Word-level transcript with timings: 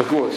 Так 0.00 0.12
вот, 0.12 0.32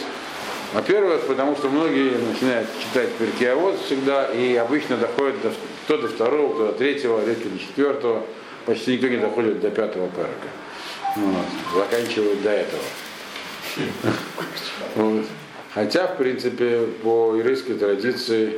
во-первых, 0.74 1.22
потому 1.22 1.56
что 1.56 1.70
многие 1.70 2.18
начинают 2.18 2.68
читать 2.78 3.08
Перкиавод 3.12 3.80
всегда 3.80 4.26
и 4.26 4.56
обычно 4.56 4.98
доходят 4.98 5.40
до, 5.40 5.52
то 5.88 5.96
до 6.02 6.08
второго, 6.08 6.54
то 6.54 6.66
до 6.66 6.72
третьего, 6.72 7.24
редко 7.24 7.48
до 7.48 7.58
четвертого. 7.58 8.26
Почти 8.66 8.92
никто 8.92 9.08
не 9.08 9.16
доходит 9.16 9.62
до 9.62 9.70
пятого 9.70 10.08
перка. 10.08 10.48
Вот. 11.16 11.46
Заканчивают 11.74 12.42
до 12.42 12.50
этого. 12.50 12.82
Вот. 14.96 15.24
Хотя, 15.72 16.08
в 16.08 16.18
принципе, 16.18 16.80
по 17.02 17.34
еврейской 17.34 17.72
традиции 17.72 18.56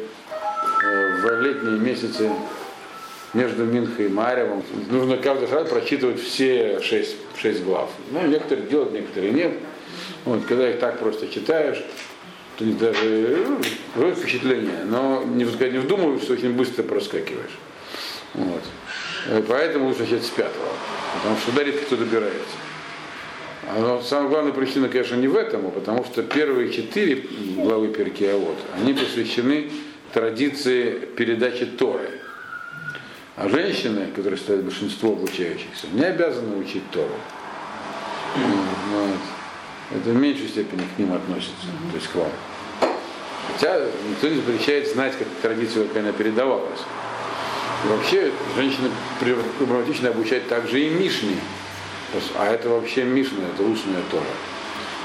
э, 0.82 1.20
в 1.20 1.40
летние 1.40 1.78
месяцы 1.78 2.28
между 3.32 3.64
Минхой 3.64 4.06
и 4.06 4.08
Маревом 4.08 4.64
нужно 4.90 5.18
каждый 5.18 5.48
раз 5.50 5.68
прочитывать 5.68 6.20
все 6.20 6.80
шесть, 6.80 7.14
шесть 7.40 7.62
глав. 7.62 7.90
Ну, 8.10 8.26
некоторые 8.26 8.66
делают, 8.66 8.92
некоторые 8.92 9.32
нет. 9.32 9.52
Вот, 10.24 10.44
когда 10.46 10.70
их 10.70 10.78
так 10.78 10.98
просто 10.98 11.28
читаешь, 11.28 11.82
то 12.58 12.64
не 12.64 12.72
даже 12.72 13.46
ну, 13.94 14.12
впечатление, 14.12 14.84
но 14.84 15.22
не, 15.24 15.44
не 15.44 15.78
вдумываешь, 15.78 16.22
что 16.22 16.32
очень 16.32 16.52
быстро 16.52 16.82
проскакиваешь. 16.82 17.58
Вот. 18.34 18.62
И 19.36 19.42
поэтому 19.42 19.88
лучше 19.88 20.00
начать 20.00 20.24
с 20.24 20.30
пятого, 20.30 20.68
потому 21.16 21.36
что 21.36 21.62
редко 21.62 21.84
кто 21.84 21.96
добирается. 21.96 22.56
Но 23.78 24.00
самая 24.00 24.28
главная 24.28 24.52
причина, 24.52 24.88
конечно, 24.88 25.16
не 25.16 25.26
в 25.26 25.34
этом, 25.34 25.66
а 25.66 25.70
потому 25.70 26.04
что 26.04 26.22
первые 26.22 26.72
четыре 26.72 27.24
главы 27.56 27.88
Перкиавод, 27.88 28.56
они 28.76 28.94
посвящены 28.94 29.70
традиции 30.12 30.92
передачи 31.16 31.66
Торы. 31.66 32.20
А 33.36 33.48
женщины, 33.48 34.06
которые 34.14 34.38
стоят 34.38 34.62
большинство 34.62 35.12
обучающихся, 35.12 35.88
не 35.92 36.04
обязаны 36.04 36.56
учить 36.56 36.88
Тору. 36.90 37.12
Вот. 38.36 39.35
Это 39.90 40.10
в 40.10 40.16
меньшей 40.16 40.48
степени 40.48 40.82
к 40.94 40.98
ним 40.98 41.12
относится, 41.12 41.66
то 41.90 41.96
есть 41.96 42.08
к 42.08 42.14
вам. 42.16 42.30
Хотя 43.52 43.80
никто 44.10 44.28
не 44.28 44.36
запрещает 44.36 44.88
знать, 44.88 45.14
как 45.16 45.28
традиция, 45.40 45.86
как 45.86 45.98
она 45.98 46.12
передавалась. 46.12 46.80
И 47.84 47.88
вообще, 47.88 48.32
женщины 48.56 48.90
проблематично 49.58 50.08
обучать 50.08 50.48
также 50.48 50.80
и 50.80 50.90
Мишни. 50.90 51.36
А 52.36 52.46
это 52.46 52.68
вообще 52.68 53.04
Мишна, 53.04 53.44
это 53.54 53.62
устная 53.62 54.02
Тора. 54.10 54.24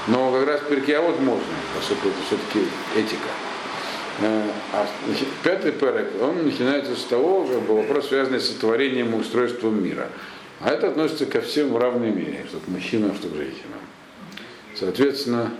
Но 0.08 0.32
как 0.32 0.46
раз 0.46 0.60
Перкиавод 0.68 1.20
можно, 1.20 1.44
поскольку 1.76 2.08
это 2.08 2.16
все-таки 2.26 2.66
этика. 2.96 3.28
Э, 4.20 4.48
а 4.72 4.86
значит, 5.06 5.28
пятый 5.42 5.72
перек, 5.72 6.10
он 6.20 6.44
начинается 6.44 6.96
с 6.96 7.04
того, 7.04 7.44
как 7.44 7.62
бы 7.62 7.76
вопрос, 7.76 8.08
связанный 8.08 8.40
с 8.40 8.48
сотворением 8.48 9.14
и 9.14 9.18
устройством 9.18 9.82
мира. 9.82 10.08
А 10.60 10.70
это 10.70 10.88
относится 10.88 11.26
ко 11.26 11.40
всем 11.40 11.72
в 11.72 11.78
равной 11.78 12.10
мере, 12.10 12.44
что 12.48 12.58
к 12.58 12.68
мужчинам, 12.68 13.14
что 13.14 13.28
к 13.28 13.34
женщинам. 13.34 13.80
Соответственно, 14.74 15.52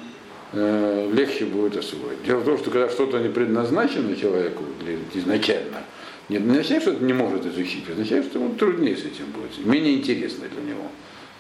э, 0.53 1.11
легче 1.13 1.45
будет 1.45 1.77
освоить. 1.77 2.23
Дело 2.25 2.41
в 2.41 2.45
том, 2.45 2.59
что 2.59 2.71
когда 2.71 2.89
что-то 2.89 3.19
не 3.19 3.29
предназначено 3.29 4.17
человеку 4.17 4.65
изначально, 5.15 5.85
не 6.29 6.39
означает, 6.39 6.83
что 6.83 6.93
это 6.93 7.05
не 7.05 7.13
может 7.13 7.45
изучить, 7.47 7.89
означает, 7.91 8.27
что 8.27 8.39
ему 8.39 8.55
труднее 8.55 8.97
с 8.97 9.01
этим 9.01 9.27
будет, 9.33 9.65
менее 9.65 9.95
интересно 9.95 10.47
для 10.49 10.73
него 10.73 10.91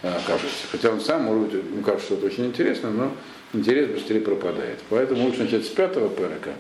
э, 0.03 0.13
кажется. 0.27 0.67
Хотя 0.71 0.91
он 0.91 1.01
сам 1.01 1.23
может, 1.23 1.55
ему 1.55 1.83
кажется, 1.83 2.07
что 2.07 2.15
это 2.17 2.27
очень 2.27 2.47
интересно, 2.47 2.91
но 2.91 3.13
интерес 3.53 3.91
быстрее 3.91 4.21
пропадает. 4.21 4.81
Поэтому 4.91 5.25
лучше 5.25 5.45
начать 5.45 5.65
с 5.65 5.69
пятого 5.69 6.09
перека. 6.09 6.55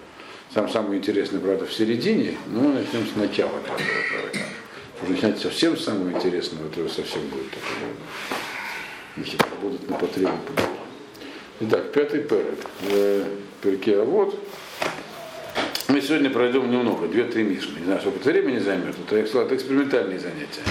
Сам 0.54 0.68
самый 0.68 0.98
интересный, 0.98 1.40
правда, 1.40 1.64
в 1.66 1.72
середине, 1.72 2.36
но 2.48 2.72
начнем 2.72 3.06
с 3.06 3.16
начала 3.16 3.58
пятого 3.60 3.78
перека. 3.78 4.46
Начинать 5.08 5.38
совсем 5.40 5.76
самого 5.76 6.10
интересного, 6.10 6.68
это 6.68 6.88
совсем 6.88 7.22
будет. 7.22 7.52
Значит, 9.16 9.42
будут 9.60 9.90
на 9.90 9.96
потребу 9.96 10.30
Итак, 11.64 11.92
пятый 11.92 12.22
перек. 12.22 12.58
Э, 12.90 13.24
перке 13.62 14.00
а 14.00 14.04
вот. 14.04 14.36
Мы 15.86 16.00
сегодня 16.00 16.28
пройдем 16.28 16.68
немного, 16.68 17.06
две-три 17.06 17.44
мишны. 17.44 17.78
Не 17.78 17.84
знаю, 17.84 18.00
сколько 18.00 18.18
это 18.18 18.30
времени 18.30 18.58
займет. 18.58 18.96
Это, 18.98 19.16
я 19.16 19.26
сказал, 19.26 19.46
это 19.46 19.54
экспериментальные 19.54 20.18
занятия. 20.18 20.64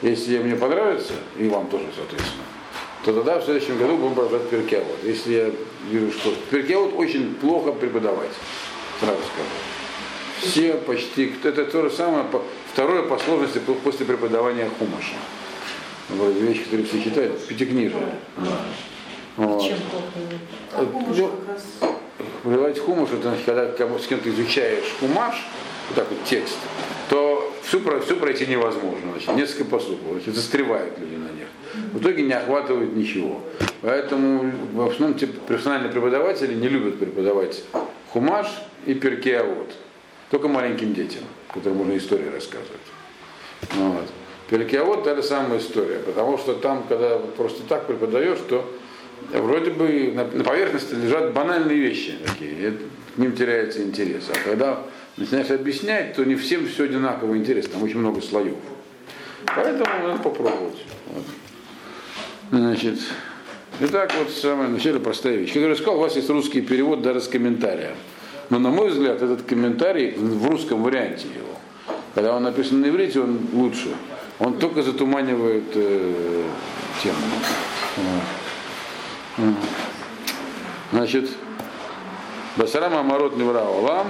Если 0.00 0.38
мне 0.38 0.56
понравится, 0.56 1.12
и 1.38 1.46
вам 1.46 1.68
тоже, 1.68 1.84
соответственно, 1.94 2.44
то 3.04 3.12
тогда 3.12 3.38
в 3.38 3.44
следующем 3.44 3.76
году 3.76 3.98
будем 3.98 4.14
продолжать 4.14 4.48
перкеавод. 4.48 4.96
Если 5.04 5.32
я 5.34 5.50
вижу, 5.90 6.10
что 6.10 6.32
перкеавод 6.50 6.94
очень 6.96 7.34
плохо 7.34 7.72
преподавать, 7.72 8.32
сразу 8.98 9.18
скажу. 9.18 10.50
Все 10.50 10.72
почти, 10.72 11.34
это 11.44 11.66
то 11.66 11.82
же 11.82 11.90
самое, 11.90 12.24
второе 12.72 13.02
по 13.02 13.18
сложности 13.18 13.60
после 13.84 14.06
преподавания 14.06 14.70
хумаша. 14.78 15.16
Вроде 16.08 16.40
вещи, 16.40 16.64
которые 16.64 16.86
все 16.86 17.02
читают, 17.02 17.46
пятикнижие. 17.46 18.14
Да. 18.38 18.64
Вот. 19.40 19.62
Чем 19.62 19.78
плохо? 19.90 21.30
Выливать 22.44 22.78
хумаш, 22.78 23.08
это 23.10 23.34
когда 23.46 23.98
с 23.98 24.06
кем-то 24.06 24.28
изучаешь 24.28 24.84
хумаш, 25.00 25.46
вот 25.88 25.96
так 25.96 26.10
вот 26.10 26.22
текст, 26.24 26.58
то 27.08 27.50
всю, 27.62 27.80
всю 28.00 28.16
пройти 28.16 28.46
невозможно. 28.46 29.12
Значит, 29.12 29.36
несколько 29.36 29.64
поступов, 29.64 30.12
значит, 30.12 30.34
застревают 30.34 30.98
люди 30.98 31.14
на 31.14 31.30
них. 31.30 31.46
В 31.94 32.00
итоге 32.00 32.24
не 32.24 32.34
охватывают 32.34 32.94
ничего. 32.94 33.40
Поэтому 33.80 34.52
в 34.74 34.88
основном 34.88 35.18
те 35.18 35.26
профессиональные 35.26 35.90
преподаватели 35.90 36.52
не 36.52 36.68
любят 36.68 36.98
преподавать 36.98 37.62
хумаш 38.12 38.46
и 38.84 38.92
перкеавод. 38.92 39.70
Только 40.30 40.48
маленьким 40.48 40.92
детям, 40.92 41.22
которым 41.52 41.78
можно 41.78 41.96
истории 41.96 42.28
рассказывать. 42.28 42.68
Вот. 43.74 44.04
Перкеавод 44.50 45.04
та 45.04 45.16
же 45.16 45.22
самая 45.22 45.60
история, 45.60 45.98
потому 46.00 46.36
что 46.36 46.52
там, 46.52 46.84
когда 46.88 47.18
просто 47.36 47.62
так 47.62 47.86
преподаешь, 47.86 48.38
то 48.46 48.66
вроде 49.32 49.70
бы 49.70 50.12
на, 50.14 50.44
поверхности 50.44 50.94
лежат 50.94 51.32
банальные 51.32 51.78
вещи 51.78 52.14
такие, 52.26 52.50
и 52.50 52.70
к 53.14 53.18
ним 53.18 53.32
теряется 53.32 53.82
интерес. 53.82 54.24
А 54.28 54.48
когда 54.48 54.80
начинаешь 55.16 55.50
объяснять, 55.50 56.14
то 56.14 56.24
не 56.24 56.34
всем 56.34 56.66
все 56.66 56.84
одинаково 56.84 57.36
интересно, 57.36 57.74
там 57.74 57.82
очень 57.82 57.98
много 57.98 58.20
слоев. 58.20 58.54
Поэтому 59.46 60.08
надо 60.08 60.22
попробовать. 60.22 60.84
Вот. 61.06 61.24
Значит, 62.50 62.98
итак, 63.80 64.12
вот 64.18 64.30
самая 64.30 64.68
начале 64.68 64.98
простая 64.98 65.36
вещь. 65.36 65.52
Как 65.52 65.62
я 65.62 65.74
сказал, 65.74 65.96
у 65.96 66.00
вас 66.00 66.16
есть 66.16 66.28
русский 66.30 66.60
перевод 66.60 67.02
даже 67.02 67.20
с 67.20 67.28
комментарием. 67.28 67.94
Но, 68.50 68.58
на 68.58 68.70
мой 68.70 68.90
взгляд, 68.90 69.22
этот 69.22 69.42
комментарий 69.42 70.12
в 70.16 70.48
русском 70.48 70.82
варианте 70.82 71.28
его, 71.28 71.56
когда 72.14 72.34
он 72.34 72.42
написан 72.42 72.80
на 72.80 72.88
иврите, 72.88 73.20
он 73.20 73.38
лучше. 73.52 73.88
Он 74.40 74.58
только 74.58 74.82
затуманивает 74.82 75.64
э, 75.74 76.42
тему. 77.02 77.16
Вот. 77.96 78.39
Значит, 80.92 81.30
Басарам 82.56 82.94
Амарот 82.94 83.36
Невра 83.36 83.62
Олам, 83.62 84.08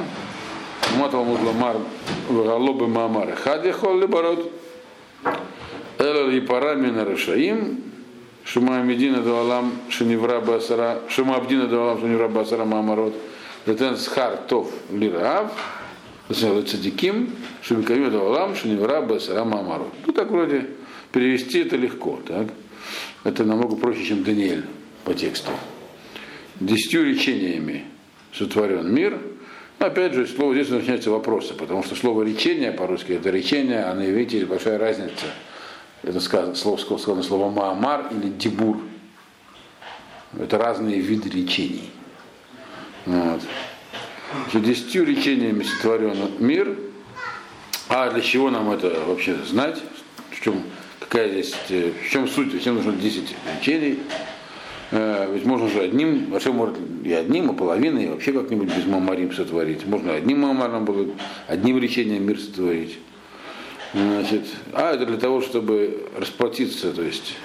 Матал 0.98 1.24
Мудламар 1.24 1.76
Галобы 2.28 2.88
Маамар 2.88 3.36
Хади 3.36 3.70
Холли 3.70 4.06
Барот, 4.06 4.50
Элал 5.98 6.30
Ипара 6.30 6.74
Мина 6.74 7.04
Рашаим, 7.04 7.82
Шума 8.44 8.80
Медина 8.82 9.20
Дуалам 9.20 9.72
Шунивра 9.90 10.40
Басара, 10.40 11.00
Шума 11.08 11.36
Абдина 11.36 11.66
Дуалам 11.66 12.00
Шунивра 12.00 12.28
Басара 12.28 12.64
Маамарот, 12.64 13.14
Летен 13.66 13.96
Схар 13.96 14.36
Тов 14.48 14.70
Лираав, 14.90 15.52
Цадиким, 16.30 17.30
Шумикавим 17.62 18.10
Дуалам 18.10 18.56
Шунивра 18.56 19.02
Басара 19.02 19.44
Маамарот. 19.44 19.92
Ну 20.06 20.12
так 20.12 20.30
вроде 20.30 20.68
перевести 21.12 21.60
это 21.60 21.76
легко, 21.76 22.18
так? 22.26 22.48
Это 23.24 23.44
намного 23.44 23.76
проще, 23.76 24.04
чем 24.04 24.24
Даниэль 24.24 24.64
по 25.04 25.14
тексту. 25.14 25.50
Десятью 26.60 27.04
речениями 27.04 27.84
сотворен 28.32 28.92
мир. 28.92 29.18
Но 29.78 29.86
опять 29.86 30.12
же, 30.12 30.26
слово 30.26 30.54
здесь 30.54 30.68
начинаются 30.68 31.10
вопросы, 31.10 31.54
потому 31.54 31.82
что 31.82 31.94
слово 31.94 32.22
речение 32.22 32.70
по-русски 32.70 33.12
это 33.12 33.30
речение, 33.30 33.84
а 33.84 33.94
на 33.94 34.10
иврите 34.10 34.36
есть 34.36 34.48
большая 34.48 34.78
разница. 34.78 35.26
Это 36.02 36.20
сказано, 36.20 36.54
слово, 36.54 36.76
сказано 36.76 37.22
слово 37.22 37.50
маамар 37.50 38.08
или 38.10 38.28
дебур. 38.28 38.78
Это 40.38 40.58
разные 40.58 41.00
виды 41.00 41.28
речений. 41.30 41.90
Вот. 43.06 43.40
Десятью 44.52 45.04
речениями 45.06 45.62
сотворен 45.62 46.16
мир. 46.38 46.76
А 47.88 48.10
для 48.10 48.20
чего 48.20 48.50
нам 48.50 48.70
это 48.70 48.88
вообще 49.06 49.36
знать? 49.46 49.82
В 50.30 50.40
чем, 50.40 50.62
какая 51.00 51.28
здесь, 51.30 51.54
э, 51.70 51.90
в 51.90 52.08
чем 52.08 52.28
суть, 52.28 52.52
зачем 52.52 52.76
нужно 52.76 52.92
10 52.92 53.34
речений? 53.58 53.98
Э, 54.90 55.30
ведь 55.32 55.44
можно 55.44 55.68
же 55.68 55.80
одним, 55.80 56.30
вообще 56.30 56.52
может 56.52 56.76
и 57.04 57.12
одним, 57.12 57.52
и 57.52 57.56
половиной, 57.56 58.04
и 58.06 58.08
вообще 58.08 58.32
как-нибудь 58.32 58.74
без 58.74 58.84
мамарим 58.86 59.32
сотворить. 59.32 59.86
Можно 59.86 60.14
одним 60.14 60.40
мамаром 60.40 60.84
было, 60.84 61.06
одним 61.46 61.78
речением 61.78 62.26
мир 62.26 62.38
сотворить. 62.38 62.98
Значит, 63.92 64.46
а 64.72 64.94
это 64.94 65.06
для 65.06 65.16
того, 65.16 65.40
чтобы 65.40 66.06
расплатиться, 66.16 66.92
то 66.92 67.02
есть 67.02 67.36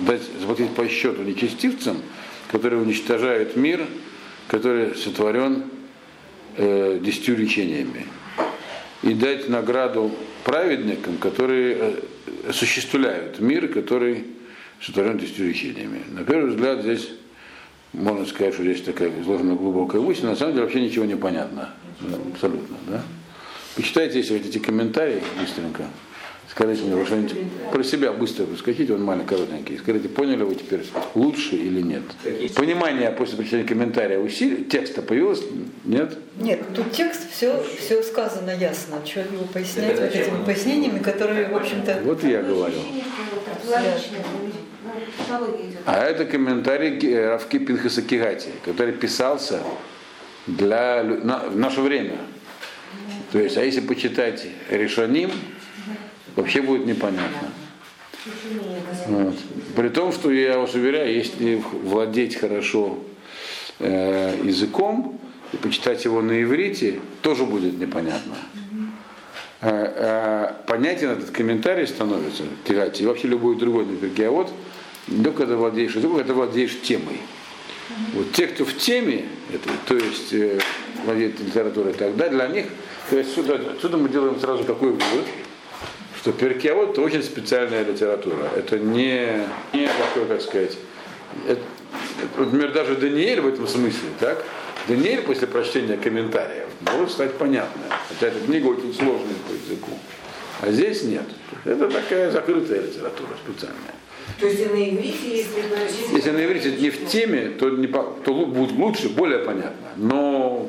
дать, 0.00 0.22
заплатить 0.40 0.70
по 0.70 0.86
счету 0.88 1.22
нечестивцам, 1.22 1.98
которые 2.50 2.82
уничтожают 2.82 3.56
мир, 3.56 3.86
который 4.48 4.94
сотворен 4.94 5.64
э, 6.56 6.98
десятью 7.02 7.36
речениями. 7.36 8.06
И 9.02 9.14
дать 9.14 9.48
награду 9.48 10.12
праведникам, 10.44 11.16
которые 11.18 11.76
э, 11.78 12.00
осуществляют 12.48 13.40
мир, 13.40 13.68
который 13.68 14.24
сотворен 14.84 15.18
десятью 15.18 15.48
речениями. 15.48 16.00
На 16.10 16.24
первый 16.24 16.50
взгляд 16.50 16.82
здесь 16.82 17.08
можно 17.92 18.26
сказать, 18.26 18.54
что 18.54 18.62
здесь 18.62 18.82
такая 18.82 19.10
изложена 19.20 19.54
глубокая 19.54 20.00
мысль, 20.00 20.26
на 20.26 20.36
самом 20.36 20.54
деле 20.54 20.64
вообще 20.64 20.80
ничего 20.80 21.04
не 21.04 21.16
понятно. 21.16 21.70
Абсолютно, 22.34 22.76
да? 22.88 23.02
Почитайте, 23.76 24.18
если 24.18 24.38
хотите, 24.38 24.60
комментарий 24.60 25.20
быстренько. 25.38 25.84
Скажите 26.50 26.82
мне 26.82 27.02
что-нибудь 27.06 27.34
про 27.72 27.82
себя 27.82 28.12
быстро 28.12 28.44
скажите, 28.58 28.92
он 28.92 29.02
маленький, 29.02 29.28
коротенький. 29.28 29.78
Скажите, 29.78 30.10
поняли 30.10 30.42
вы 30.42 30.54
теперь 30.54 30.82
лучше 31.14 31.56
или 31.56 31.80
нет? 31.80 32.02
Понимание 32.54 33.10
после 33.10 33.38
прочтения 33.38 33.64
комментария 33.64 34.18
усилий, 34.18 34.64
текста 34.64 35.00
появилось? 35.00 35.42
Нет? 35.84 36.18
Нет, 36.38 36.60
тут 36.74 36.92
текст, 36.92 37.30
все, 37.30 37.64
все 37.78 38.02
сказано 38.02 38.50
ясно. 38.50 38.96
Что 39.06 39.20
его 39.20 39.44
пояснять 39.44 39.98
вот 39.98 40.14
этими 40.14 40.44
пояснениями, 40.44 40.98
которые, 40.98 41.48
в 41.48 41.56
общем-то... 41.56 42.00
Вот 42.04 42.22
я 42.22 42.42
говорю. 42.42 42.76
А 45.86 46.04
это 46.04 46.24
комментарий 46.24 47.26
Равки 47.28 47.58
Пинхаса 47.58 48.02
Кигати, 48.02 48.50
который 48.64 48.92
писался 48.92 49.62
для, 50.46 51.02
на, 51.02 51.38
в 51.48 51.56
наше 51.56 51.80
время. 51.80 52.16
То 53.32 53.38
есть, 53.38 53.56
а 53.56 53.64
если 53.64 53.80
почитать 53.80 54.46
Решаним, 54.70 55.30
вообще 56.36 56.62
будет 56.62 56.86
непонятно. 56.86 57.48
Вот. 59.06 59.34
При 59.74 59.88
том, 59.88 60.12
что 60.12 60.30
я 60.30 60.58
вас 60.58 60.74
уверяю, 60.74 61.12
если 61.12 61.62
владеть 61.72 62.36
хорошо 62.36 62.98
э, 63.78 64.36
языком 64.44 65.18
и 65.52 65.56
почитать 65.56 66.04
его 66.04 66.22
на 66.22 66.42
иврите, 66.42 67.00
тоже 67.22 67.44
будет 67.44 67.78
непонятно. 67.78 68.34
Э, 69.60 69.70
э, 69.70 70.52
понятен 70.66 71.10
этот 71.10 71.30
комментарий 71.30 71.86
становится, 71.86 72.44
и 72.68 73.06
вообще 73.06 73.28
любой 73.28 73.56
другой, 73.56 73.86
например, 73.86 74.30
вот 74.30 74.52
только 75.06 75.38
когда 75.38 75.56
владеешь 75.56 75.94
языком, 75.94 76.18
когда 76.18 76.34
владеешь 76.34 76.80
темой. 76.82 77.20
Вот 78.14 78.32
те, 78.32 78.46
кто 78.46 78.64
в 78.64 78.76
теме 78.76 79.26
этой, 79.52 79.72
то 79.86 79.94
есть 79.94 80.32
э, 80.32 80.58
владеет 81.04 81.38
литературой, 81.40 81.92
тогда 81.92 82.28
для 82.28 82.46
них, 82.46 82.66
то 83.10 83.18
есть 83.18 83.30
отсюда, 83.30 83.60
отсюда 83.74 83.96
мы 83.96 84.08
делаем 84.08 84.38
сразу 84.40 84.64
какой 84.64 84.90
вывод, 84.90 85.26
что 86.20 86.32
перкиавод 86.32 86.90
это 86.90 87.02
очень 87.02 87.22
специальная 87.22 87.84
литература. 87.84 88.48
Это 88.56 88.78
не, 88.78 89.46
не 89.72 89.88
такой, 89.88 90.26
как 90.26 90.40
сказать, 90.40 90.78
это, 91.48 91.60
например, 92.36 92.72
даже 92.72 92.94
Даниэль 92.96 93.40
в 93.40 93.48
этом 93.48 93.66
смысле, 93.66 94.08
так? 94.20 94.44
Даниэль 94.88 95.22
после 95.22 95.46
прочтения 95.46 95.96
комментариев 95.96 96.68
может 96.92 97.10
стать 97.10 97.34
понятным. 97.34 97.84
Хотя 98.08 98.28
эта 98.28 98.40
книга 98.44 98.66
очень 98.66 98.94
сложная 98.94 99.34
по 99.48 99.52
языку. 99.52 99.98
А 100.60 100.70
здесь 100.70 101.02
нет. 101.02 101.24
Это 101.64 101.88
такая 101.88 102.30
закрытая 102.30 102.82
литература 102.82 103.30
специальная. 103.44 103.94
То 104.38 104.46
есть 104.46 104.60
и 104.60 104.66
на 104.66 104.90
иврите, 104.90 105.36
если 105.36 106.16
Если 106.16 106.30
на 106.30 106.44
иврите 106.44 106.72
не 106.72 106.90
в 106.90 107.06
теме, 107.06 107.50
то, 107.58 107.70
не, 107.70 107.86
то 107.86 108.46
будет 108.46 108.72
лучше, 108.72 109.08
более 109.08 109.38
понятно. 109.38 109.88
Но 109.96 110.68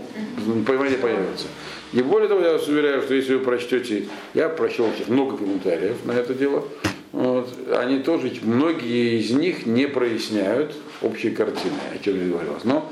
понимание 0.65 0.97
появится. 0.97 1.47
И 1.93 2.01
более 2.01 2.27
того, 2.27 2.41
я 2.41 2.53
вас 2.53 2.67
уверяю, 2.67 3.01
что 3.03 3.13
если 3.13 3.35
вы 3.35 3.43
прочтете, 3.43 4.05
я 4.33 4.49
прочел 4.49 4.89
сейчас 4.95 5.07
много 5.07 5.37
комментариев 5.37 5.97
на 6.05 6.13
это 6.13 6.33
дело, 6.33 6.67
вот, 7.11 7.47
они 7.71 7.99
тоже, 7.99 8.31
многие 8.41 9.19
из 9.19 9.29
них 9.29 9.67
не 9.67 9.87
проясняют 9.87 10.75
общей 11.03 11.29
картины, 11.29 11.77
о 11.93 12.03
чем 12.03 12.19
я 12.19 12.27
говорилось. 12.27 12.63
Но 12.63 12.91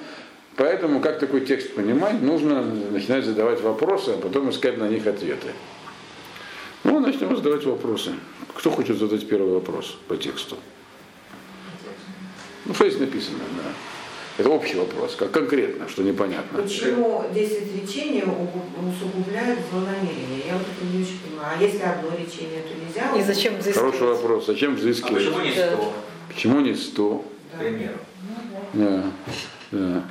поэтому, 0.55 0.99
как 0.99 1.17
такой 1.19 1.41
текст 1.41 1.73
понимать, 1.73 2.21
нужно 2.21 2.61
начинать 2.61 3.25
задавать 3.25 3.61
вопросы, 3.61 4.09
а 4.09 4.17
потом 4.21 4.51
искать 4.51 4.77
на 4.77 4.87
них 4.87 5.07
ответы. 5.07 5.47
Ну, 6.83 6.99
начнем 6.99 7.35
задавать 7.35 7.63
вопросы. 7.65 8.13
Кто 8.55 8.71
хочет 8.71 8.97
задать 8.97 9.27
первый 9.27 9.53
вопрос 9.53 9.97
по 10.07 10.17
тексту? 10.17 10.57
Ну, 12.65 12.73
что 12.73 12.89
здесь 12.89 12.99
написано, 12.99 13.39
да. 13.57 13.71
Это 14.37 14.49
общий 14.49 14.77
вопрос, 14.77 15.15
как 15.15 15.31
конкретно, 15.31 15.87
что 15.89 16.03
непонятно. 16.03 16.61
Почему 16.61 17.25
10 17.33 17.81
речений 17.81 18.23
усугубляют 18.23 19.59
злонамерение? 19.69 20.43
Я 20.47 20.53
вот 20.53 20.63
это 20.63 20.85
не 20.91 21.03
очень 21.03 21.19
понимаю. 21.19 21.57
А 21.59 21.61
если 21.61 21.81
одно 21.81 22.09
речение, 22.17 22.61
то 22.61 22.73
нельзя? 22.73 23.15
И 23.17 23.23
зачем 23.23 23.57
взыскивать? 23.57 23.77
Хороший 23.77 24.07
вопрос. 24.07 24.45
Зачем 24.47 24.75
взыскивать? 24.75 25.27
А 25.27 25.31
почему 25.31 25.41
не 25.41 25.51
100? 25.51 25.93
Почему 26.29 26.61
не 26.61 26.75
100? 26.75 27.25
К 27.53 27.59
примеру. 27.59 27.97
Да, 28.73 29.03
да. 29.71 30.03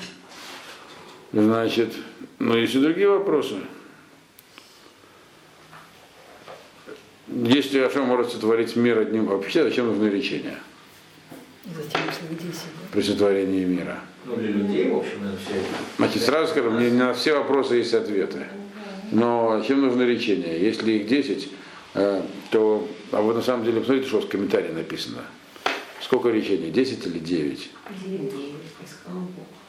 Значит, 1.32 1.94
ну 2.38 2.56
есть 2.56 2.74
и 2.74 2.78
другие 2.78 3.08
вопросы. 3.08 3.56
Если 7.32 7.78
Ашем 7.78 8.06
может 8.06 8.32
сотворить 8.32 8.74
мир 8.74 8.98
одним 8.98 9.26
вообще, 9.26 9.62
зачем 9.62 9.86
нужны 9.86 10.08
лечения? 10.08 10.58
Затем, 11.64 12.00
если 12.08 12.26
вы 12.26 12.34
10, 12.34 12.60
При 12.92 13.02
сотворении 13.02 13.64
мира. 13.64 14.00
Ну, 14.24 14.36
для 14.36 14.48
людей, 14.48 14.90
в 14.90 14.96
общем, 14.96 15.22
это 15.22 15.36
все. 15.36 15.62
Значит, 15.96 16.22
сразу 16.22 16.48
скажу, 16.48 16.70
мне 16.70 16.90
не 16.90 16.98
на 16.98 17.14
все 17.14 17.38
вопросы 17.38 17.76
есть 17.76 17.94
ответы. 17.94 18.46
Но 19.12 19.62
чем 19.66 19.80
нужно 19.80 20.02
лечение? 20.02 20.60
Если 20.60 20.92
их 20.92 21.06
10, 21.06 21.48
э, 21.94 22.22
то, 22.50 22.88
а 23.12 23.20
вот 23.20 23.36
на 23.36 23.42
самом 23.42 23.64
деле, 23.64 23.80
посмотрите, 23.80 24.08
что 24.08 24.20
в 24.20 24.28
комментарии 24.28 24.72
написано. 24.72 25.22
Сколько 26.00 26.30
речений? 26.30 26.70
10 26.70 27.06
или 27.06 27.18
9? 27.18 27.70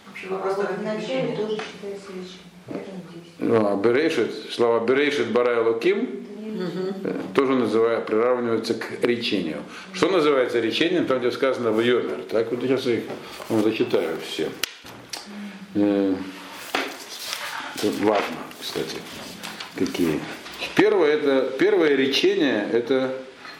Вообще 0.07 0.27
вопрос 0.29 0.55
такой. 0.55 0.77
Вначале 0.77 1.35
тоже 1.35 1.57
считается 1.57 2.09
лечением, 2.09 2.49
поэтому 2.67 3.03
10. 3.13 3.33
Ну, 3.39 3.67
а 3.67 3.75
Берешит, 3.75 4.33
слова 4.51 4.83
Берешит 4.85 5.31
Барай 5.31 5.63
Луким 5.63 6.25
э, 7.03 7.13
тоже 7.33 7.53
называют, 7.53 8.05
приравниваются 8.05 8.73
к 8.73 9.03
речению. 9.03 9.63
Что 9.93 10.09
называется 10.09 10.59
речением, 10.59 11.05
там, 11.05 11.19
где 11.19 11.31
сказано 11.31 11.71
в 11.71 11.79
Йомер. 11.79 12.23
Так 12.29 12.51
вот 12.51 12.61
сейчас 12.61 12.85
их 12.87 13.03
вам 13.49 13.63
зачитаю 13.63 14.17
все. 14.25 14.49
Э, 15.75 16.15
важно, 18.01 18.35
кстати, 18.59 18.97
какие. 19.75 20.19
Первое, 20.75 21.11
это, 21.11 21.51
первое 21.57 21.95
речение, 21.95 22.67
это 22.71 23.13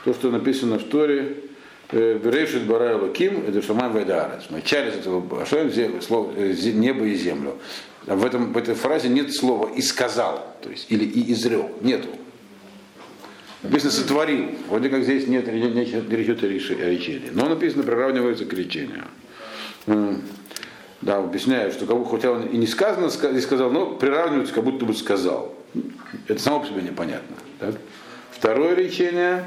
то, 0.04 0.14
что 0.14 0.30
написано 0.30 0.80
в 0.80 0.84
Торе, 0.84 1.38
э, 1.92 2.20
Берешит 2.24 2.64
Барай 2.64 2.96
Луким, 2.96 3.44
это 3.48 3.62
Шамай 3.62 3.90
Вайдарец. 3.90 4.44
Вначале 4.50 4.92
этого 4.92 5.42
Ашем 5.42 5.70
э, 5.70 6.54
небо 6.74 7.06
и 7.06 7.16
землю. 7.16 7.58
А 8.08 8.16
В, 8.16 8.26
этом, 8.26 8.54
в 8.54 8.58
этой 8.58 8.74
фразе 8.74 9.10
нет 9.10 9.34
слова 9.34 9.70
«и 9.76 9.82
сказал», 9.82 10.56
то 10.62 10.70
есть, 10.70 10.88
или 10.90 11.06
«и 11.06 11.32
изрек», 11.34 11.68
нету. 11.82 12.08
Написано 13.64 13.92
«сотворил». 13.92 14.56
Вроде 14.70 14.90
как 14.90 15.04
здесь 15.04 15.28
нет, 15.28 15.48
не, 15.48 15.62
не, 15.62 15.86
не 15.86 16.16
речь 16.16 16.30
о 16.72 16.90
речении. 16.90 17.30
Но 17.32 17.48
написано 17.48 17.84
«приравнивается 17.84 18.46
к 18.46 18.54
речению». 18.54 19.06
Да, 21.02 21.18
объясняю, 21.18 21.72
что 21.72 21.88
как 21.88 21.98
бы, 21.98 22.06
хотя 22.06 22.32
он 22.32 22.44
и 22.44 22.58
не 22.58 22.68
сказано, 22.68 23.08
ска- 23.08 23.36
и 23.36 23.42
сказал, 23.42 23.72
но 23.72 23.88
приравнивается, 23.88 24.54
как 24.54 24.64
будто 24.64 24.86
бы 24.86 24.94
сказал. 24.94 25.52
Это 26.28 26.40
само 26.40 26.60
по 26.60 26.68
себе 26.68 26.84
непонятно. 26.84 27.36
Так? 27.60 27.76
Второе 28.30 28.76
речение 28.76 29.44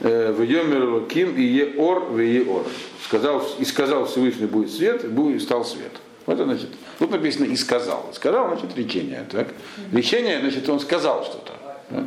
э, 0.00 0.32
в 0.32 0.40
Йомер 0.42 0.88
Луким 0.88 1.36
и 1.36 1.42
Еор 1.42 2.06
в 2.06 2.18
Еор. 2.18 2.64
Сказал, 3.04 3.46
и 3.58 3.64
сказал 3.66 4.06
Всевышний 4.06 4.46
будет 4.46 4.70
свет, 4.70 5.04
и 5.04 5.08
будет, 5.08 5.42
стал 5.42 5.66
свет. 5.66 5.92
Вот 6.24 6.34
это 6.34 6.44
значит. 6.44 6.70
Тут 6.98 7.10
написано 7.10 7.44
и 7.44 7.56
сказал. 7.56 8.08
Сказал, 8.14 8.48
значит, 8.48 8.74
речение. 8.74 9.26
Так? 9.30 9.48
Речение, 9.92 10.40
значит, 10.40 10.66
он 10.68 10.80
сказал 10.80 11.24
что-то. 11.24 11.52
так? 11.90 12.04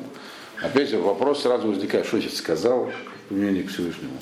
Опять 0.61 0.89
же, 0.89 0.97
вопрос 0.97 1.41
сразу 1.41 1.67
возникает, 1.67 2.05
что 2.05 2.17
значит 2.17 2.37
сказал 2.37 2.91
применении 3.31 3.63
к 3.63 3.69
Всевышнему. 3.69 4.13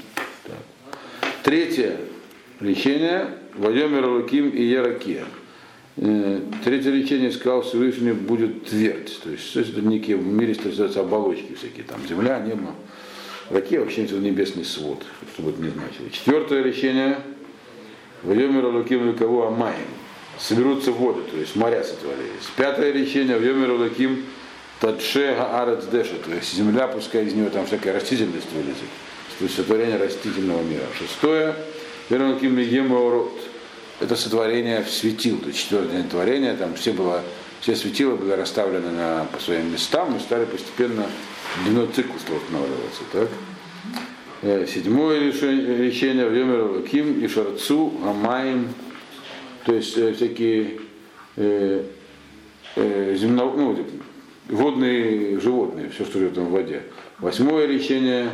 Так. 0.44 1.32
Третье 1.44 1.98
речение 2.60 3.36
Вайомер 3.56 4.06
Луким 4.06 4.50
и 4.50 4.62
Еракия. 4.64 5.26
Э, 5.98 6.42
Третье 6.64 6.92
речение 6.92 7.32
сказал 7.32 7.64
Всевышний 7.64 8.14
будет 8.14 8.66
твердь. 8.66 9.20
То 9.24 9.32
есть, 9.32 9.52
то 9.54 9.60
есть 9.60 9.72
это 9.72 9.82
некие 9.82 10.16
в 10.18 10.26
мире 10.26 10.56
называется 10.64 11.02
оболочки 11.02 11.56
всякие, 11.56 11.84
там 11.84 12.00
земля, 12.08 12.40
небо. 12.40 12.74
Ракия 13.50 13.80
вообще 13.80 14.06
это 14.06 14.16
небесный 14.16 14.64
свод, 14.64 15.04
чтобы 15.34 15.52
это 15.52 15.62
не 15.62 15.70
значило. 15.70 16.10
Четвертое 16.12 16.62
речение 16.62 17.20
Вайомер 18.24 18.68
Луким 18.68 19.10
и 19.10 19.18
кого 19.18 19.48
Амаем. 19.48 19.88
Соберутся 20.38 20.92
воды, 20.92 21.22
то 21.30 21.36
есть 21.36 21.56
моря 21.56 21.84
сотворились. 21.84 22.48
Пятое 22.56 22.94
речение 22.94 23.38
Вайомер 23.38 23.72
Луким 23.72 24.24
Тадше 24.80 25.36
Гаарец 25.38 25.86
Деша, 25.86 26.16
то 26.24 26.32
есть 26.32 26.54
земля, 26.54 26.88
пускай 26.88 27.26
из 27.26 27.34
нее 27.34 27.50
там 27.50 27.66
всякая 27.66 27.94
растительность 27.94 28.52
вылезет. 28.54 28.78
То 29.38 29.46
есть 29.46 29.56
сотворение 29.56 29.98
растительного 29.98 30.62
мира. 30.62 30.84
Шестое 30.98 31.56
Вайомер 32.10 32.34
Луким 32.34 32.58
Егеморот. 32.58 33.32
Это 34.00 34.16
сотворение 34.16 34.84
светил, 34.86 35.38
то 35.40 35.48
есть 35.48 35.60
четвертый 35.60 35.92
день 35.92 36.10
творения, 36.10 36.56
там 36.56 36.74
все 36.76 36.94
было, 36.94 37.22
все 37.60 37.76
светила 37.76 38.16
были 38.16 38.32
расставлены 38.32 38.92
на, 38.92 39.26
по 39.26 39.40
своим 39.42 39.74
местам 39.74 40.16
и 40.16 40.20
стали 40.20 40.46
постепенно 40.46 41.06
дневной 41.64 41.88
цикл 41.88 42.18
стал. 42.18 42.38
Так? 43.12 43.28
Э, 44.42 44.66
Седьмое 44.66 45.20
решение, 45.20 45.78
речение 45.78 46.30
Вьомер 46.30 46.64
Луким 46.72 47.20
и 47.20 47.28
Шарцу, 47.28 47.94
Гамаем, 48.02 48.70
то 49.66 49.74
есть 49.74 49.98
э, 49.98 50.14
всякие 50.14 50.80
э, 51.36 51.84
э, 52.78 53.16
земно, 53.18 53.52
ну, 53.54 53.86
водные 54.50 55.40
животные, 55.40 55.90
все, 55.90 56.06
что 56.06 56.20
живет 56.20 56.36
там 56.36 56.46
в 56.46 56.52
воде. 56.52 56.84
Восьмое 57.20 57.66
речение 57.66 58.30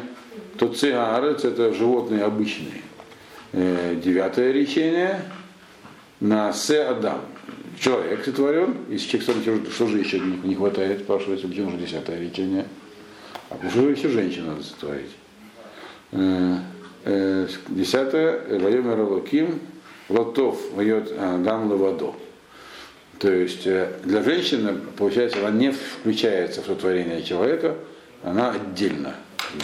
Тоце 0.57 0.93
Аарец, 0.93 1.43
это 1.43 1.73
животные 1.73 2.23
обычные. 2.23 2.81
Э, 3.51 3.95
Девятое 4.01 4.51
речение 4.51 5.21
на 6.19 6.53
Се 6.53 6.83
Адам. 6.83 7.21
Человек 7.79 8.23
сотворен, 8.23 8.77
из 8.89 9.01
человека 9.01 9.69
что 9.71 9.87
же 9.87 9.99
еще 9.99 10.19
не, 10.19 10.55
хватает, 10.55 11.01
спрашивается, 11.01 11.47
где 11.47 11.61
уже 11.61 11.77
десятое 11.77 12.19
речение. 12.19 12.65
А 13.49 13.55
почему 13.55 13.89
еще 13.89 14.07
женщину 14.09 14.51
надо 14.51 14.63
сотворить? 14.63 15.11
Э, 16.11 16.57
э, 17.03 17.47
Десятое, 17.67 18.59
Вайомер 18.59 19.01
Луким, 19.01 19.59
Лотов, 20.07 20.57
Вайот 20.73 21.11
Адам 21.19 21.69
Левадо. 21.69 22.15
То 23.19 23.31
есть 23.31 23.65
э, 23.65 23.93
для 24.03 24.21
женщины, 24.23 24.77
получается, 24.97 25.39
она 25.39 25.51
не 25.51 25.71
включается 25.71 26.61
в 26.61 26.65
сотворение 26.65 27.23
человека, 27.23 27.75
она 28.23 28.51
отдельно, 28.51 29.15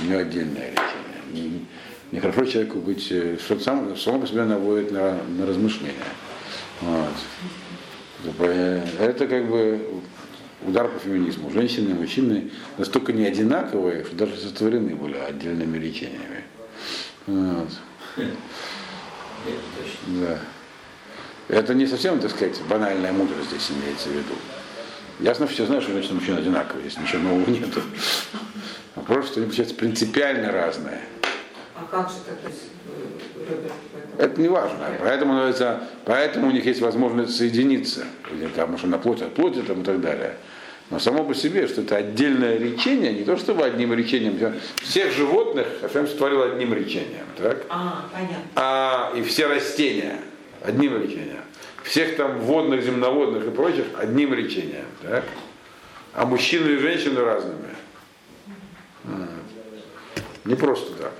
у 0.01 0.05
нее 0.05 0.19
отдельное 0.19 0.71
лечение. 0.71 1.49
Не- 1.49 1.65
Нехорошо 2.11 2.45
человеку 2.45 2.79
быть, 2.79 3.07
э, 3.11 3.37
что-то 3.43 3.63
само, 3.63 3.95
само 3.95 4.19
по 4.19 4.27
себе 4.27 4.43
наводит 4.43 4.91
на, 4.91 5.17
на 5.37 5.45
размышления. 5.45 5.95
Вот. 6.81 7.09
Это, 8.39 8.83
это 8.99 9.27
как 9.27 9.49
бы 9.49 10.01
удар 10.65 10.87
по 10.89 10.99
феминизму. 10.99 11.49
Женщины 11.51 11.91
и 11.91 11.93
мужчины 11.93 12.51
настолько 12.77 13.13
не 13.13 13.25
одинаковые, 13.25 14.05
что 14.05 14.15
даже 14.15 14.37
сотворены 14.37 14.95
были 14.95 15.17
отдельными 15.17 15.77
лечениями. 15.77 16.43
Вот. 17.27 17.69
Да. 20.07 20.39
Это 21.47 21.73
не 21.73 21.85
совсем, 21.85 22.19
так 22.19 22.31
сказать, 22.31 22.61
банальная 22.69 23.11
мудрость 23.11 23.49
здесь 23.49 23.71
имеется 23.71 24.09
в 24.09 24.13
виду. 24.13 24.35
Ясно, 25.19 25.47
все 25.47 25.65
знают, 25.65 25.83
что 25.83 25.93
женщина 25.93 26.13
и 26.13 26.15
мужчина 26.15 26.37
одинаковые, 26.37 26.89
здесь 26.89 27.01
ничего 27.01 27.21
нового 27.23 27.49
нет. 27.49 27.69
Вопрос, 28.95 29.27
что 29.27 29.39
они 29.39 29.45
получаются 29.47 29.75
принципиально 29.75 30.51
разные. 30.51 31.01
А 31.75 31.85
как 31.89 32.09
же 32.09 32.15
так, 32.25 32.39
то 32.39 32.47
есть, 32.47 32.63
э? 33.47 33.69
Это 34.17 34.41
не 34.41 34.47
важно. 34.47 34.77
Поэтому, 34.99 35.33
называется, 35.33 35.83
поэтому 36.05 36.47
у 36.47 36.51
них 36.51 36.65
есть 36.65 36.81
возможность 36.81 37.35
соединиться. 37.35 38.05
Потому 38.53 38.77
что 38.77 38.87
на 38.87 38.97
плоть 38.97 39.21
от 39.21 39.33
плоти 39.33 39.61
там, 39.61 39.81
и 39.81 39.83
так 39.83 40.01
далее. 40.01 40.35
Но 40.89 40.99
само 40.99 41.23
по 41.23 41.33
себе, 41.33 41.67
что 41.67 41.81
это 41.81 41.95
отдельное 41.95 42.57
речение, 42.57 43.13
не 43.13 43.23
то 43.23 43.37
чтобы 43.37 43.63
одним 43.63 43.93
речением. 43.93 44.37
Всех 44.81 45.13
животных 45.13 45.65
Ашем 45.81 46.05
сотворил 46.05 46.43
одним 46.43 46.73
речением. 46.73 47.25
Так? 47.37 47.65
А, 47.69 48.05
понятно. 48.11 48.37
а, 48.55 49.13
и 49.15 49.21
все 49.23 49.47
растения 49.47 50.17
одним 50.63 51.01
речением. 51.01 51.43
Всех 51.83 52.15
там 52.15 52.39
водных, 52.39 52.83
земноводных 52.83 53.45
и 53.47 53.49
прочих 53.49 53.85
одним 53.97 54.33
речением. 54.33 54.85
Так? 55.01 55.25
А 56.13 56.25
мужчины 56.25 56.69
и 56.69 56.77
женщины 56.77 57.21
разными. 57.21 57.75
Не 60.45 60.55
просто 60.55 60.93
так. 60.93 61.13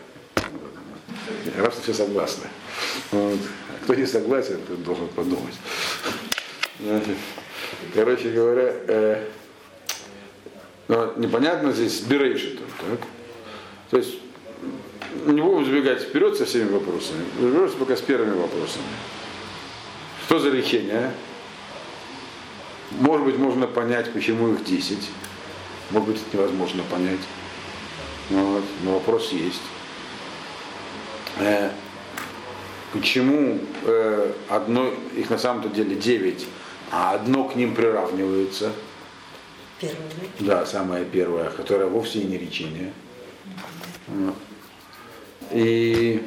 Раз 1.57 1.79
все 1.81 1.93
согласны. 1.93 2.47
Кто 3.83 3.95
не 3.95 4.05
согласен, 4.05 4.59
тот 4.67 4.83
должен 4.83 5.07
подумать. 5.09 5.55
Короче 7.93 8.29
говоря, 8.29 8.73
э, 8.87 9.27
ну, 10.87 11.13
непонятно 11.17 11.71
здесь 11.71 11.99
с 11.99 12.01
Берейшитом, 12.01 12.65
так? 12.79 12.99
То 13.89 13.97
есть 13.97 14.19
не 15.25 15.41
будем 15.41 15.65
забегать 15.65 16.01
вперед 16.01 16.37
со 16.37 16.45
всеми 16.45 16.69
вопросами. 16.69 17.23
Разберемся 17.41 17.77
пока 17.77 17.95
с 17.95 18.01
первыми 18.01 18.35
вопросами. 18.35 18.85
Что 20.25 20.39
за 20.39 20.49
лечение? 20.49 21.11
Может 22.91 23.25
быть, 23.25 23.37
можно 23.37 23.67
понять, 23.67 24.11
почему 24.11 24.53
их 24.53 24.63
10. 24.63 24.97
Может 25.91 26.09
быть, 26.09 26.21
это 26.21 26.37
невозможно 26.37 26.83
понять. 26.89 27.19
Вот. 28.29 28.63
Но 28.83 28.93
вопрос 28.93 29.31
есть. 29.31 29.61
Э, 31.37 31.71
почему 32.93 33.59
э, 33.83 34.33
одно, 34.49 34.93
их 35.15 35.29
на 35.29 35.37
самом-то 35.37 35.69
деле 35.69 35.95
9, 35.95 36.45
а 36.91 37.13
одно 37.13 37.45
к 37.45 37.55
ним 37.55 37.75
приравнивается? 37.75 38.71
Первый. 39.79 39.97
Да, 40.39 40.65
самое 40.65 41.05
первое, 41.05 41.49
которое 41.49 41.87
вовсе 41.87 42.19
и 42.19 42.25
не 42.25 42.37
речение. 42.37 42.93
Вот. 44.07 44.35
И 45.51 46.23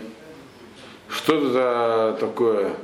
что 1.08 1.36
это 1.36 1.50
за 1.50 2.16
такое 2.18 2.74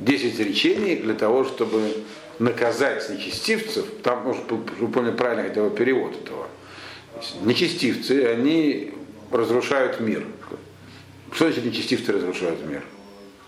10 0.00 0.40
речений 0.40 0.96
для 0.96 1.14
того, 1.14 1.44
чтобы 1.44 1.92
наказать 2.38 3.08
нечестивцев, 3.10 3.86
там, 4.02 4.24
может, 4.24 4.42
вы 4.50 4.88
поняли 4.88 5.12
правильно 5.12 5.48
хотя 5.48 5.62
бы 5.62 5.70
перевод 5.74 6.14
этого. 6.16 6.48
Нечестивцы, 7.42 8.24
они 8.24 8.92
разрушают 9.30 10.00
мир. 10.00 10.24
Что 11.32 11.46
значит 11.46 11.64
нечестивцы 11.64 12.12
разрушают 12.12 12.64
мир? 12.66 12.82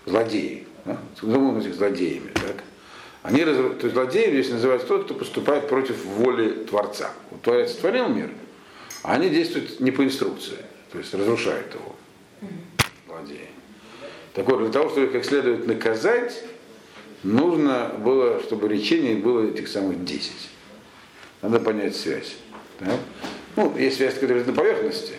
Злодеи. 0.05 0.67
Да? 0.85 0.99
Назовем 1.21 1.59
их 1.59 1.73
злодеями. 1.73 2.31
Так? 2.33 2.63
Они 3.23 3.41
разру- 3.41 3.75
То 3.75 3.87
есть 3.87 3.93
злодеи 3.93 4.29
здесь 4.31 4.49
называют 4.49 4.87
тот, 4.87 5.05
кто 5.05 5.13
поступает 5.13 5.67
против 5.69 6.03
воли 6.05 6.65
Творца. 6.65 7.11
Вот 7.31 7.41
Творец 7.41 7.73
творил 7.73 8.09
мир, 8.09 8.29
а 9.01 9.13
они 9.13 9.29
действуют 9.29 9.79
не 9.79 9.91
по 9.91 10.03
инструкции, 10.03 10.57
то 10.91 10.99
есть 10.99 11.13
разрушают 11.13 11.73
его. 11.73 11.95
Злодеи. 13.07 13.49
Так 14.33 14.47
вот, 14.47 14.59
для 14.59 14.71
того, 14.71 14.89
чтобы 14.89 15.07
их 15.07 15.11
как 15.11 15.25
следует 15.25 15.67
наказать, 15.67 16.43
нужно 17.23 17.91
было, 17.99 18.41
чтобы 18.41 18.67
речений 18.67 19.15
было 19.15 19.47
этих 19.47 19.67
самых 19.67 20.03
10. 20.03 20.31
Надо 21.41 21.59
понять 21.59 21.95
связь. 21.95 22.35
так? 22.79 22.99
Ну, 23.55 23.77
есть 23.77 23.97
связь, 23.97 24.15
которая 24.15 24.43
на 24.43 24.53
поверхности. 24.53 25.13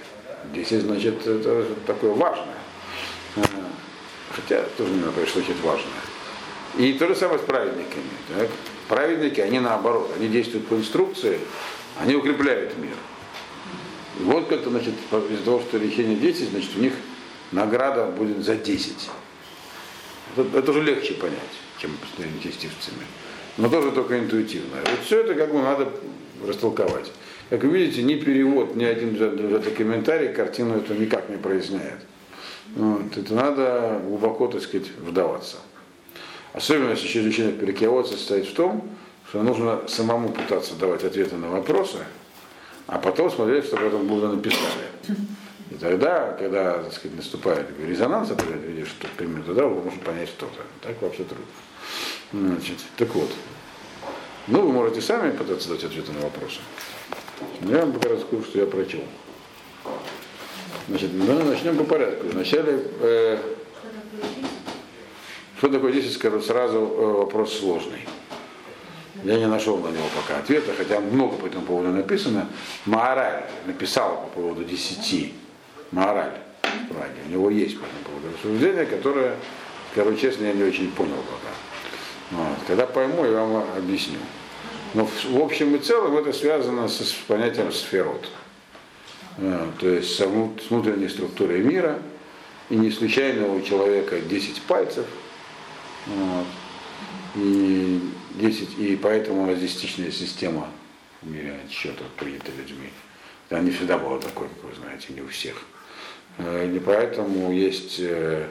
10, 0.52 0.82
значит, 0.82 1.26
это 1.26 1.66
такое 1.86 2.12
важное. 2.12 2.56
А, 3.36 3.40
Хотя 4.34 4.62
тоже 4.76 4.92
не 4.92 5.02
понять, 5.02 5.28
что 5.28 5.40
значит 5.40 5.60
важное. 5.62 5.92
И 6.76 6.92
то 6.94 7.06
же 7.06 7.14
самое 7.14 7.38
с 7.38 7.42
праведниками. 7.42 8.04
Так? 8.36 8.48
Праведники, 8.88 9.40
они 9.40 9.60
наоборот, 9.60 10.10
они 10.18 10.28
действуют 10.28 10.66
по 10.66 10.74
инструкции, 10.74 11.38
они 12.00 12.16
укрепляют 12.16 12.76
мир. 12.76 12.94
И 14.20 14.24
вот 14.24 14.48
как-то, 14.48 14.70
значит, 14.70 14.94
из-за 15.30 15.44
того, 15.44 15.60
что 15.60 15.78
лечение 15.78 16.16
10, 16.16 16.50
значит, 16.50 16.70
у 16.76 16.80
них 16.80 16.92
награда 17.54 18.06
будет 18.06 18.44
за 18.44 18.56
10. 18.56 19.10
Это, 20.36 20.58
это 20.58 20.70
уже 20.70 20.82
легче 20.82 21.14
понять, 21.14 21.38
чем 21.78 21.92
с 22.16 22.18
нечестивцами. 22.18 23.04
Но 23.56 23.68
тоже 23.68 23.92
только 23.92 24.18
интуитивно. 24.18 24.78
Вот 24.78 25.00
все 25.04 25.20
это 25.20 25.34
как 25.34 25.52
бы 25.52 25.62
надо 25.62 25.88
растолковать. 26.46 27.12
Как 27.50 27.62
вы 27.62 27.78
видите, 27.78 28.02
ни 28.02 28.16
перевод, 28.16 28.74
ни 28.74 28.84
один 28.84 29.16
даже 29.16 29.70
комментарий 29.70 30.32
картину 30.32 30.78
это 30.78 30.94
никак 30.94 31.28
не 31.28 31.36
проясняет. 31.36 32.00
Вот, 32.74 33.16
это 33.16 33.34
надо 33.34 34.00
глубоко, 34.04 34.48
так 34.48 34.62
сказать, 34.62 34.88
вдаваться. 34.98 35.58
Особенность 36.52 37.04
еще 37.04 37.20
изучения 37.20 37.52
перекиот 37.52 38.08
состоит 38.08 38.46
в 38.46 38.54
том, 38.54 38.88
что 39.28 39.42
нужно 39.42 39.82
самому 39.86 40.30
пытаться 40.30 40.74
давать 40.74 41.04
ответы 41.04 41.36
на 41.36 41.48
вопросы, 41.48 41.98
а 42.86 42.98
потом 42.98 43.30
смотреть, 43.30 43.66
что 43.66 43.76
потом 43.76 44.06
Будда 44.06 44.28
написали. 44.28 44.88
И 45.74 45.76
тогда, 45.76 46.36
когда 46.38 46.74
так 46.84 46.92
сказать, 46.92 47.16
наступает 47.16 47.66
резонанс, 47.84 48.30
видишь, 48.64 48.88
что 48.88 49.08
примерно 49.16 49.42
тогда 49.42 49.66
можете 49.66 50.04
понять 50.04 50.28
что-то. 50.28 50.62
Так 50.80 51.02
вообще 51.02 51.24
трудно. 51.24 51.46
Значит, 52.32 52.78
так 52.96 53.12
вот. 53.14 53.30
Ну, 54.46 54.60
вы 54.60 54.72
можете 54.72 55.00
сами 55.00 55.32
пытаться 55.32 55.70
дать 55.70 55.82
ответы 55.82 56.12
на 56.12 56.20
вопросы. 56.20 56.60
Я 57.62 57.78
вам 57.80 57.92
пока 57.92 58.10
расскажу, 58.10 58.44
что 58.44 58.60
я 58.60 58.66
прочел. 58.66 59.00
Значит, 60.88 61.10
ну, 61.12 61.42
начнем 61.44 61.76
по 61.76 61.84
порядку. 61.84 62.28
Вначале, 62.28 62.86
э, 63.00 63.38
что 65.58 65.68
такое 65.68 65.92
10, 65.92 66.12
скажу 66.12 66.40
сразу, 66.40 66.78
э, 66.78 67.04
вопрос 67.18 67.58
сложный. 67.58 68.06
Я 69.24 69.38
не 69.38 69.48
нашел 69.48 69.78
на 69.78 69.88
него 69.88 70.06
пока 70.14 70.38
ответа, 70.38 70.72
хотя 70.76 71.00
много 71.00 71.36
по 71.36 71.46
этому 71.46 71.64
поводу 71.64 71.88
написано. 71.88 72.48
Маораль 72.84 73.44
написал 73.66 74.28
по 74.34 74.40
поводу 74.40 74.64
10. 74.64 75.34
Маораль. 75.94 76.38
Праге. 76.62 77.14
У 77.26 77.30
него 77.30 77.50
есть 77.50 77.78
по 77.78 77.84
этому 77.84 78.04
поводу 78.04 78.36
рассуждение, 78.36 78.84
которое, 78.84 79.36
скажу 79.92 80.16
честно, 80.16 80.46
я 80.46 80.52
не 80.52 80.64
очень 80.64 80.90
понял 80.90 81.16
пока. 81.16 82.42
Вот. 82.42 82.58
Когда 82.66 82.86
пойму, 82.86 83.24
я 83.24 83.44
вам 83.44 83.64
объясню. 83.76 84.18
Но 84.94 85.06
в, 85.06 85.40
общем 85.40 85.74
и 85.76 85.78
целом 85.78 86.16
это 86.16 86.32
связано 86.32 86.88
с, 86.88 86.98
с 86.98 87.12
понятием 87.12 87.72
сферот. 87.72 88.28
Э, 89.38 89.70
То 89.80 89.88
есть 89.88 90.16
с 90.16 90.20
вну- 90.20 90.56
с 90.60 90.70
внутренней 90.70 91.08
структурой 91.08 91.62
мира. 91.62 92.00
И 92.70 92.76
не 92.76 92.90
случайно 92.90 93.46
у 93.52 93.60
человека 93.60 94.20
10 94.20 94.62
пальцев. 94.62 95.06
Вот. 96.06 96.46
И 97.36 98.00
10, 98.34 98.78
и 98.78 98.96
поэтому 98.96 99.54
десятичная 99.54 100.10
система 100.10 100.68
в 101.22 101.30
мире 101.30 101.60
отсчета 101.64 102.04
принята 102.16 102.50
людьми. 102.56 102.90
Она 103.50 103.60
не 103.60 103.70
всегда 103.70 103.98
была 103.98 104.18
такой, 104.18 104.48
как 104.48 104.70
вы 104.70 104.74
знаете, 104.76 105.12
не 105.12 105.20
у 105.20 105.28
всех. 105.28 105.62
Э, 106.38 106.70
И 106.74 106.78
поэтому 106.78 107.52
есть, 107.52 107.96
э, 107.98 108.46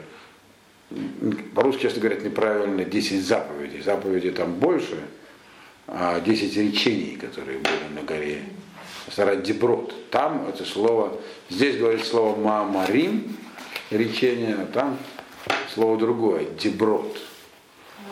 по-русски 1.54 1.82
часто 1.82 2.00
говорят 2.00 2.22
неправильно, 2.24 2.84
10 2.84 3.24
заповедей. 3.24 3.82
Заповедей 3.82 4.30
там 4.30 4.54
больше, 4.54 4.98
а 5.86 6.20
10 6.20 6.56
речений, 6.56 7.16
которые 7.16 7.58
были 7.58 8.00
на 8.00 8.02
горе. 8.02 8.42
Сарат 9.14 9.42
Деброд. 9.42 10.10
Там 10.10 10.48
это 10.48 10.64
слово, 10.64 11.20
здесь 11.50 11.76
говорит 11.76 12.04
слово 12.06 12.38
Маамарим, 12.40 13.36
речение, 13.90 14.54
а 14.54 14.66
там 14.66 14.98
слово 15.74 15.98
другое, 15.98 16.46
Деброд. 16.58 17.18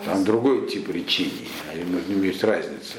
Там 0.05 0.25
другой 0.25 0.67
тип 0.67 0.89
речений, 0.89 1.47
а 1.71 1.75
между 1.75 2.13
ними 2.13 2.27
есть 2.27 2.43
разница. 2.43 2.97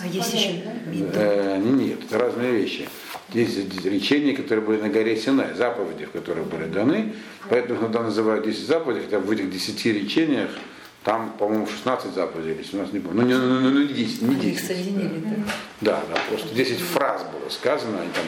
А 0.00 0.06
есть 0.06 0.32
еще 0.32 0.52
медот. 0.86 1.12
Э, 1.14 1.58
нет, 1.58 2.04
это 2.04 2.18
разные 2.18 2.52
вещи. 2.52 2.88
Есть 3.32 3.84
речения, 3.84 4.34
которые 4.34 4.64
были 4.64 4.80
на 4.80 4.88
горе 4.88 5.16
Синай, 5.16 5.54
заповеди, 5.54 6.06
которые 6.12 6.44
были 6.44 6.64
даны, 6.64 7.14
поэтому 7.48 7.74
их 7.74 7.80
иногда 7.82 8.02
называют 8.02 8.44
10 8.44 8.66
заповедей, 8.66 9.04
хотя 9.04 9.20
в 9.20 9.30
этих 9.30 9.50
10 9.50 9.86
речениях 9.86 10.50
там, 11.04 11.32
по-моему, 11.38 11.66
16 11.66 12.12
заповедей 12.12 12.54
или 12.54 12.62
17, 12.62 12.92
не 12.92 13.00
помню. 13.00 13.22
Ну, 13.22 13.26
не, 13.26 13.34
ну, 13.34 13.60
ну, 13.60 13.80
не 13.80 13.86
10, 13.86 14.22
не 14.22 14.34
Они 14.34 14.48
их 14.50 14.54
10. 14.54 14.66
соединили, 14.66 15.18
да? 15.18 15.52
Да, 15.80 16.02
да, 16.12 16.20
просто 16.28 16.54
10 16.54 16.80
фраз 16.80 17.22
было 17.22 17.48
сказано, 17.48 18.00
они 18.00 18.10
там 18.12 18.24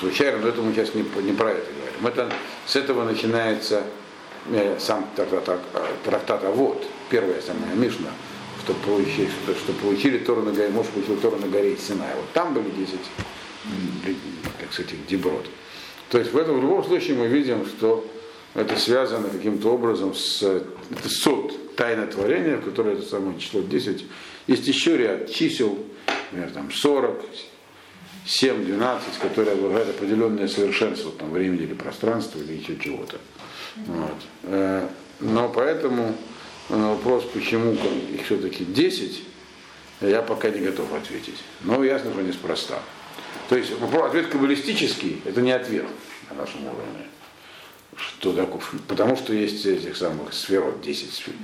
звучали, 0.00 0.38
но 0.38 0.48
это 0.48 0.62
мы 0.62 0.72
сейчас 0.72 0.94
не, 0.94 1.02
не 1.02 1.32
про 1.32 1.50
это 1.50 1.66
говорим. 1.72 2.06
Это, 2.06 2.32
с 2.66 2.76
этого 2.76 3.04
начинается 3.04 3.82
э, 4.50 4.76
сам 4.78 5.06
трактат, 5.14 5.60
э, 5.74 5.80
трактат 6.04 6.44
Авод, 6.44 6.86
первая 7.10 7.42
самая 7.42 7.74
Мишна, 7.74 8.08
что 8.64 8.72
получили, 8.72 9.28
что, 9.28 9.54
что 9.54 9.72
получили 9.74 10.16
Тору 10.16 10.42
на 10.42 10.52
горе, 10.52 10.70
может 10.70 10.92
получил 10.92 11.16
Тору 11.16 11.36
на 11.36 11.48
горе 11.48 11.76
Синай. 11.76 12.14
Вот 12.16 12.32
там 12.32 12.54
были 12.54 12.70
10, 12.70 12.94
как 14.60 14.72
сказать, 14.72 14.92
деброд. 15.06 15.46
То 16.10 16.18
есть 16.18 16.32
в 16.32 16.36
этом 16.36 16.58
в 16.58 16.62
любом 16.62 16.84
случае 16.84 17.16
мы 17.16 17.26
видим, 17.28 17.66
что 17.66 18.06
это 18.54 18.76
связано 18.76 19.28
каким-то 19.28 19.72
образом 19.72 20.14
с 20.14 20.42
это 20.42 21.08
сот 21.08 21.76
тайна 21.76 22.06
творения, 22.06 22.56
в 22.56 22.64
которой 22.64 22.94
это 22.94 23.02
самое 23.02 23.38
число 23.38 23.62
10. 23.62 24.04
Есть 24.46 24.66
еще 24.66 24.96
ряд 24.96 25.30
чисел, 25.32 25.78
например, 26.30 26.50
там 26.52 26.70
40, 26.70 27.24
7, 28.26 28.64
12, 28.64 29.18
которые 29.20 29.54
обладают 29.54 29.90
определенное 29.90 30.48
совершенство 30.48 31.10
там, 31.12 31.30
времени 31.30 31.62
или 31.62 31.74
пространства 31.74 32.38
или 32.38 32.54
еще 32.54 32.78
чего-то. 32.78 33.18
Вот. 33.76 34.16
Э, 34.44 34.88
Но 35.20 35.48
поэтому 35.48 36.14
на 36.68 36.90
вопрос, 36.90 37.24
почему 37.32 37.72
их 37.72 38.24
все-таки 38.24 38.64
10, 38.64 39.22
я 40.00 40.22
пока 40.22 40.50
не 40.50 40.60
готов 40.60 40.92
ответить. 40.94 41.38
Но 41.62 41.84
ясно, 41.84 42.12
что 42.12 42.22
неспроста. 42.22 42.80
То 43.48 43.56
есть 43.56 43.72
вопрос- 43.78 44.08
ответ 44.08 44.28
каббалистический, 44.28 45.20
это 45.24 45.42
не 45.42 45.52
ответ 45.52 45.84
на 46.30 46.36
нашем 46.36 46.64
уровне. 46.64 47.06
Что 47.96 48.32
такое? 48.32 48.60
Потому 48.88 49.16
что 49.16 49.32
есть 49.32 49.64
этих 49.66 49.96
самых 49.96 50.32
сферот, 50.32 50.80
10 50.80 51.12
сфер- 51.12 51.34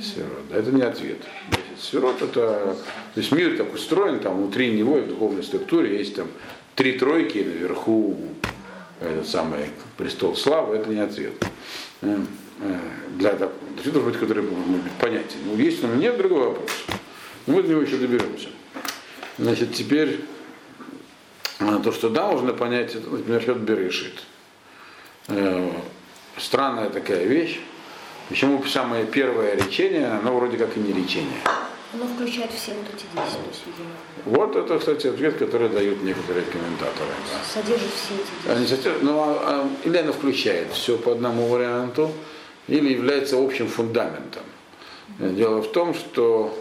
сферот. 0.00 0.48
Да, 0.50 0.56
это 0.56 0.70
не 0.72 0.82
ответ. 0.82 1.18
10 1.50 1.82
сферот 1.84 2.22
это. 2.22 2.76
То 3.14 3.20
есть 3.20 3.30
мир 3.32 3.56
так 3.58 3.74
устроен, 3.74 4.20
там 4.20 4.38
внутри 4.38 4.70
него 4.70 4.98
и 4.98 5.02
в 5.02 5.08
духовной 5.08 5.42
структуре 5.42 5.98
есть 5.98 6.14
там 6.14 6.28
три 6.76 6.92
тройки, 6.98 7.38
наверху 7.38 8.16
этот 9.00 9.28
самый 9.28 9.66
престол 9.96 10.34
славы, 10.36 10.76
это 10.76 10.88
не 10.90 11.00
ответ. 11.00 11.32
Э, 12.02 12.16
Для 13.16 13.30
ответ 13.30 13.50
должен 13.92 14.04
быть, 14.10 14.18
который 14.18 14.42
может 14.42 14.82
быть 14.82 14.92
понятен. 14.92 15.38
Ну, 15.44 15.56
есть 15.56 15.82
но 15.82 15.94
нет, 15.94 16.16
другой 16.16 16.48
вопрос. 16.48 16.70
Мы 17.46 17.62
до 17.62 17.68
него 17.68 17.80
еще 17.82 17.96
доберемся. 17.96 18.48
Значит, 19.38 19.74
теперь 19.74 20.20
то, 21.58 21.92
что 21.92 22.08
да, 22.08 22.26
можно 22.28 22.52
понять, 22.52 22.94
например, 22.94 23.42
счет 23.42 23.58
Берешит. 23.58 24.22
Э, 25.28 25.70
Странная 26.36 26.88
такая 26.88 27.24
вещь. 27.24 27.58
Почему 28.28 28.62
самое 28.64 29.06
первое 29.06 29.56
речение, 29.56 30.06
оно 30.06 30.36
вроде 30.36 30.56
как 30.56 30.76
и 30.76 30.80
не 30.80 30.92
речение. 30.92 31.40
Оно 31.92 32.04
включает 32.06 32.52
все 32.52 32.74
вот 32.74 32.84
эти 32.94 33.04
10, 33.04 33.14
то 33.14 33.48
есть, 33.48 33.62
видимо, 33.66 33.90
Вот 34.26 34.54
это, 34.54 34.78
кстати, 34.78 35.06
ответ, 35.06 35.38
который 35.38 35.70
дают 35.70 36.02
некоторые 36.02 36.44
комментаторы. 36.44 37.10
содержит 37.52 37.90
все 37.90 38.14
эти 38.14 38.66
10. 38.70 38.86
Они 38.86 38.98
ну, 39.02 39.18
а- 39.20 39.40
а, 39.42 39.68
или 39.84 39.96
оно 39.96 40.12
включает 40.12 40.70
все 40.72 40.98
по 40.98 41.12
одному 41.12 41.48
варианту, 41.48 42.12
или 42.68 42.92
является 42.92 43.42
общим 43.42 43.68
фундаментом. 43.68 44.42
Дело 45.18 45.62
в 45.62 45.72
том, 45.72 45.94
что 45.94 46.54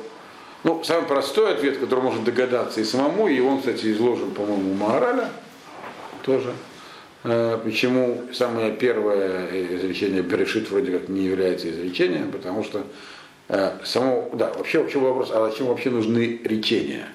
ну, 0.63 0.83
самый 0.83 1.05
простой 1.07 1.53
ответ, 1.53 1.77
который 1.77 2.01
можно 2.03 2.23
догадаться 2.23 2.81
и 2.81 2.83
самому, 2.83 3.27
и 3.27 3.39
он, 3.39 3.59
кстати, 3.59 3.91
изложен, 3.91 4.31
по-моему, 4.31 4.71
у 4.71 4.73
Магараля 4.73 5.29
тоже. 6.23 6.51
Э, 7.23 7.59
Почему 7.63 8.23
самое 8.33 8.71
первое 8.73 9.47
изречение 9.75 10.21
Берешит 10.21 10.69
вроде 10.69 10.91
как 10.91 11.09
не 11.09 11.25
является 11.25 11.69
изречением, 11.69 12.31
потому 12.31 12.63
что 12.63 12.83
э, 13.49 13.71
само, 13.83 14.29
да, 14.33 14.51
вообще, 14.53 14.79
вообще 14.79 14.99
вопрос, 14.99 15.29
а 15.31 15.49
зачем 15.49 15.67
вообще 15.67 15.89
нужны 15.89 16.39
речения? 16.43 17.07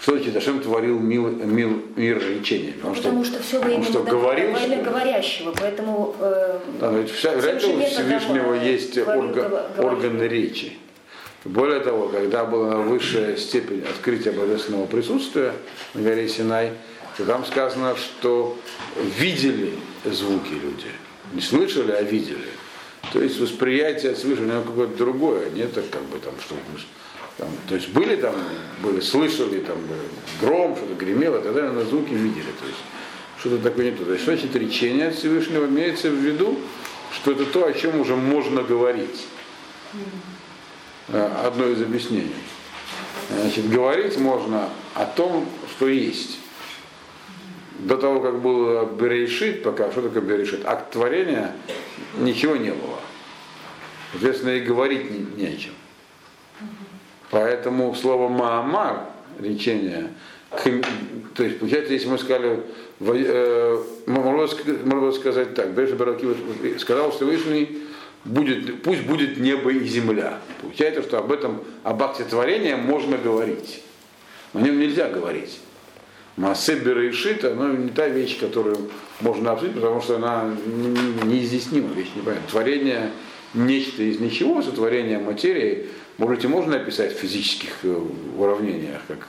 Что 0.00 0.16
значит, 0.16 0.34
зачем 0.34 0.58
творил 0.60 0.98
мил, 0.98 1.28
мил, 1.28 1.80
мир 1.94 2.18
речения? 2.18 2.72
Потому, 2.72 2.94
Потому 2.96 3.24
что 3.24 3.40
все 3.40 3.58
во 3.58 3.62
потому 3.62 3.82
имя, 3.84 3.84
что 3.92 4.02
говорил, 4.02 4.50
во 4.52 4.58
имя 4.58 4.74
что- 4.82 4.90
говорящего, 4.90 5.54
поэтому 5.56 6.16
э, 6.18 6.58
да, 6.80 6.90
ведь 6.92 7.10
вся, 7.12 7.30
вряд 7.36 7.62
ли 7.62 7.72
у 7.72 7.80
Всевышнего 7.86 8.54
э, 8.54 8.68
есть 8.72 8.98
говорил, 8.98 9.22
орга- 9.22 9.48
говорил. 9.76 9.86
органы 9.86 10.24
речи. 10.24 10.72
Более 11.44 11.80
того, 11.80 12.08
когда 12.08 12.44
была 12.44 12.76
высшая 12.76 13.36
степень 13.36 13.82
открытия 13.82 14.30
божественного 14.30 14.86
присутствия 14.86 15.52
на 15.94 16.02
горе 16.02 16.28
Синай, 16.28 16.72
то 17.16 17.24
там 17.24 17.44
сказано, 17.44 17.96
что 17.96 18.56
видели 19.18 19.74
звуки 20.04 20.52
люди. 20.52 20.90
Не 21.32 21.40
слышали, 21.40 21.92
а 21.92 22.02
видели. 22.02 22.48
То 23.12 23.20
есть 23.20 23.40
восприятие 23.40 24.14
свыше 24.14 24.42
него 24.42 24.62
какое-то 24.62 24.96
другое, 24.96 25.50
не 25.50 25.66
так 25.66 25.90
как 25.90 26.02
бы 26.02 26.18
там 26.18 26.34
что 26.40 26.54
там, 27.38 27.48
то 27.68 27.74
есть 27.74 27.88
были 27.88 28.16
там, 28.16 28.34
были, 28.82 29.00
слышали 29.00 29.60
там 29.60 29.78
гром, 30.40 30.76
что-то 30.76 30.94
гремело, 30.94 31.40
тогда 31.40 31.72
на 31.72 31.82
звуки 31.84 32.12
видели. 32.12 32.52
То 32.60 32.66
есть 32.66 32.78
что-то 33.38 33.58
такое 33.58 33.90
не 33.90 33.96
то. 33.96 34.04
То 34.04 34.12
есть, 34.12 34.24
значит 34.24 34.54
речение 34.54 35.08
от 35.08 35.16
Всевышнего 35.16 35.66
имеется 35.66 36.10
в 36.10 36.14
виду, 36.14 36.58
что 37.12 37.32
это 37.32 37.46
то, 37.46 37.66
о 37.66 37.72
чем 37.72 38.00
уже 38.00 38.14
можно 38.14 38.62
говорить. 38.62 39.26
Э, 41.08 41.46
Одно 41.46 41.66
из 41.68 41.82
объяснений. 41.82 42.34
Значит, 43.30 43.68
говорить 43.70 44.18
можно 44.18 44.68
о 44.94 45.04
том, 45.06 45.46
что 45.70 45.88
есть. 45.88 46.38
До 47.78 47.96
того, 47.96 48.20
как 48.20 48.40
был 48.40 48.86
Берешит, 48.86 49.62
пока, 49.62 49.90
что 49.90 50.02
такое 50.02 50.22
Берешит? 50.22 50.64
Акт 50.64 50.92
творения, 50.92 51.52
ничего 52.18 52.56
не 52.56 52.70
было. 52.70 52.98
Соответственно, 54.12 54.50
и 54.50 54.60
говорить 54.60 55.10
не, 55.10 55.42
не 55.42 55.52
о 55.52 55.56
чем. 55.56 55.72
Поэтому 57.30 57.94
слово 57.94 58.28
Маамар, 58.28 59.00
речение, 59.40 60.12
то 61.34 61.42
есть, 61.42 61.58
получается, 61.58 61.94
если 61.94 62.08
мы 62.08 62.18
сказали, 62.18 62.62
э, 63.00 63.82
можно 64.06 64.42
ск- 64.42 64.84
можно 64.86 65.12
сказать 65.12 65.54
так, 65.54 65.72
Берешит 65.72 65.96
Бараки 65.96 66.26
сказал 66.78 67.10
Всевышний, 67.10 67.78
будет, 68.24 68.82
пусть 68.82 69.02
будет 69.02 69.38
небо 69.38 69.70
и 69.70 69.84
земля. 69.86 70.38
Получается, 70.60 71.02
что 71.02 71.18
об 71.18 71.32
этом, 71.32 71.62
об 71.82 72.02
акте 72.02 72.24
творения 72.24 72.76
можно 72.76 73.18
говорить. 73.18 73.82
О 74.54 74.60
нем 74.60 74.78
нельзя 74.78 75.08
говорить. 75.08 75.58
Массе 76.36 76.76
Берешита, 76.76 77.54
но 77.54 77.68
не 77.68 77.90
та 77.90 78.08
вещь, 78.08 78.38
которую 78.38 78.90
можно 79.20 79.52
обсудить, 79.52 79.74
потому 79.74 80.00
что 80.00 80.16
она 80.16 80.44
не- 80.66 80.88
не- 80.88 81.34
неизъяснима, 81.34 81.92
вещь 81.94 82.08
непонятна. 82.16 82.48
Творение 82.50 83.10
нечто 83.54 84.02
из 84.02 84.18
ничего, 84.18 84.62
сотворение 84.62 85.18
материи, 85.18 85.88
может 86.16 86.36
быть, 86.36 86.44
и 86.44 86.48
можно 86.48 86.76
описать 86.76 87.14
в 87.14 87.18
физических 87.20 87.70
э, 87.82 88.00
уравнениях, 88.38 89.02
как 89.08 89.26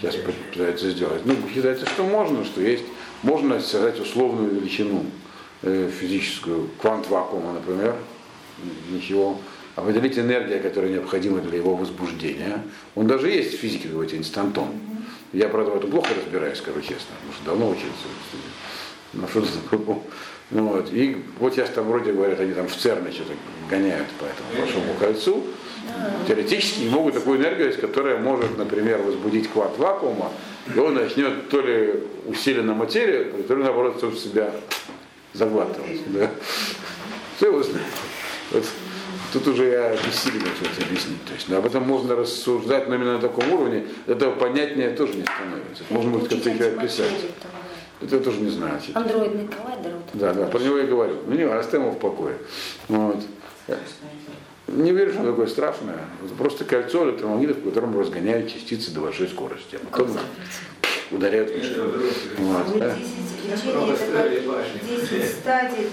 сейчас 0.00 0.14
пытаются 0.52 0.90
сделать. 0.90 1.22
Ну, 1.24 1.34
считается, 1.52 1.86
что 1.86 2.04
можно, 2.04 2.44
что 2.44 2.60
есть, 2.60 2.84
можно 3.22 3.60
создать 3.60 3.98
условную 3.98 4.54
величину 4.54 5.06
э, 5.62 5.90
физическую, 6.00 6.68
квант 6.80 7.08
вакуума, 7.08 7.52
например, 7.54 7.96
ничего. 8.90 9.40
Определить 9.76 10.18
энергия, 10.18 10.60
которая 10.60 10.92
необходима 10.92 11.40
для 11.40 11.58
его 11.58 11.74
возбуждения. 11.74 12.62
Он 12.94 13.06
даже 13.08 13.28
есть 13.28 13.54
в 13.54 13.60
физике, 13.60 13.88
говорите, 13.88 14.16
инстантон. 14.16 14.68
Я, 15.32 15.48
правда, 15.48 15.72
в 15.72 15.76
этом 15.76 15.90
плохо 15.90 16.10
разбираюсь, 16.16 16.58
скажу 16.58 16.80
честно, 16.80 17.16
потому 17.16 17.32
что 17.32 17.44
давно 17.44 17.70
учился. 17.70 18.06
Ну, 19.14 19.26
что 19.28 19.42
такое? 19.68 19.98
Ну, 20.50 20.68
вот. 20.68 20.92
И 20.92 21.16
вот 21.40 21.54
сейчас 21.54 21.70
там 21.70 21.88
вроде 21.88 22.12
говорят, 22.12 22.38
они 22.38 22.52
там 22.52 22.68
в 22.68 22.76
ЦЕРНе 22.76 23.10
что-то 23.10 23.32
гоняют 23.68 24.06
по 24.20 24.24
этому 24.24 24.48
большому 24.56 24.94
кольцу. 25.00 25.44
Теоретически 26.28 26.84
могут 26.88 27.14
такую 27.14 27.38
энергию, 27.38 27.76
которая 27.78 28.18
может, 28.18 28.56
например, 28.56 29.02
возбудить 29.02 29.48
квант 29.48 29.76
вакуума, 29.78 30.30
и 30.74 30.78
он 30.78 30.94
начнет 30.94 31.48
то 31.48 31.60
ли 31.60 31.94
усиленно 32.26 32.74
материю, 32.74 33.32
то 33.46 33.54
ли 33.54 33.62
наоборот 33.62 33.98
сам 34.00 34.16
себя 34.16 34.50
заглатывать. 35.32 36.00
Да. 36.06 36.30
Все 37.36 37.48
его 37.48 37.62
знает. 37.62 37.86
Вот. 38.52 38.64
Тут 39.32 39.48
уже 39.48 39.64
я 39.64 39.90
бессилен 39.90 40.42
что-то 40.56 40.86
объяснить. 40.86 41.24
То 41.24 41.32
есть, 41.34 41.48
ну, 41.48 41.56
об 41.56 41.66
этом 41.66 41.82
можно 41.82 42.14
рассуждать, 42.14 42.88
но 42.88 42.94
именно 42.94 43.14
на 43.14 43.20
таком 43.20 43.50
уровне 43.52 43.84
этого 44.06 44.34
понятнее 44.36 44.90
тоже 44.90 45.14
не 45.14 45.24
становится. 45.24 45.84
Можно 45.90 46.10
будет 46.12 46.28
как-то 46.28 46.50
еще 46.50 46.64
описать. 46.66 47.12
Это 48.00 48.16
я 48.16 48.22
тоже 48.22 48.40
не 48.40 48.50
знаю. 48.50 48.80
Андроидный 48.94 49.48
коллайдер. 49.48 49.92
Вот 49.92 50.04
Да, 50.12 50.34
да, 50.34 50.46
про 50.46 50.58
него 50.60 50.78
я 50.78 50.86
говорю. 50.86 51.16
Ну 51.26 51.34
не, 51.34 51.42
оставим 51.42 51.86
его 51.86 51.94
в 51.94 51.98
покое. 51.98 52.36
Вот. 52.88 53.24
Не 54.68 54.92
верю, 54.92 55.12
что 55.12 55.20
оно 55.20 55.30
такое 55.30 55.46
страшное. 55.46 55.98
Это 56.24 56.34
просто 56.36 56.64
кольцо 56.64 57.04
электромагнитов, 57.08 57.58
в 57.58 57.64
котором 57.64 57.98
разгоняют 57.98 58.52
частицы 58.52 58.90
до 58.92 59.00
большой 59.00 59.28
скорости. 59.28 59.78
А 59.82 59.86
потом 59.90 60.16
ударяют 61.10 61.50
в 61.50 61.56
мишень. 61.56 61.82
Вот, 62.38 62.78
да. 62.78 62.94
10 62.94 63.66
речений, 63.66 63.82
это 63.82 64.52
как 64.52 64.86
10 64.86 65.30
стадий 65.32 65.88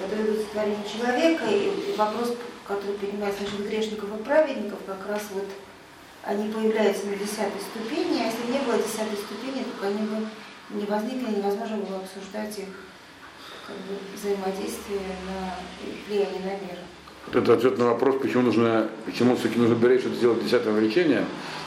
подается 0.00 0.46
творение 0.52 0.84
человека, 0.86 1.44
и 1.50 1.94
вопрос, 1.96 2.34
который 2.66 2.94
поднимается 2.94 3.42
насчет 3.42 3.68
грешников 3.68 4.08
и 4.18 4.22
праведников, 4.22 4.78
как 4.86 5.06
раз 5.08 5.22
вот 5.32 5.46
они 6.24 6.50
появляются 6.50 7.06
на 7.06 7.16
десятой 7.16 7.60
ступени, 7.60 8.20
а 8.20 8.26
если 8.26 8.50
не 8.50 8.58
было 8.66 8.78
десятой 8.78 9.16
ступени, 9.16 9.64
то 9.80 9.86
они 9.86 10.02
бы 10.08 10.26
не 10.70 10.84
возникли, 10.84 11.36
невозможно 11.36 11.76
было 11.76 11.98
обсуждать 11.98 12.58
их 12.58 12.74
как 13.66 13.76
бы, 13.76 13.94
взаимодействие 14.14 15.00
на 15.26 15.54
влияние 16.08 16.40
на 16.40 16.50
мир. 16.66 16.78
Это 17.32 17.54
ответ 17.54 17.78
на 17.78 17.86
вопрос, 17.86 18.16
почему 18.20 18.42
нужно, 18.42 18.88
почему 19.04 19.34
все-таки 19.36 19.58
нужно 19.58 19.74
беречь, 19.74 20.00
что 20.00 20.10
сделать 20.10 20.44
десятое 20.44 20.78
речение. 20.80 21.24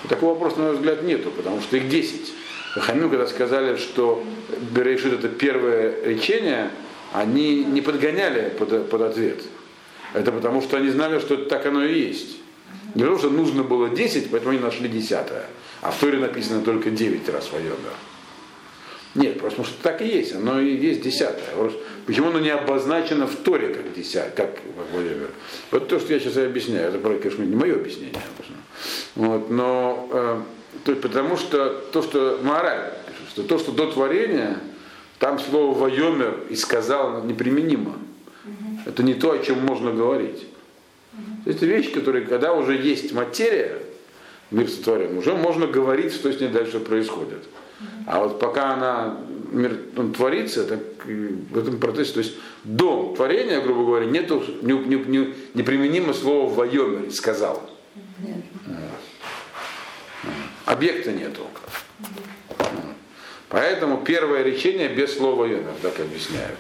Такого 0.08 0.34
вопроса, 0.34 0.58
на 0.60 0.64
мой 0.66 0.76
взгляд, 0.76 1.04
нету, 1.04 1.32
потому 1.32 1.62
что 1.62 1.78
их 1.78 1.90
десять. 1.90 2.34
Хамю, 2.76 3.10
когда 3.10 3.28
сказали, 3.28 3.78
что 3.78 4.24
Берешит 4.72 5.14
это 5.14 5.28
первое 5.28 6.04
речение, 6.06 6.70
они 7.14 7.64
не 7.64 7.82
подгоняли 7.82 8.50
под, 8.50 8.90
под 8.90 9.02
ответ. 9.02 9.42
Это 10.14 10.32
потому, 10.32 10.62
что 10.62 10.78
они 10.78 10.90
знали, 10.90 11.20
что 11.20 11.38
так 11.38 11.66
оно 11.66 11.84
и 11.84 12.00
есть. 12.00 12.38
Не 12.96 13.02
потому, 13.04 13.20
что 13.20 13.30
нужно 13.30 13.64
было 13.64 13.90
10, 13.90 14.32
поэтому 14.32 14.52
они 14.52 14.60
нашли 14.60 14.90
десятое. 14.90 15.46
А 15.82 15.92
в 15.92 16.00
Торе 16.00 16.18
написано 16.18 16.62
только 16.62 16.90
9 16.90 17.30
раз 17.30 17.52
Вайомер. 17.52 17.78
Нет, 19.16 19.40
просто 19.40 19.62
потому 19.62 19.74
что 19.74 19.84
так 19.84 20.02
и 20.02 20.08
есть, 20.08 20.36
оно 20.36 20.60
и 20.60 20.76
есть 20.76 21.02
десятое. 21.02 21.44
Почему 22.06 22.28
оно 22.28 22.40
не 22.40 22.50
обозначено 22.50 23.26
в 23.28 23.36
Торе 23.38 23.74
как 23.74 23.94
десятое, 23.94 24.32
как 24.32 24.60
Вайомер? 24.94 25.30
Вот 25.72 25.88
то, 25.88 26.00
что 26.00 26.14
я 26.14 26.20
сейчас 26.20 26.38
объясняю, 26.38 26.90
это, 26.90 27.00
конечно, 27.00 27.44
не 27.44 27.56
мое 27.56 27.76
объяснение. 27.76 28.22
Вот, 29.16 29.50
но 29.50 30.10
э, 30.12 30.42
то 30.86 30.92
есть, 30.92 31.02
потому 31.02 31.38
что 31.38 31.70
то, 31.92 32.02
что 32.02 32.40
мораль, 32.44 32.94
что 33.32 33.44
то, 33.44 33.58
что 33.58 33.72
до 33.72 33.92
творения, 33.92 34.58
там 35.20 35.38
слово 35.38 35.78
Вайомер 35.78 36.46
и 36.50 36.56
сказал 36.56 37.24
неприменимо. 37.24 37.96
Это 38.86 39.04
не 39.04 39.14
то, 39.14 39.34
о 39.34 39.40
чем 39.40 39.66
можно 39.66 39.92
говорить. 39.92 40.48
Это 41.46 41.66
вещи, 41.66 41.92
которые, 41.92 42.26
когда 42.26 42.54
уже 42.54 42.76
есть 42.76 43.14
материя, 43.14 43.80
мир 44.50 44.70
сотворен, 44.70 45.18
уже 45.18 45.34
можно 45.34 45.68
говорить, 45.68 46.14
что 46.14 46.32
с 46.32 46.40
ней 46.40 46.50
дальше 46.50 46.80
происходит. 46.80 47.44
А 48.06 48.20
вот 48.20 48.40
пока 48.40 48.74
она 48.74 49.18
мир 49.52 49.78
он 49.98 50.14
творится, 50.14 50.66
так 50.66 50.80
в 51.06 51.58
этом 51.58 51.80
процессе, 51.80 52.14
то 52.14 52.20
есть 52.20 52.36
до 52.64 53.14
творения, 53.16 53.62
грубо 53.62 53.86
говоря, 53.86 54.06
нету 54.06 54.44
не, 54.62 54.74
не, 54.74 54.96
не, 54.96 55.34
неприменимо 55.54 56.14
слово 56.14 56.54
«вайомер» 56.54 57.12
сказал. 57.12 57.70
Объекта 60.66 61.12
нету. 61.12 61.42
Поэтому 63.50 63.98
первое 64.06 64.44
речение 64.44 64.90
без 64.90 65.18
слова 65.18 65.46
«йомер», 65.46 65.74
так 65.82 66.00
объясняют. 66.00 66.60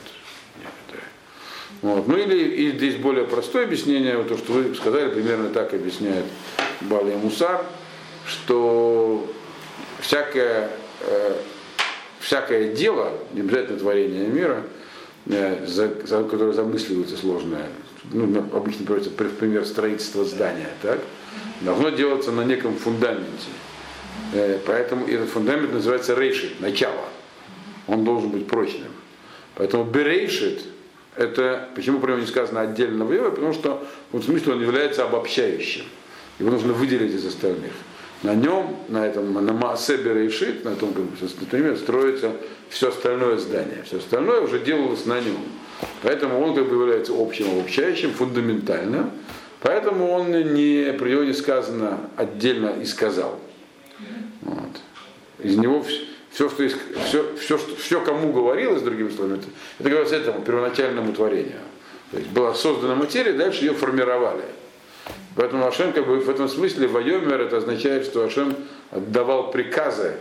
Вот. 1.82 2.08
Ну 2.08 2.17
или 2.17 2.36
и 2.36 2.71
здесь 2.71 2.95
более 2.95 3.25
простое 3.25 3.65
объяснение, 3.65 4.17
вот 4.17 4.28
то, 4.28 4.38
что 4.38 4.54
вы 4.54 4.75
сказали, 4.75 5.10
примерно 5.10 5.49
так 5.49 5.73
объясняет 5.73 6.25
Бали 6.82 7.15
Мусар, 7.15 7.63
что 8.28 9.32
всякое, 9.99 10.71
э, 11.02 11.36
всякое 12.19 12.73
дело, 12.73 13.13
не 13.34 13.41
обязательно 13.41 13.80
творение 13.80 14.28
мира, 14.28 14.63
э, 15.28 15.65
за, 15.65 15.89
за, 16.06 16.23
которое 16.23 16.54
замысливается 16.54 17.15
сложное, 17.15 17.67
ну, 18.12 18.45
обычно 18.52 18.86
приводится 18.86 19.12
пример 19.12 19.65
строительства 19.65 20.25
здания, 20.25 20.69
так, 20.82 20.99
должно 21.62 21.89
делаться 21.89 22.32
на 22.32 22.41
неком 22.41 22.75
фундаменте. 22.75 23.47
Э, 24.34 24.60
поэтому 24.65 25.08
этот 25.08 25.29
фундамент 25.29 25.73
называется 25.73 26.15
рейшит, 26.15 26.60
начало. 26.60 27.05
Он 27.88 28.03
должен 28.03 28.29
быть 28.29 28.47
прочным. 28.47 28.91
Поэтому 29.55 29.84
берейшит 29.84 30.63
это, 31.15 31.67
почему 31.75 31.99
про 31.99 32.12
него 32.12 32.21
не 32.21 32.27
сказано 32.27 32.62
отдельно 32.62 33.03
в 33.05 33.32
потому 33.32 33.53
что 33.53 33.86
в 34.12 34.21
смысле 34.21 34.53
он 34.53 34.62
является 34.62 35.03
обобщающим. 35.03 35.84
Его 36.39 36.51
нужно 36.51 36.71
выделить 36.71 37.13
из 37.13 37.25
остальных. 37.25 37.73
На 38.23 38.36
нем, 38.36 38.75
на 38.89 39.05
этом, 39.05 39.34
на 39.34 39.53
Маасебе 39.53 40.25
и 40.25 40.29
Шит, 40.29 40.65
на 40.65 40.75
том, 40.75 40.93
например, 41.41 41.77
строится 41.77 42.32
все 42.69 42.89
остальное 42.89 43.38
здание. 43.38 43.84
Все 43.86 43.97
остальное 43.97 44.41
уже 44.41 44.60
делалось 44.60 45.05
на 45.05 45.19
нем. 45.19 45.38
Поэтому 46.03 46.39
он 46.41 46.53
как 46.53 46.67
бы 46.67 46.75
является 46.75 47.13
общим, 47.17 47.49
обобщающим, 47.51 48.12
фундаментальным. 48.12 49.12
Поэтому 49.62 50.10
он 50.12 50.32
не, 50.32 50.93
при 50.93 51.12
него 51.12 51.23
не 51.23 51.34
сказано 51.34 51.99
отдельно 52.15 52.75
и 52.82 52.86
сказал. 52.86 53.39
Вот. 54.49 54.81
Из 55.43 55.57
него 55.57 55.83
все, 56.31 56.49
что, 56.49 56.67
все, 56.67 57.35
все, 57.38 57.57
что, 57.57 57.75
все 57.75 58.01
кому 58.01 58.31
говорилось, 58.31 58.81
другими 58.81 59.09
словами, 59.09 59.38
это, 59.38 59.47
это 59.79 59.89
говорится 59.89 60.15
этому 60.15 60.41
первоначальному 60.41 61.13
творению. 61.13 61.59
То 62.12 62.17
есть 62.17 62.29
была 62.31 62.53
создана 62.53 62.95
материя, 62.95 63.33
дальше 63.33 63.65
ее 63.65 63.73
формировали. 63.73 64.43
Поэтому 65.35 65.65
Ашем 65.65 65.93
как 65.93 66.07
бы 66.07 66.19
в 66.19 66.29
этом 66.29 66.49
смысле 66.49 66.88
Вайомер 66.88 67.41
это 67.41 67.57
означает, 67.57 68.05
что 68.05 68.23
Ашем 68.23 68.55
отдавал 68.91 69.51
приказы 69.51 70.15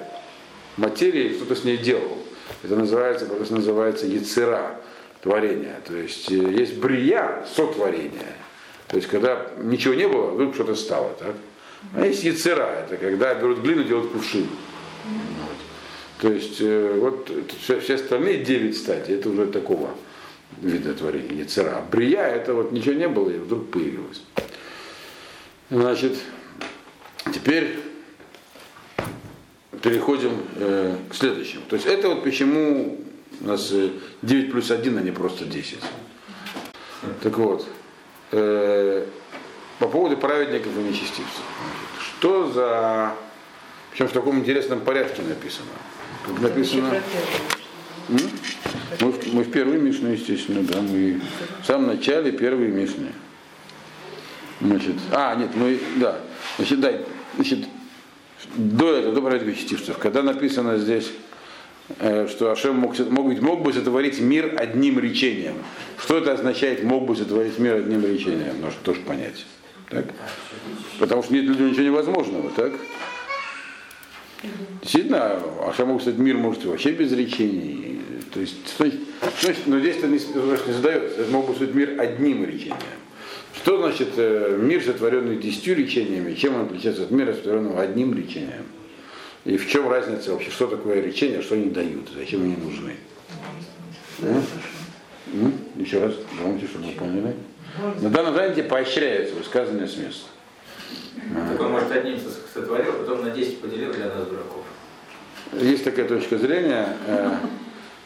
материи, 0.76 1.30
кто-то 1.30 1.56
с 1.56 1.64
ней 1.64 1.78
делал. 1.78 2.18
Это 2.62 2.76
называется, 2.76 3.26
это 3.26 3.54
называется 3.54 4.06
яцера, 4.06 4.80
творение. 5.22 5.80
То 5.86 5.96
есть 5.96 6.30
э, 6.30 6.34
есть 6.34 6.76
брия, 6.76 7.44
сотворение. 7.54 8.34
То 8.86 8.96
есть 8.96 9.08
когда 9.08 9.46
ничего 9.58 9.94
не 9.94 10.06
было, 10.06 10.30
вдруг 10.30 10.54
что-то 10.54 10.74
стало. 10.74 11.14
Так? 11.18 11.34
А 11.94 12.06
есть 12.06 12.24
яцера, 12.24 12.84
это 12.84 12.96
когда 12.96 13.34
берут 13.34 13.60
глину, 13.60 13.84
делают 13.84 14.10
кувшин. 14.12 14.46
То 16.20 16.32
есть 16.32 16.60
э, 16.60 16.98
вот 17.00 17.30
все, 17.60 17.80
все 17.80 17.94
остальные 17.94 18.44
девять 18.44 18.76
стадий, 18.76 19.14
это 19.14 19.28
уже 19.30 19.46
такого 19.46 19.90
вида 20.60 20.92
творения, 20.94 21.42
яцера. 21.42 21.82
Брия 21.90 22.22
это 22.22 22.54
вот 22.54 22.72
ничего 22.72 22.94
не 22.94 23.08
было 23.08 23.30
и 23.30 23.38
вдруг 23.38 23.70
появилось. 23.70 24.22
Значит, 25.70 26.16
теперь 27.32 27.78
переходим 29.82 30.32
э, 30.56 30.96
к 31.08 31.14
следующему. 31.14 31.62
То 31.68 31.76
есть 31.76 31.86
это 31.86 32.08
вот 32.08 32.24
почему 32.24 32.98
у 33.40 33.46
нас 33.46 33.72
9 34.22 34.50
плюс 34.50 34.70
1, 34.70 34.98
а 34.98 35.00
не 35.00 35.12
просто 35.12 35.44
10. 35.44 35.78
Так 37.22 37.38
вот, 37.38 37.66
э, 38.32 39.06
по 39.78 39.88
поводу 39.88 40.16
праведников 40.16 40.76
и 40.76 40.80
нечестивцев. 40.80 41.42
Что 42.00 42.50
за... 42.50 43.14
Причем 43.90 44.08
в 44.08 44.12
таком 44.12 44.38
интересном 44.38 44.80
порядке 44.80 45.22
написано. 45.22 45.68
Тут 46.26 46.40
написано... 46.40 47.02
Мы 48.08 49.12
в, 49.12 49.34
мы 49.34 49.42
в 49.44 49.50
первой 49.50 49.78
Мишне, 49.78 50.14
естественно, 50.14 50.62
да, 50.62 50.80
мы 50.80 51.20
в 51.62 51.66
самом 51.66 51.88
начале 51.88 52.32
первой 52.32 52.68
Мишны. 52.68 53.12
Значит, 54.62 54.94
а, 55.12 55.34
нет, 55.34 55.50
мы, 55.54 55.78
да, 55.96 56.18
значит, 56.56 56.80
да, 56.80 56.92
значит, 57.36 57.68
до 58.56 58.96
этого, 58.96 59.14
до 59.14 59.20
праведных 59.20 59.58
чтивцев, 59.58 59.98
когда 59.98 60.22
написано 60.22 60.78
здесь, 60.78 61.10
э, 61.98 62.26
что 62.28 62.50
Ашем 62.50 62.76
мог, 62.76 62.98
мог, 62.98 63.26
быть, 63.26 63.40
мог 63.40 63.62
бы 63.62 63.72
сотворить 63.72 64.20
мир 64.20 64.56
одним 64.58 64.98
речением. 64.98 65.56
Что 65.98 66.16
это 66.16 66.32
означает, 66.32 66.82
мог 66.82 67.06
бы 67.06 67.14
сотворить 67.14 67.58
мир 67.58 67.76
одним 67.76 68.04
речением? 68.04 68.60
Нужно 68.60 68.80
тоже 68.82 69.00
понять. 69.00 69.44
Так? 69.90 70.06
Потому 70.98 71.22
что 71.22 71.32
нет 71.32 71.46
для 71.46 71.54
него 71.54 71.68
ничего 71.68 71.84
невозможного, 71.84 72.50
так? 72.50 72.72
Действительно, 74.82 75.40
Ашем 75.66 75.88
мог 75.88 76.00
сказать, 76.00 76.18
мир 76.18 76.36
может 76.36 76.64
вообще 76.64 76.92
без 76.92 77.12
речений. 77.12 78.00
То 78.32 78.40
есть, 78.40 78.56
значит, 79.40 79.66
но 79.66 79.80
здесь 79.80 79.96
это 79.96 80.06
не, 80.06 80.18
не 80.18 80.72
задается. 80.72 81.22
Это 81.22 81.30
мог 81.30 81.46
бы 81.46 81.54
быть 81.54 81.74
мир 81.74 82.00
одним 82.00 82.44
речением. 82.44 82.76
Что 83.54 83.78
значит 83.78 84.10
э, 84.16 84.56
мир, 84.60 84.82
сотворенный 84.82 85.36
десятью 85.36 85.74
речениями, 85.74 86.34
чем 86.34 86.54
он 86.54 86.66
отличается 86.66 87.02
от 87.02 87.10
мира, 87.10 87.32
сотворенного 87.32 87.82
одним 87.82 88.16
речением? 88.16 88.66
И 89.44 89.56
в 89.56 89.68
чем 89.68 89.88
разница 89.88 90.32
вообще, 90.32 90.50
что 90.50 90.66
такое 90.66 91.00
речение, 91.00 91.42
что 91.42 91.54
они 91.54 91.70
дают, 91.70 92.10
зачем 92.14 92.42
они 92.42 92.56
нужны? 92.56 92.94
Ну, 95.32 95.52
еще 95.76 96.00
раз, 96.00 96.14
помните, 96.40 96.66
чтобы 96.66 96.86
вы 96.86 96.92
поняли. 96.92 97.34
На 98.00 98.10
данном 98.10 98.34
занятии 98.34 98.62
поощряется 98.62 99.34
высказывание 99.34 99.86
с 99.86 99.96
места. 99.96 100.28
Так 101.50 101.60
он, 101.60 101.72
может, 101.72 101.90
одним 101.92 102.18
сотворил, 102.52 102.92
потом 102.92 103.24
на 103.24 103.30
10 103.30 103.60
поделил 103.60 103.92
для 103.92 104.06
нас 104.06 104.26
дураков. 104.26 104.64
Есть 105.52 105.84
такая 105.84 106.06
точка 106.06 106.38
зрения, 106.38 106.96
э, 107.06 107.30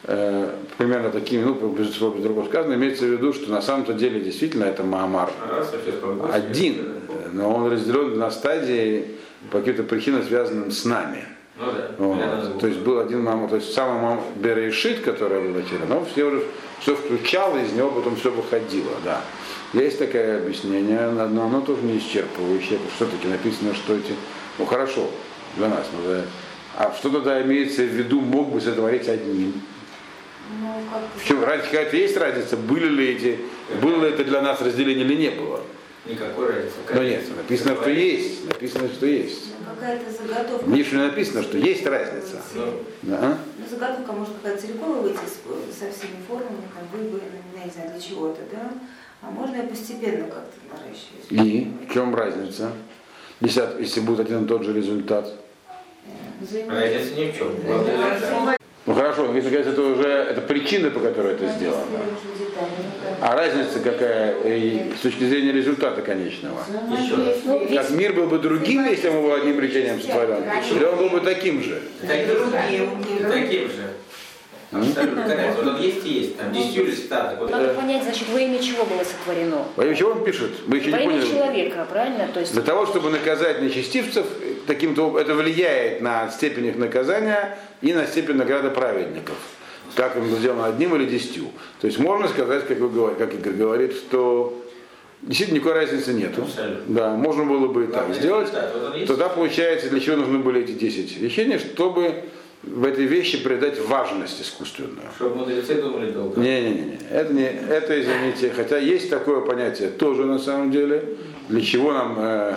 э, 0.05 0.55
примерно 0.79 1.11
такими, 1.11 1.43
ну, 1.43 1.55
без 1.71 1.95
слов 1.97 2.17
без 2.17 2.23
другого 2.23 2.47
сказано, 2.47 2.75
имеется 2.75 3.05
в 3.05 3.09
виду, 3.09 3.33
что 3.33 3.51
на 3.51 3.63
самом-то 3.63 3.95
деле 3.95 4.21
действительно 4.21 4.65
это 4.65 4.85
Маамар 4.85 5.31
один, 6.33 6.95
но 7.33 7.53
он 7.53 7.71
разделен 7.71 8.19
на 8.19 8.31
стадии 8.31 9.07
по 9.51 9.59
каким-то 9.59 9.83
причинам, 9.83 10.23
связанным 10.23 10.71
с 10.71 10.85
нами. 10.85 11.25
Ну, 11.99 12.15
да. 12.15 12.43
вот. 12.49 12.61
То 12.61 12.67
есть 12.67 12.81
был 12.81 12.99
один 12.99 13.23
мама, 13.23 13.49
то 13.49 13.57
есть 13.57 13.73
самый 13.75 14.01
мама 14.01 14.23
Берешит, 14.37 15.01
которая 15.01 15.41
была 15.41 15.63
тело, 15.63 15.83
но 15.89 16.05
все 16.05 16.25
уже 16.25 16.43
все 16.81 16.97
включало, 16.97 17.59
из 17.59 17.73
него 17.73 17.91
потом 17.91 18.17
все 18.17 18.31
выходило, 18.31 18.93
да. 19.05 19.21
Есть 19.73 19.99
такое 19.99 20.39
объяснение, 20.39 21.09
но 21.11 21.47
оно 21.47 21.61
тоже 21.63 21.83
не 21.83 21.99
исчерпывающее. 21.99 22.79
Все-таки 22.97 23.27
написано, 23.27 23.75
что 23.75 23.95
эти, 23.95 24.15
ну 24.59 24.67
хорошо, 24.67 25.09
для 25.57 25.69
нас, 25.69 25.87
но 25.97 26.13
да, 26.13 26.25
а 26.77 26.95
что 26.97 27.11
тогда 27.11 27.41
имеется 27.43 27.83
в 27.83 27.87
виду, 27.87 28.21
мог 28.21 28.51
бы 28.51 28.61
сотворить 28.61 29.09
одним? 29.09 29.63
Ну, 30.61 30.75
как 30.93 31.03
В 31.17 31.27
чем 31.27 31.43
разница? 31.43 31.71
Какая-то 31.71 31.97
есть 31.97 32.17
разница, 32.17 32.57
были 32.57 32.87
ли 32.87 33.09
эти, 33.15 33.39
было 33.81 34.05
ли 34.05 34.11
это 34.11 34.25
для 34.25 34.43
нас 34.43 34.61
разделение 34.61 35.07
или 35.07 35.15
не 35.15 35.31
было? 35.31 35.63
Никакой 36.05 36.49
разницы. 36.49 36.77
Но 36.95 37.03
нет, 37.03 37.23
написано, 37.37 37.77
что 37.77 37.91
есть. 37.91 38.47
Написано, 38.47 38.89
что 38.89 39.07
есть. 39.07 39.45
ну, 39.61 39.75
какая-то 39.75 40.11
заготовка. 40.11 40.65
В 40.65 40.69
Мише 40.69 40.97
написано, 40.97 41.43
что 41.45 41.59
есть 41.59 41.87
разница. 41.87 42.43
Ну, 42.55 42.83
Да. 43.03 43.39
Ну, 43.57 43.65
заготовка 43.71 44.13
может 44.13 44.35
какая-то 44.35 44.61
целиковая 44.61 45.01
выйти 45.01 45.19
со 45.19 45.91
всеми 45.91 46.17
формами, 46.27 46.63
там, 46.75 47.01
выборы, 47.01 47.23
я 47.57 47.65
не 47.65 47.71
знаю, 47.71 47.91
для 47.93 48.01
чего-то, 48.01 48.41
да? 48.51 48.73
А 49.23 49.31
можно 49.31 49.57
и 49.57 49.67
постепенно 49.67 50.25
как-то 50.25 50.57
наращивать. 50.69 51.31
И 51.49 51.71
в 51.89 51.93
чем 51.93 52.15
разница? 52.15 52.73
Если, 53.41 53.63
если 53.79 54.01
будет 54.01 54.21
один 54.21 54.45
и 54.45 54.49
тот 54.49 54.65
же 54.65 54.73
результат. 54.73 55.33
Разница 56.69 57.15
ни 57.15 57.31
в 57.31 57.39
чем. 57.39 57.53
Ну 58.85 58.95
хорошо, 58.95 59.33
если 59.33 59.49
говорить, 59.49 59.69
это 59.69 59.81
уже 59.81 60.09
это 60.09 60.41
причина, 60.41 60.91
по 60.91 60.99
которой 60.99 61.35
это 61.35 61.47
сделано. 61.53 61.85
А 63.21 63.37
разница 63.37 63.79
какая 63.79 64.35
и 64.45 64.93
с 64.99 65.01
точки 65.01 65.23
зрения 65.23 65.53
результата 65.53 66.03
конечного? 66.03 66.59
Еще 66.91 67.15
раз. 67.15 67.87
Как 67.87 67.97
мир 67.97 68.13
был 68.15 68.27
бы 68.27 68.41
другим, 68.41 68.85
если 68.85 69.09
он 69.09 69.23
был 69.23 69.35
одним 69.35 69.61
речением 69.61 70.01
сотворен, 70.01 70.43
или 70.75 70.85
он 70.85 70.99
был 70.99 71.11
бы 71.11 71.21
таким 71.21 71.63
же? 71.63 71.81
Таким 72.01 72.27
же. 72.27 73.29
Таким 73.31 73.69
же. 73.69 73.92
Абсолютно 74.73 75.23
конечно. 75.25 75.63
Вот 75.63 75.75
он 75.75 75.81
есть 75.83 76.07
и 76.07 76.09
есть. 76.09 76.37
Там 76.39 76.53
десятью 76.53 76.85
или 76.85 76.95
ста. 76.95 77.25
Так 77.29 77.41
вот, 77.41 77.51
Надо 77.51 77.75
понять, 77.75 78.03
значит, 78.05 78.29
во 78.31 78.41
имя 78.41 78.59
чего 78.59 78.85
было 78.85 79.05
сотворено? 79.05 79.65
Во 79.77 79.85
имя 79.85 79.95
чего 79.95 80.11
он 80.13 80.25
пишет? 80.25 80.51
Мы 80.67 80.79
еще 80.79 80.91
Во 80.91 80.99
не 80.99 81.05
имя 81.05 81.13
поняли. 81.15 81.29
человека, 81.31 81.87
правильно? 81.91 82.29
То 82.33 82.41
есть 82.41 82.53
Для 82.53 82.63
того, 82.63 82.87
чтобы 82.87 83.11
наказать 83.11 83.61
нечестивцев, 83.61 84.27
таким-то 84.67 85.19
это 85.19 85.35
влияет 85.35 86.01
на 86.01 86.31
степень 86.31 86.67
их 86.67 86.77
наказания 86.77 87.59
и 87.83 87.93
на 87.93 88.07
степень 88.07 88.37
награды 88.37 88.71
праведников. 88.71 89.37
Как 89.95 90.17
им 90.17 90.25
сделано 90.37 90.67
одним 90.67 90.95
или 90.97 91.05
десятью. 91.05 91.49
То 91.83 91.87
есть 91.87 91.99
можно 91.99 92.27
сказать, 92.29 92.67
как, 92.67 92.79
вы, 92.79 92.89
говорите- 92.89 93.19
как 93.23 93.35
Игорь 93.35 93.53
говорит, 93.53 93.93
что 93.93 94.59
действительно 95.21 95.57
никакой 95.59 95.75
разницы 95.81 96.15
нету. 96.15 96.47
Да, 96.87 97.11
можно 97.15 97.45
было 97.45 97.69
бы 97.69 97.85
и 97.85 97.87
так 97.89 98.15
сделать. 98.15 98.49
Вот. 98.51 99.07
Тогда 99.07 99.29
получается, 99.29 99.91
для 99.91 100.01
чего 100.01 100.17
нужны 100.17 100.39
были 100.39 100.63
эти 100.63 100.73
10 100.73 101.21
речений, 101.21 101.59
чтобы 101.59 102.25
в 102.63 102.85
этой 102.85 103.05
вещи 103.07 103.43
придать 103.43 103.81
важность 103.87 104.41
искусственную. 104.41 105.09
Чтобы 105.17 105.37
мудрецы 105.37 105.81
думали 105.81 106.11
долго. 106.11 106.41
Не-не-не, 106.41 106.99
это 107.11 107.33
не, 107.33 107.45
это 107.45 108.01
извините, 108.01 108.53
хотя 108.55 108.79
есть 108.79 109.11
такое 109.11 109.41
понятие 109.41 109.89
тоже 109.89 110.25
на 110.25 110.39
самом 110.39 110.71
деле, 110.71 111.17
для 111.49 111.61
чего 111.61 111.93
нам 111.93 112.17
э, 112.19 112.55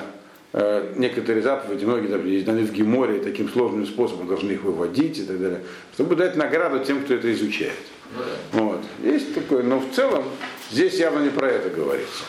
э, 0.54 0.94
некоторые 0.96 1.42
заповеди, 1.42 1.86
многие 1.86 2.08
заповеди 2.08 2.46
даны 2.46 2.62
в 2.64 2.72
Геморе, 2.72 3.20
таким 3.20 3.50
сложным 3.50 3.88
способом 3.88 4.28
должны 4.28 4.52
их 4.52 4.64
выводить 4.64 5.18
и 5.18 5.24
так 5.24 5.40
далее, 5.40 5.62
чтобы 5.96 6.16
дать 6.16 6.36
награду 6.36 6.86
тем, 6.86 7.04
кто 7.04 7.16
это 7.16 7.32
изучает. 7.34 7.74
Ну 8.16 8.24
да. 8.24 8.64
Вот. 8.64 8.82
Есть 9.04 9.34
такое, 9.34 9.64
но 9.64 9.80
в 9.80 9.92
целом 9.92 10.24
здесь 10.72 11.00
явно 11.00 11.24
не 11.24 11.32
про 11.32 11.48
это 11.48 11.70
говорится. 11.70 12.26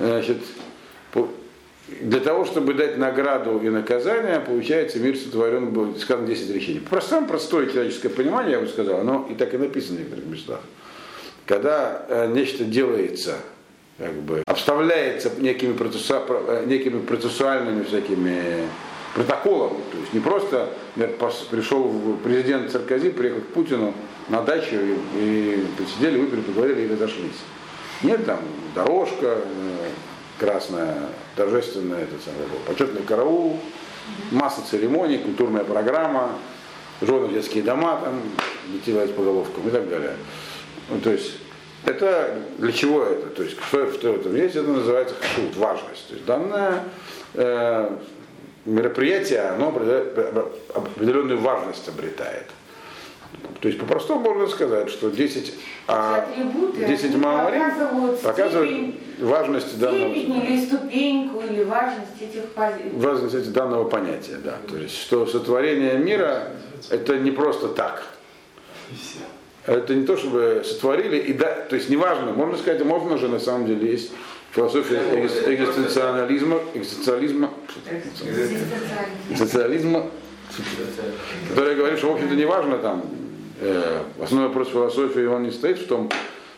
Значит, 0.00 0.38
для 2.00 2.20
того, 2.20 2.44
чтобы 2.44 2.74
дать 2.74 2.98
награду 2.98 3.60
и 3.62 3.68
наказание, 3.68 4.40
получается, 4.40 4.98
мир 4.98 5.16
сотворен 5.16 5.70
был, 5.70 5.96
сказано 5.96 6.26
10 6.26 6.54
речений. 6.54 6.80
Просто 6.80 7.20
простое 7.22 7.66
человеческое 7.66 8.08
понимание, 8.10 8.52
я 8.52 8.60
бы 8.60 8.66
сказал, 8.68 9.00
оно 9.00 9.26
и 9.30 9.34
так 9.34 9.52
и 9.54 9.58
написано 9.58 9.96
в 9.96 10.00
некоторых 10.00 10.26
местах. 10.26 10.60
Когда 11.46 12.06
э, 12.08 12.32
нечто 12.32 12.64
делается, 12.64 13.36
как 13.98 14.12
бы, 14.14 14.42
обставляется 14.46 15.30
некими, 15.38 15.72
процесса- 15.72 16.20
про- 16.20 16.42
э, 16.46 16.64
некими 16.66 17.00
процессуальными 17.00 17.82
всякими 17.82 18.68
протоколами, 19.14 19.78
то 19.90 19.98
есть 19.98 20.12
не 20.14 20.20
просто 20.20 20.68
например, 20.94 21.18
пришел 21.50 21.92
президент 22.22 22.70
Саркози, 22.70 23.10
приехал 23.10 23.40
к 23.40 23.46
Путину 23.48 23.92
на 24.28 24.42
дачу 24.42 24.76
и, 24.76 24.96
и 25.18 25.66
посидели, 25.76 26.18
выпили, 26.18 26.40
поговорили 26.42 26.82
и 26.82 26.92
разошлись. 26.92 27.40
Нет, 28.02 28.24
там 28.24 28.38
дорожка 28.74 29.38
э, 29.44 29.88
красная, 30.40 30.96
торжественная, 31.36 32.04
это 32.04 32.14
самое, 32.24 32.48
почетный 32.66 33.02
караул, 33.02 33.60
масса 34.30 34.62
церемоний, 34.68 35.18
культурная 35.18 35.64
программа, 35.64 36.32
жены 37.02 37.26
в 37.26 37.32
детские 37.32 37.62
дома, 37.62 38.00
там, 38.02 38.20
детей 38.72 38.94
по 39.08 39.22
головкам 39.22 39.68
и 39.68 39.70
так 39.70 39.88
далее. 39.88 40.16
Ну, 40.88 40.98
то 41.00 41.10
есть 41.10 41.36
это 41.84 42.38
для 42.58 42.72
чего 42.72 43.04
это? 43.04 43.28
То 43.28 43.42
есть 43.42 43.56
что, 43.68 43.92
что 43.92 44.12
в 44.12 44.20
этом 44.20 44.34
есть? 44.34 44.56
Это 44.56 44.68
называется 44.68 45.14
хашут, 45.20 45.56
важность. 45.56 46.08
То 46.08 46.14
есть 46.14 46.26
данное 46.26 46.84
э, 47.34 47.96
мероприятие, 48.64 49.42
оно 49.42 49.68
определенную 50.74 51.38
важность 51.38 51.86
обретает. 51.88 52.46
То 53.60 53.68
есть 53.68 53.78
по-простому 53.78 54.20
можно 54.20 54.46
сказать, 54.46 54.88
что 54.88 55.10
10, 55.10 55.54
а, 55.86 56.16
атрибуты 56.16 56.84
10 56.86 57.04
они 57.10 57.16
мамарим 57.16 57.60
показывают 57.62 58.20
показывают 58.20 58.70
степень, 58.70 59.00
важность 59.20 59.78
данного, 59.78 60.12
или 60.14 60.64
ступеньку, 60.64 61.40
или 61.40 61.64
важность 61.64 62.20
этих 62.20 62.48
позиций. 62.52 62.90
важность 62.94 63.34
этих- 63.34 63.52
данного 63.52 63.84
понятия. 63.84 64.38
Да. 64.42 64.56
То 64.68 64.76
есть 64.78 64.96
что 64.96 65.26
сотворение 65.26 65.98
мира 65.98 66.52
это 66.88 67.18
не 67.18 67.30
просто 67.30 67.68
так. 67.68 68.02
Это 69.66 69.94
не 69.94 70.06
то, 70.06 70.16
чтобы 70.16 70.62
сотворили, 70.64 71.18
и 71.18 71.34
да, 71.34 71.54
то 71.68 71.76
есть 71.76 71.90
неважно, 71.90 72.32
можно 72.32 72.56
сказать, 72.56 72.82
можно 72.82 73.18
же 73.18 73.28
на 73.28 73.38
самом 73.38 73.66
деле 73.66 73.90
есть 73.90 74.10
философия 74.52 74.96
экзист- 75.12 75.46
экзистенциализма, 75.46 76.60
экзистенциализма, 76.74 77.50
экзистенциализма, 79.28 80.06
которая 81.50 81.76
говорит, 81.76 81.98
что 81.98 82.08
в 82.10 82.14
общем-то 82.14 82.34
не 82.34 82.46
важно 82.46 82.78
там, 82.78 83.04
э, 83.60 84.02
основной 84.20 84.48
вопрос 84.48 84.68
философии, 84.70 85.24
он 85.26 85.42
не 85.44 85.50
стоит 85.50 85.78
в 85.78 85.86
том, 85.86 86.10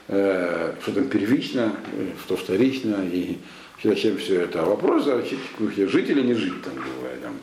э, 0.09 0.75
что 0.83 0.93
там 0.93 1.09
первично, 1.09 1.73
э, 1.93 2.11
что 2.25 2.37
вторично, 2.37 2.97
и 3.05 3.39
зачем 3.83 4.17
все 4.19 4.43
это. 4.43 4.63
А 4.63 4.65
вопрос, 4.65 5.07
а 5.07 5.23
чи- 5.23 5.87
жить 5.87 6.09
или 6.11 6.23
не 6.23 6.35
жить, 6.35 6.63
там, 6.63 6.75
бывает, 6.75 7.23
там, 7.23 7.35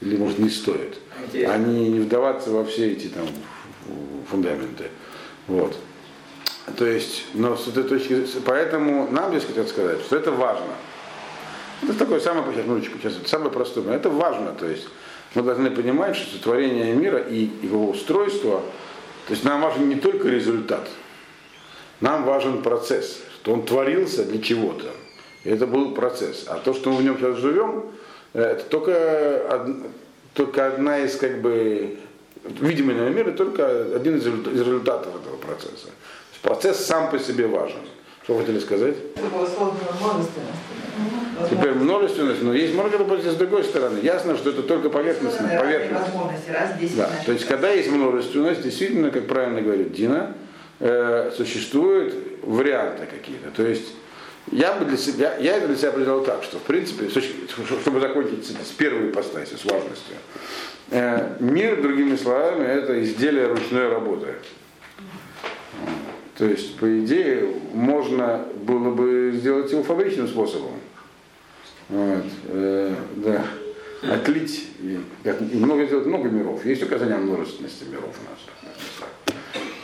или 0.00 0.16
может 0.16 0.38
не 0.38 0.50
стоит. 0.50 0.98
А 1.46 1.56
не, 1.58 1.88
не 1.88 2.00
вдаваться 2.00 2.50
во 2.50 2.64
все 2.64 2.92
эти 2.92 3.06
там 3.08 3.26
фундаменты. 4.30 4.84
Вот. 5.46 5.74
То 6.76 6.84
есть, 6.86 7.24
но 7.34 7.56
с 7.56 7.66
этой 7.68 7.84
точки 7.84 8.08
зрения- 8.08 8.28
поэтому 8.44 9.08
нам 9.10 9.30
здесь 9.30 9.44
хотят 9.46 9.68
сказать, 9.68 10.00
что 10.02 10.16
это 10.16 10.30
важно. 10.32 10.66
Это 11.82 11.94
такое 11.94 12.20
самое, 12.20 12.44
сейчас, 12.52 12.66
минуточку, 12.66 12.98
сейчас, 12.98 13.16
это 13.16 13.28
самое 13.28 13.50
простое, 13.50 13.84
но 13.84 13.94
это 13.94 14.10
важно, 14.10 14.52
то 14.52 14.66
есть 14.66 14.86
мы 15.34 15.42
должны 15.42 15.70
понимать, 15.70 16.16
что 16.16 16.36
сотворение 16.36 16.92
мира 16.92 17.18
и 17.18 17.48
его 17.62 17.88
устройство, 17.90 18.62
то 19.28 19.34
есть 19.34 19.44
нам 19.44 19.60
важен 19.60 19.88
не 19.90 19.96
только 19.96 20.28
результат, 20.28 20.88
нам 22.00 22.24
важен 22.24 22.62
процесс, 22.62 23.20
что 23.34 23.52
он 23.52 23.62
творился 23.66 24.24
для 24.24 24.40
чего-то. 24.40 24.86
И 25.44 25.50
это 25.50 25.66
был 25.66 25.92
процесс. 25.94 26.46
А 26.48 26.58
то, 26.58 26.72
что 26.72 26.90
мы 26.90 26.96
в 26.96 27.02
нем 27.02 27.16
сейчас 27.18 27.36
живем, 27.36 27.84
э, 28.32 28.40
это 28.42 28.64
только, 28.64 28.90
од- 29.50 29.86
только 30.32 30.66
одна 30.66 30.98
из 31.00 31.16
как 31.16 31.42
бы 31.42 31.98
видимого 32.44 33.08
мира, 33.10 33.32
только 33.32 33.66
один 33.96 34.16
из 34.16 34.26
результа- 34.26 34.50
из 34.54 34.60
результатов 34.60 35.14
этого 35.14 35.36
процесса. 35.36 35.88
Процесс 36.42 36.86
сам 36.86 37.10
по 37.10 37.18
себе 37.18 37.46
важен. 37.46 37.80
Что 38.22 38.34
вы 38.34 38.40
хотели 38.40 38.60
сказать? 38.60 38.96
Это 39.16 39.26
было 39.26 39.44
создано 39.46 39.74
множественность. 40.00 40.87
Теперь 41.50 41.72
множественность, 41.72 42.42
но 42.42 42.52
есть 42.52 42.74
множественность 42.74 43.30
с 43.30 43.34
другой 43.36 43.64
стороны. 43.64 43.98
Ясно, 44.02 44.36
что 44.36 44.50
это 44.50 44.62
только 44.62 44.90
поверхностно, 44.90 45.48
поверхность. 45.48 46.06
возможности, 46.06 46.50
раз 46.50 46.70
в 46.72 46.78
10 46.80 46.96
Да, 46.96 47.10
то 47.26 47.32
есть, 47.32 47.44
когда 47.46 47.70
есть 47.70 47.90
множественность, 47.90 48.62
действительно, 48.62 49.10
как 49.10 49.26
правильно 49.26 49.62
говорит 49.62 49.92
Дина, 49.92 50.34
э, 50.80 51.30
существуют 51.36 52.14
варианты 52.42 53.06
какие-то. 53.06 53.50
То 53.50 53.66
есть, 53.66 53.94
я 54.50 54.72
бы 54.74 54.84
для 54.84 54.96
себя, 54.96 55.36
я 55.38 55.56
это 55.56 55.68
для 55.68 55.76
себя 55.76 55.90
определял 55.90 56.22
так, 56.22 56.42
что 56.42 56.58
в 56.58 56.62
принципе, 56.62 57.08
чтобы 57.08 58.00
закончить 58.00 58.46
с 58.46 58.70
первой 58.76 59.10
ипостаси, 59.10 59.54
с 59.54 59.64
важностью, 59.64 60.16
э, 60.90 61.36
мир, 61.40 61.82
другими 61.82 62.16
словами, 62.16 62.64
это 62.64 63.02
изделие 63.02 63.46
ручной 63.46 63.88
работы. 63.88 64.34
То 66.38 66.44
есть, 66.44 66.76
по 66.78 67.00
идее, 67.00 67.48
можно 67.74 68.44
было 68.62 68.90
бы 68.90 69.32
сделать 69.34 69.72
его 69.72 69.82
фабричным 69.82 70.28
способом. 70.28 70.77
Вот, 71.88 72.24
э, 72.48 72.94
да. 73.16 73.44
Отлить. 74.02 74.68
И, 74.80 75.00
как, 75.24 75.40
и 75.40 75.56
много 75.56 75.84
сделать 75.86 76.06
много 76.06 76.28
миров. 76.28 76.64
Есть 76.64 76.82
указание 76.82 77.16
о 77.16 77.18
множественности 77.18 77.84
миров 77.84 78.14
у 78.20 78.30
нас. 78.30 79.34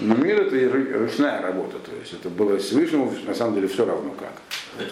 Но 0.01 0.15
мир 0.15 0.43
это 0.43 0.99
ручная 0.99 1.41
работа. 1.43 1.79
То 1.79 1.91
есть 1.99 2.13
это 2.13 2.29
было 2.29 2.59
Всевышнему 2.59 3.13
на 3.27 3.35
самом 3.35 3.55
деле 3.55 3.69
все 3.69 3.85
равно 3.85 4.13
как. 4.13 4.91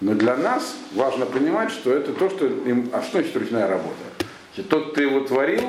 Но 0.00 0.14
для 0.14 0.36
нас 0.36 0.76
важно 0.92 1.26
понимать, 1.26 1.70
что 1.70 1.92
это 1.92 2.12
то, 2.12 2.30
что 2.30 2.46
им. 2.46 2.90
А 2.92 3.02
что 3.02 3.18
значит 3.18 3.36
ручная 3.36 3.66
работа? 3.66 3.96
Значит, 4.54 4.70
тот, 4.70 4.92
кто 4.92 5.00
его 5.02 5.20
творил, 5.20 5.62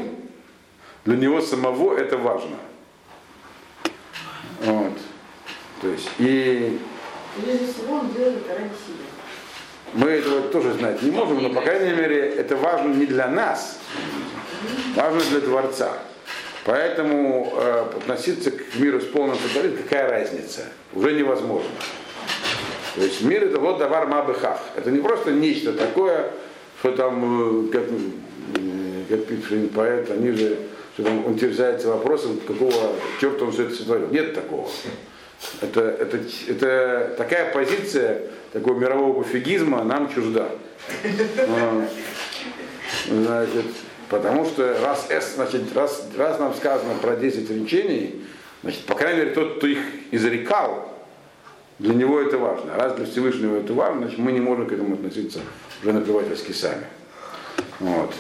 для 1.06 1.18
него 1.18 1.42
самого 1.42 1.98
это 1.98 2.18
важно. 2.18 2.58
Вот. 4.62 4.94
То 5.82 5.88
есть, 5.90 6.10
и 6.20 6.80
Прежде 7.42 7.72
всего 7.72 7.96
он 7.96 8.12
делает 8.12 8.48
ради 8.50 8.70
себя. 8.70 9.17
Мы 9.94 10.10
этого 10.10 10.42
тоже 10.50 10.74
знать 10.74 11.02
не 11.02 11.12
можем, 11.12 11.42
но, 11.42 11.50
по 11.50 11.62
крайней 11.62 11.96
мере, 11.96 12.20
это 12.20 12.56
важно 12.56 12.94
не 12.94 13.06
для 13.06 13.28
нас, 13.28 13.80
важно 14.96 15.22
для 15.30 15.42
Творца. 15.42 15.94
Поэтому 16.66 17.54
э, 17.56 17.86
относиться 17.96 18.52
к 18.52 18.76
миру 18.76 19.00
с 19.00 19.06
полным 19.06 19.38
фатализмом, 19.38 19.84
какая 19.84 20.10
разница? 20.10 20.64
Уже 20.94 21.14
невозможно. 21.14 21.70
То 22.96 23.04
есть 23.04 23.22
мир 23.22 23.46
это 23.46 23.60
вот 23.60 23.78
давар 23.78 24.08
мабыхах. 24.08 24.60
Это 24.76 24.92
не 24.92 25.00
просто 25.00 25.32
нечто 25.32 25.72
такое, 25.72 26.32
что 26.80 26.92
там, 26.92 27.70
э, 27.70 27.72
как, 27.72 27.84
э, 27.84 29.04
как 29.08 29.26
пишет 29.28 29.72
поэт, 29.72 30.12
они 30.12 30.32
же, 30.32 30.58
что 30.96 31.04
там 31.04 31.26
он 31.26 31.38
терзается 31.38 31.88
вопросом, 31.88 32.38
какого 32.46 32.92
черта 33.22 33.46
он 33.46 33.54
все 33.54 33.64
это 33.64 33.76
сотворил. 33.76 34.10
Нет 34.10 34.36
такого. 34.36 34.68
Это, 35.62 35.82
это, 35.82 36.20
это 36.48 37.16
такая 37.18 37.54
позиция 37.54 38.22
такого 38.54 38.80
мирового 38.80 39.22
пофигизма 39.22 39.84
нам 39.84 40.14
чужда. 40.14 40.50
А, 41.40 41.88
Значит, 43.08 43.66
потому 44.10 44.46
что 44.46 44.78
раз, 44.82 45.08
S, 45.10 45.34
значит, 45.36 45.74
раз, 45.76 46.08
раз 46.18 46.40
нам 46.40 46.54
сказано 46.54 46.96
про 47.02 47.16
10 47.16 47.50
речений, 47.50 48.24
значит, 48.62 48.86
по 48.86 48.96
крайней 48.96 49.22
мере, 49.22 49.32
тот, 49.32 49.58
кто 49.58 49.68
их 49.68 49.80
изрекал, 50.12 50.94
для 51.80 51.94
него 51.94 52.20
это 52.20 52.38
важно. 52.38 52.76
Раз 52.76 52.96
для 52.96 53.06
Всевышнего 53.06 53.58
это 53.58 53.74
важно, 53.74 54.02
значит, 54.02 54.18
мы 54.18 54.32
не 54.32 54.40
можем 54.40 54.68
к 54.68 54.72
этому 54.72 54.96
относиться 54.96 55.40
уже 55.82 55.94
наплевательски 55.94 56.52
сами. 56.52 56.86
Вот. 57.80 58.14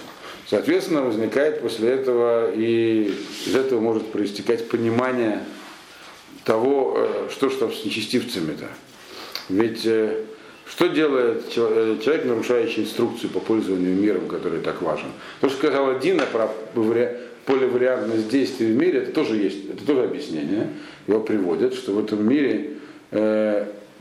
Соответственно, 0.47 1.01
возникает 1.01 1.61
после 1.61 1.89
этого 1.89 2.51
и 2.51 3.13
из 3.45 3.55
этого 3.55 3.81
может 3.81 4.11
проистекать 4.11 4.69
понимание 4.69 5.43
того, 6.47 6.93
э, 6.95 7.27
что 7.29 7.49
ж 7.49 7.55
там 7.55 7.73
с 7.73 7.83
нечестивцами-то. 7.83 8.67
Ведь 9.49 9.85
э, 9.85 10.23
что 10.65 10.87
делает 10.87 11.43
э, 11.55 11.97
человек, 12.03 12.25
нарушающий 12.25 12.83
инструкцию 12.83 13.29
по 13.31 13.41
пользованию 13.41 13.93
миром, 13.93 14.27
который 14.29 14.61
так 14.61 14.81
важен? 14.81 15.09
То, 15.41 15.49
что 15.49 15.57
сказала 15.57 15.99
Дина 15.99 16.25
про 16.25 16.49
вари- 16.73 17.17
поливариантность 17.45 18.29
действий 18.29 18.67
в 18.67 18.77
мире, 18.77 18.99
это 18.99 19.11
тоже 19.11 19.35
есть, 19.35 19.69
это 19.69 19.85
тоже 19.85 20.03
объяснение. 20.05 20.69
Его 21.05 21.19
приводят, 21.19 21.73
что 21.73 21.91
в 21.93 22.03
этом 22.03 22.27
мире, 22.27 22.71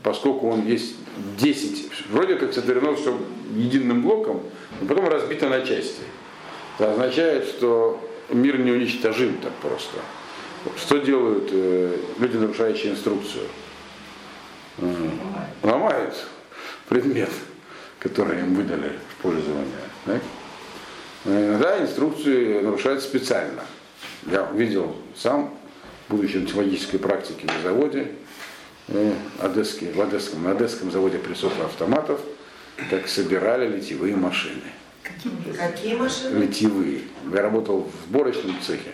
поскольку 0.03 0.49
он 0.49 0.67
есть 0.67 0.95
10, 1.39 1.89
вроде 2.11 2.35
как 2.35 2.53
сотворено 2.53 2.93
все 2.95 3.17
единым 3.55 4.01
блоком, 4.01 4.41
но 4.81 4.87
потом 4.87 5.07
разбито 5.07 5.47
на 5.47 5.61
части. 5.61 6.01
Это 6.77 6.91
означает, 6.91 7.45
что 7.45 8.01
мир 8.29 8.59
не 8.59 8.71
уничтожим 8.71 9.37
так 9.41 9.53
просто. 9.61 9.97
Что 10.75 10.97
делают 10.97 11.49
э, 11.51 11.97
люди, 12.19 12.37
нарушающие 12.37 12.91
инструкцию? 12.93 13.45
Э, 14.79 15.09
ломают 15.63 16.25
предмет, 16.89 17.29
который 17.99 18.39
им 18.39 18.55
выдали 18.55 18.91
в 19.09 19.21
пользование. 19.21 19.65
Так? 20.05 20.21
Но 21.25 21.39
иногда 21.39 21.81
инструкции 21.81 22.59
нарушают 22.59 23.01
специально. 23.01 23.63
Я 24.31 24.49
видел 24.53 24.95
сам, 25.15 25.53
будучи 26.09 26.37
на 26.37 26.45
технологической 26.45 26.99
практике 26.99 27.47
на 27.47 27.61
заводе, 27.61 28.11
э, 28.87 29.13
одесский, 29.41 29.91
в 29.91 30.01
одесском, 30.01 30.43
на 30.43 30.51
одесском 30.51 30.91
заводе 30.91 31.17
прессов 31.17 31.53
автоматов, 31.63 32.21
как 32.89 33.07
собирали 33.07 33.67
литьевые 33.67 34.15
машины. 34.15 34.71
Какие 35.57 35.95
машины? 35.95 36.39
Литьевые. 36.39 37.01
Я 37.33 37.41
работал 37.41 37.83
в 37.89 38.09
сборочном 38.09 38.55
цехе. 38.61 38.91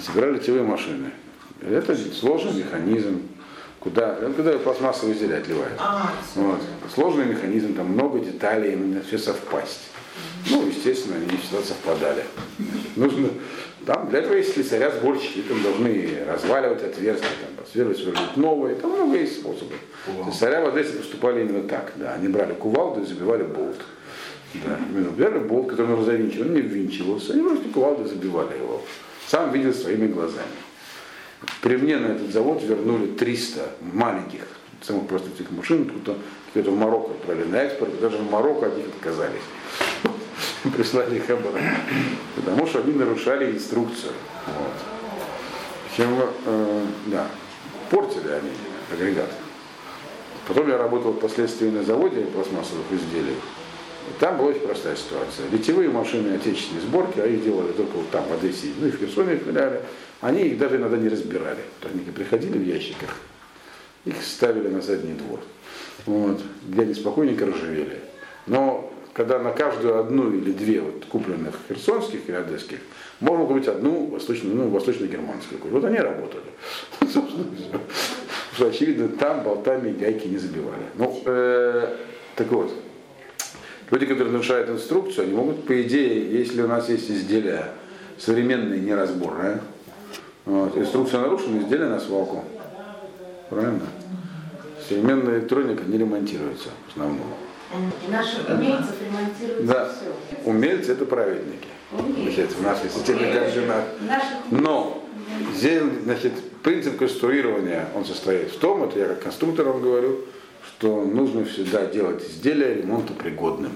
Собирали 0.00 0.34
литьевые 0.34 0.64
машины. 0.64 1.10
Это 1.60 1.96
сложный 1.96 2.52
механизм, 2.54 3.22
куда, 3.78 4.14
куда 4.36 4.58
пластмассовые 4.58 5.14
изделия 5.14 5.36
отливают. 5.36 5.74
А, 5.78 6.12
Вот. 6.34 6.60
Сложный 6.94 7.26
механизм, 7.26 7.74
там 7.74 7.86
много 7.86 8.18
деталей, 8.20 8.72
им 8.72 9.02
все 9.06 9.18
совпасть. 9.18 9.80
Ну, 10.50 10.66
естественно, 10.66 11.16
они 11.16 11.26
не 11.26 11.36
всегда 11.38 11.62
совпадали. 11.62 12.24
Нужно, 12.96 13.28
там 13.86 14.10
для 14.10 14.18
этого 14.20 14.34
есть 14.34 14.52
слесаря, 14.54 14.90
сборщики, 14.90 15.40
там 15.42 15.62
должны 15.62 16.18
разваливать 16.26 16.82
отверстия, 16.82 17.28
там, 17.56 17.64
сверлить, 17.72 17.98
сверлить 17.98 18.36
новые, 18.36 18.74
там 18.76 18.90
много 18.90 19.16
есть 19.16 19.40
способов. 19.40 19.76
Слесаря 20.24 20.60
в 20.62 20.68
Одессе 20.74 20.96
поступали 20.98 21.42
именно 21.42 21.66
так, 21.66 21.92
да, 21.96 22.14
они 22.14 22.28
брали 22.28 22.52
кувалду 22.54 23.02
и 23.02 23.06
забивали 23.06 23.44
болт. 23.44 23.76
Да, 24.54 24.78
именно 24.90 25.10
взяли 25.10 25.38
болт, 25.38 25.70
который 25.70 25.88
нужно 25.88 26.04
завинчивать, 26.04 26.48
он 26.48 26.54
не 26.54 26.60
ввинчивался, 26.60 27.32
они 27.32 27.42
просто 27.42 27.68
кувалдой 27.70 28.06
забивали 28.06 28.58
его. 28.58 28.82
Сам 29.26 29.50
видел 29.52 29.72
своими 29.72 30.08
глазами. 30.08 30.46
При 31.60 31.76
мне 31.76 31.96
на 31.96 32.06
этот 32.06 32.32
завод 32.32 32.62
вернули 32.62 33.06
300 33.12 33.70
маленьких, 33.92 34.46
самых 34.82 35.06
простых 35.06 35.34
этих 35.34 35.50
машин, 35.50 35.82
откуда 35.82 36.18
какие-то 36.46 36.70
в 36.70 36.76
Марокко 36.76 37.12
отправили 37.12 37.48
на 37.48 37.56
экспорт, 37.56 37.98
даже 38.00 38.18
в 38.18 38.30
Марокко 38.30 38.66
от 38.66 38.76
них 38.76 38.86
отказались. 38.86 39.40
Прислали 40.76 41.16
их 41.16 41.28
обратно. 41.30 41.60
Потому 42.36 42.66
что 42.66 42.80
они 42.80 42.92
нарушали 42.92 43.52
инструкцию. 43.52 44.12
Вот. 44.46 44.72
Причем, 45.88 46.18
э, 46.46 46.84
да, 47.06 47.26
портили 47.90 48.28
они 48.28 48.50
агрегат. 48.92 49.30
Потом 50.46 50.68
я 50.68 50.78
работал 50.78 51.12
впоследствии 51.12 51.68
на 51.68 51.82
заводе 51.82 52.22
пластмассовых 52.22 52.86
изделий. 52.90 53.36
Там 54.20 54.38
была 54.38 54.48
очень 54.48 54.60
простая 54.60 54.96
ситуация. 54.96 55.48
Литьевые 55.50 55.90
машины 55.90 56.34
отечественной 56.34 56.80
сборки, 56.80 57.18
а 57.20 57.26
их 57.26 57.44
делали 57.44 57.72
только 57.72 57.96
вот 57.96 58.10
там, 58.10 58.24
в 58.24 58.32
Одессе, 58.32 58.68
ну 58.78 58.86
и 58.86 58.90
в 58.90 58.98
Херсоне 58.98 59.34
их 59.34 59.44
пиляли, 59.44 59.80
они 60.20 60.42
их 60.42 60.58
даже 60.58 60.76
иногда 60.76 60.96
не 60.96 61.08
разбирали. 61.08 61.60
То 61.80 61.88
они 61.88 62.00
приходили 62.00 62.58
в 62.58 62.64
ящиках, 62.64 63.16
их 64.04 64.22
ставили 64.22 64.68
на 64.68 64.80
задний 64.80 65.14
двор, 65.14 65.40
вот, 66.06 66.40
где 66.66 66.82
они 66.82 66.94
спокойненько 66.94 67.46
ржавели. 67.46 68.00
Но 68.46 68.92
когда 69.12 69.38
на 69.38 69.52
каждую 69.52 69.98
одну 69.98 70.32
или 70.32 70.52
две 70.52 70.80
вот, 70.80 71.04
купленных 71.06 71.58
херсонских 71.68 72.28
и 72.28 72.32
одесских, 72.32 72.78
можно 73.20 73.46
купить 73.46 73.68
одну 73.68 74.06
восточную, 74.06 74.56
ну, 74.56 74.68
восточно-германскую. 74.68 75.60
Вот 75.64 75.84
они 75.84 75.98
работали. 75.98 76.44
Собственно, 77.00 77.44
очевидно, 78.58 79.08
там 79.08 79.42
болтами 79.42 79.92
гайки 79.92 80.26
не 80.28 80.38
забивали. 80.38 80.82
Ну, 80.96 81.22
э, 81.24 81.96
так 82.36 82.50
вот, 82.50 82.72
люди, 83.92 84.06
которые 84.06 84.32
нарушают 84.32 84.70
инструкцию, 84.70 85.26
они 85.26 85.34
могут, 85.34 85.64
по 85.66 85.82
идее, 85.82 86.32
если 86.32 86.62
у 86.62 86.66
нас 86.68 86.88
есть 86.88 87.10
изделия 87.10 87.66
современные, 88.18 88.80
неразборные, 88.80 89.60
вот, 90.46 90.76
инструкция 90.76 91.20
нарушена, 91.20 91.60
изделие 91.62 91.88
на 91.88 92.00
свалку. 92.00 92.44
Правильно? 93.50 93.86
Современная 94.88 95.38
электроника 95.38 95.84
не 95.84 95.98
ремонтируется 95.98 96.70
в 96.86 96.90
основном. 96.90 97.26
Наши 98.08 98.38
умельцев 98.48 98.96
ремонтируется 99.00 99.66
Да. 99.72 99.88
все. 99.92 100.50
Умельцы 100.50 100.92
это 100.92 101.04
праведники. 101.04 101.68
Значит, 102.22 102.52
в 102.52 102.62
нашей 102.62 102.88
системе. 102.88 103.32
Наших 104.08 104.28
Но 104.50 105.04
здесь, 105.54 105.82
значит, 106.04 106.32
принцип 106.62 106.96
конструирования, 106.98 107.88
он 107.94 108.04
состоит 108.04 108.50
в 108.50 108.58
том, 108.58 108.84
это 108.84 108.98
я 108.98 109.06
как 109.06 109.22
конструктор 109.22 109.66
вам 109.66 109.82
говорю, 109.82 110.20
что 110.66 111.04
нужно 111.04 111.44
всегда 111.44 111.86
делать 111.86 112.22
изделие 112.22 112.74
ремонтопригодным. 112.74 113.72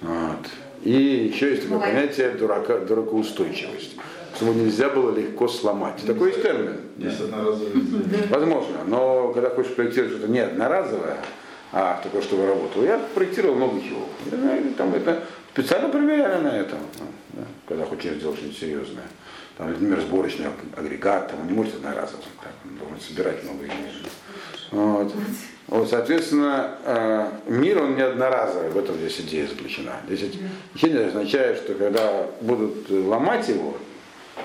Вот. 0.00 0.46
И 0.82 0.92
еще 0.92 1.50
есть 1.50 1.62
такое 1.64 1.80
понятие 1.80 2.30
дурака, 2.30 2.78
дуракоустойчивость. 2.78 3.96
Чтобы 4.36 4.54
нельзя 4.54 4.88
было 4.88 5.14
легко 5.14 5.48
сломать. 5.48 6.02
Такой 6.06 6.28
есть 6.28 6.42
термин. 6.42 6.80
Есть 6.96 7.20
изделия. 7.20 8.26
Возможно, 8.28 8.78
но 8.86 9.32
когда 9.32 9.50
хочешь 9.50 9.74
проектировать 9.74 10.12
что-то 10.12 10.28
не 10.32 10.38
одноразовое, 10.38 11.18
а 11.72 12.00
такое, 12.02 12.22
чтобы 12.22 12.46
работало, 12.46 12.84
я 12.84 12.98
проектировал 13.14 13.56
много 13.56 13.80
чего. 13.80 14.08
Знаю, 14.28 14.74
Там 14.74 14.94
это 14.94 15.22
специально 15.52 15.88
проверяли 15.88 16.42
на 16.42 16.56
этом, 16.56 16.78
да, 17.32 17.42
когда 17.68 17.84
хочешь 17.84 18.14
сделать 18.14 18.36
что-нибудь 18.36 18.58
серьезное. 18.58 19.04
Там, 19.58 19.70
например, 19.70 20.00
сборочный 20.00 20.46
агрегат, 20.76 21.28
там, 21.30 21.40
он 21.40 21.46
не 21.46 21.52
может 21.52 21.74
одноразово, 21.74 22.22
так, 22.42 22.52
он 22.64 22.78
должен 22.78 23.00
собирать 23.00 23.44
много 23.44 23.64
вещей. 23.64 24.10
Вот. 24.70 25.12
Вот, 25.66 25.88
соответственно, 25.88 26.76
э, 26.84 27.30
мир 27.46 27.82
он 27.82 27.94
не 27.94 28.02
одноразовый, 28.02 28.70
в 28.70 28.78
этом 28.78 28.96
здесь 28.96 29.20
идея 29.20 29.46
заключена. 29.46 30.00
Здесь 30.08 30.34
не 30.82 30.98
означает, 30.98 31.58
что 31.58 31.74
когда 31.74 32.26
будут 32.40 32.90
ломать 32.90 33.48
его, 33.48 33.76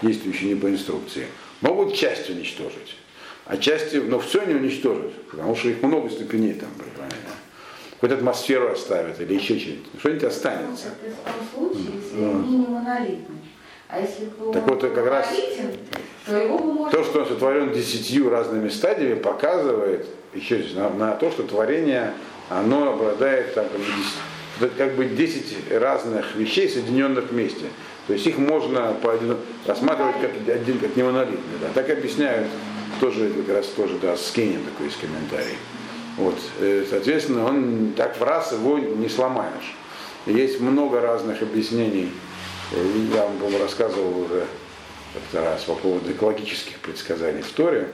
действующие 0.01 0.53
не 0.53 0.59
по 0.59 0.69
инструкции, 0.69 1.25
могут 1.61 1.95
часть 1.95 2.29
уничтожить. 2.29 2.97
А 3.45 3.57
части, 3.57 3.97
но 3.97 4.19
все 4.19 4.43
не 4.45 4.55
уничтожат, 4.55 5.13
потому 5.29 5.55
что 5.55 5.69
их 5.69 5.81
много 5.83 6.09
ступеней 6.09 6.53
там, 6.53 6.69
понимаете. 6.77 7.15
Хоть 8.01 8.11
атмосферу 8.11 8.71
оставят 8.71 9.19
или 9.21 9.35
еще 9.35 9.57
что-нибудь. 9.57 9.85
Что-нибудь 9.99 10.23
останется. 10.23 10.87
Это 11.03 11.15
в 11.15 11.53
том 11.53 11.73
случае, 11.73 11.91
если 12.01 12.23
они 12.23 12.57
не 12.57 12.67
монолитны. 12.67 13.35
А 13.87 13.99
если 14.01 14.25
Так 14.51 14.67
вот, 14.67 14.81
как 14.81 15.07
раз. 15.07 15.27
То, 16.25 17.03
что 17.03 17.19
он 17.19 17.27
сотворен 17.27 17.71
десятью 17.71 18.29
разными 18.29 18.69
стадиями, 18.69 19.19
показывает 19.19 20.07
еще 20.35 20.57
раз, 20.57 20.73
на, 20.73 20.89
на 20.89 21.11
то, 21.13 21.31
что 21.31 21.43
творение, 21.43 22.13
оно 22.49 22.91
обладает 22.91 23.53
там, 23.55 23.65
как, 24.59 24.69
бы, 24.69 24.75
как 24.75 24.95
бы 24.95 25.05
10 25.05 25.71
разных 25.71 26.35
вещей, 26.35 26.69
соединенных 26.69 27.31
вместе. 27.31 27.65
То 28.07 28.13
есть 28.13 28.27
их 28.27 28.37
можно 28.37 28.93
по 29.01 29.17
рассматривать 29.65 30.15
как 30.21 30.31
один, 30.55 30.79
как 30.79 30.95
не 30.95 31.03
монолитный. 31.03 31.57
Да. 31.61 31.67
Так 31.73 31.89
объясняют 31.89 32.47
тоже, 32.99 33.29
как 33.29 33.55
раз 33.55 33.67
тоже, 33.67 33.97
да, 34.01 34.15
Скинин 34.15 34.63
такой 34.63 34.87
есть 34.87 34.99
комментарий. 34.99 35.57
Вот, 36.17 36.35
э, 36.59 36.85
соответственно, 36.89 37.45
он 37.45 37.93
так 37.97 38.17
в 38.17 38.23
раз 38.23 38.51
его 38.51 38.77
не 38.77 39.09
сломаешь. 39.09 39.75
Есть 40.25 40.61
много 40.61 41.01
разных 41.01 41.41
объяснений. 41.41 42.11
Э, 42.71 42.77
Я 43.13 43.23
вам 43.23 43.37
по-моему, 43.37 43.59
рассказывал 43.63 44.21
уже 44.21 44.45
как-то 45.13 45.41
раз 45.43 45.63
по 45.63 45.73
поводу 45.75 46.11
экологических 46.11 46.77
предсказаний 46.79 47.41
в 47.41 47.51
Торе. 47.51 47.89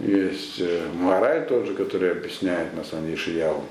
Есть 0.00 0.60
э, 0.60 0.86
Мораль 0.94 1.46
тот 1.46 1.66
же, 1.66 1.74
который 1.74 2.12
объясняет 2.12 2.74
на 2.76 2.84
самом 2.84 3.06
деле 3.06 3.16
Шияу, 3.16 3.64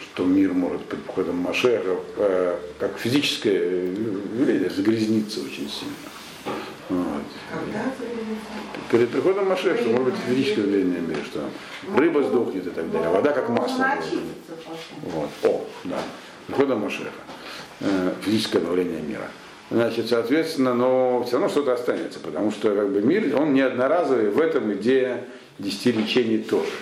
что 0.00 0.24
мир 0.24 0.52
может 0.52 0.84
при 0.84 0.96
приходом 0.96 1.36
Машеха, 1.36 1.96
э, 2.16 2.58
как 2.78 2.98
физическое 2.98 3.86
явление, 3.86 4.70
загрязниться 4.70 5.40
очень 5.40 5.68
сильно. 5.68 5.94
Вот. 6.88 7.22
Когда? 7.52 7.84
Перед 8.90 9.10
приходом 9.10 9.48
Машеха, 9.48 9.84
может 9.84 10.04
быть, 10.06 10.14
физическое 10.28 10.62
явление 10.62 11.00
мира, 11.00 11.20
что 11.24 11.48
рыба 11.96 12.22
сдохнет 12.24 12.66
и 12.66 12.70
так 12.70 12.90
далее, 12.90 13.10
вода 13.10 13.32
как 13.32 13.48
масло. 13.48 13.84
Очистится 13.84 14.20
потом. 14.48 14.78
Вот. 15.02 15.30
О, 15.44 15.66
да. 15.84 15.98
Приходом 16.48 16.80
Машеха. 16.80 17.10
Э, 17.80 18.12
Физическое 18.22 18.58
обновление 18.58 19.00
мира. 19.00 19.28
Значит, 19.70 20.08
соответственно, 20.08 20.74
но 20.74 21.22
все 21.22 21.34
равно 21.34 21.48
что-то 21.48 21.74
останется, 21.74 22.18
потому 22.18 22.50
что 22.50 22.74
как 22.74 22.90
бы, 22.90 23.00
мир, 23.02 23.36
он 23.40 23.54
не 23.54 23.60
одноразовый, 23.60 24.30
в 24.30 24.40
этом 24.40 24.72
идея 24.74 25.24
десяти 25.60 25.92
лечений 25.92 26.38
тоже. 26.38 26.72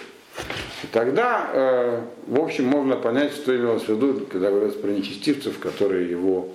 И 0.83 0.87
тогда, 0.91 1.51
э, 1.53 2.01
в 2.27 2.41
общем, 2.41 2.65
можно 2.65 2.97
понять, 2.97 3.33
что 3.33 3.55
имелось 3.55 3.83
в 3.83 3.89
виду, 3.91 4.27
когда 4.31 4.51
говорят 4.51 4.81
про 4.81 4.89
нечестивцев, 4.89 5.59
которые 5.59 6.09
его, 6.09 6.49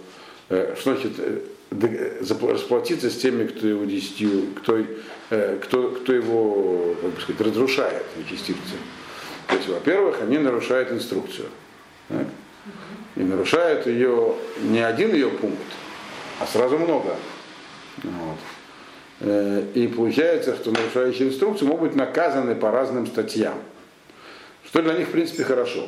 э, 0.49 0.75
что 0.79 0.93
значит, 0.93 1.11
э, 1.19 1.41
расплатиться 2.49 3.11
с 3.11 3.17
теми, 3.17 3.45
кто 3.45 3.67
его 3.67 3.85
десятью, 3.85 4.47
кто, 4.55 4.79
э, 5.29 5.57
кто, 5.61 5.89
кто 5.89 6.13
его, 6.13 6.95
как 6.99 7.11
бы 7.11 7.21
сказать, 7.21 7.41
разрушает, 7.41 8.05
нечестивцы. 8.17 8.73
То 9.47 9.55
есть, 9.55 9.67
во-первых, 9.67 10.21
они 10.23 10.39
нарушают 10.39 10.91
инструкцию. 10.91 11.49
так? 12.07 12.25
И 13.15 13.19
нарушают 13.19 13.85
ее 13.85 14.35
не 14.61 14.79
один 14.79 15.13
ее 15.13 15.29
пункт, 15.29 15.59
а 16.39 16.45
сразу 16.47 16.77
много. 16.77 17.15
Вот. 18.03 18.37
Э, 19.21 19.65
И 19.75 19.87
получается, 19.87 20.55
что 20.55 20.71
нарушающие 20.71 21.27
инструкцию 21.29 21.67
могут 21.69 21.89
быть 21.89 21.95
наказаны 21.95 22.55
по 22.55 22.71
разным 22.71 23.07
статьям. 23.07 23.55
Что 24.65 24.81
для 24.81 24.93
них, 24.93 25.07
в 25.07 25.11
принципе, 25.11 25.43
хорошо. 25.43 25.87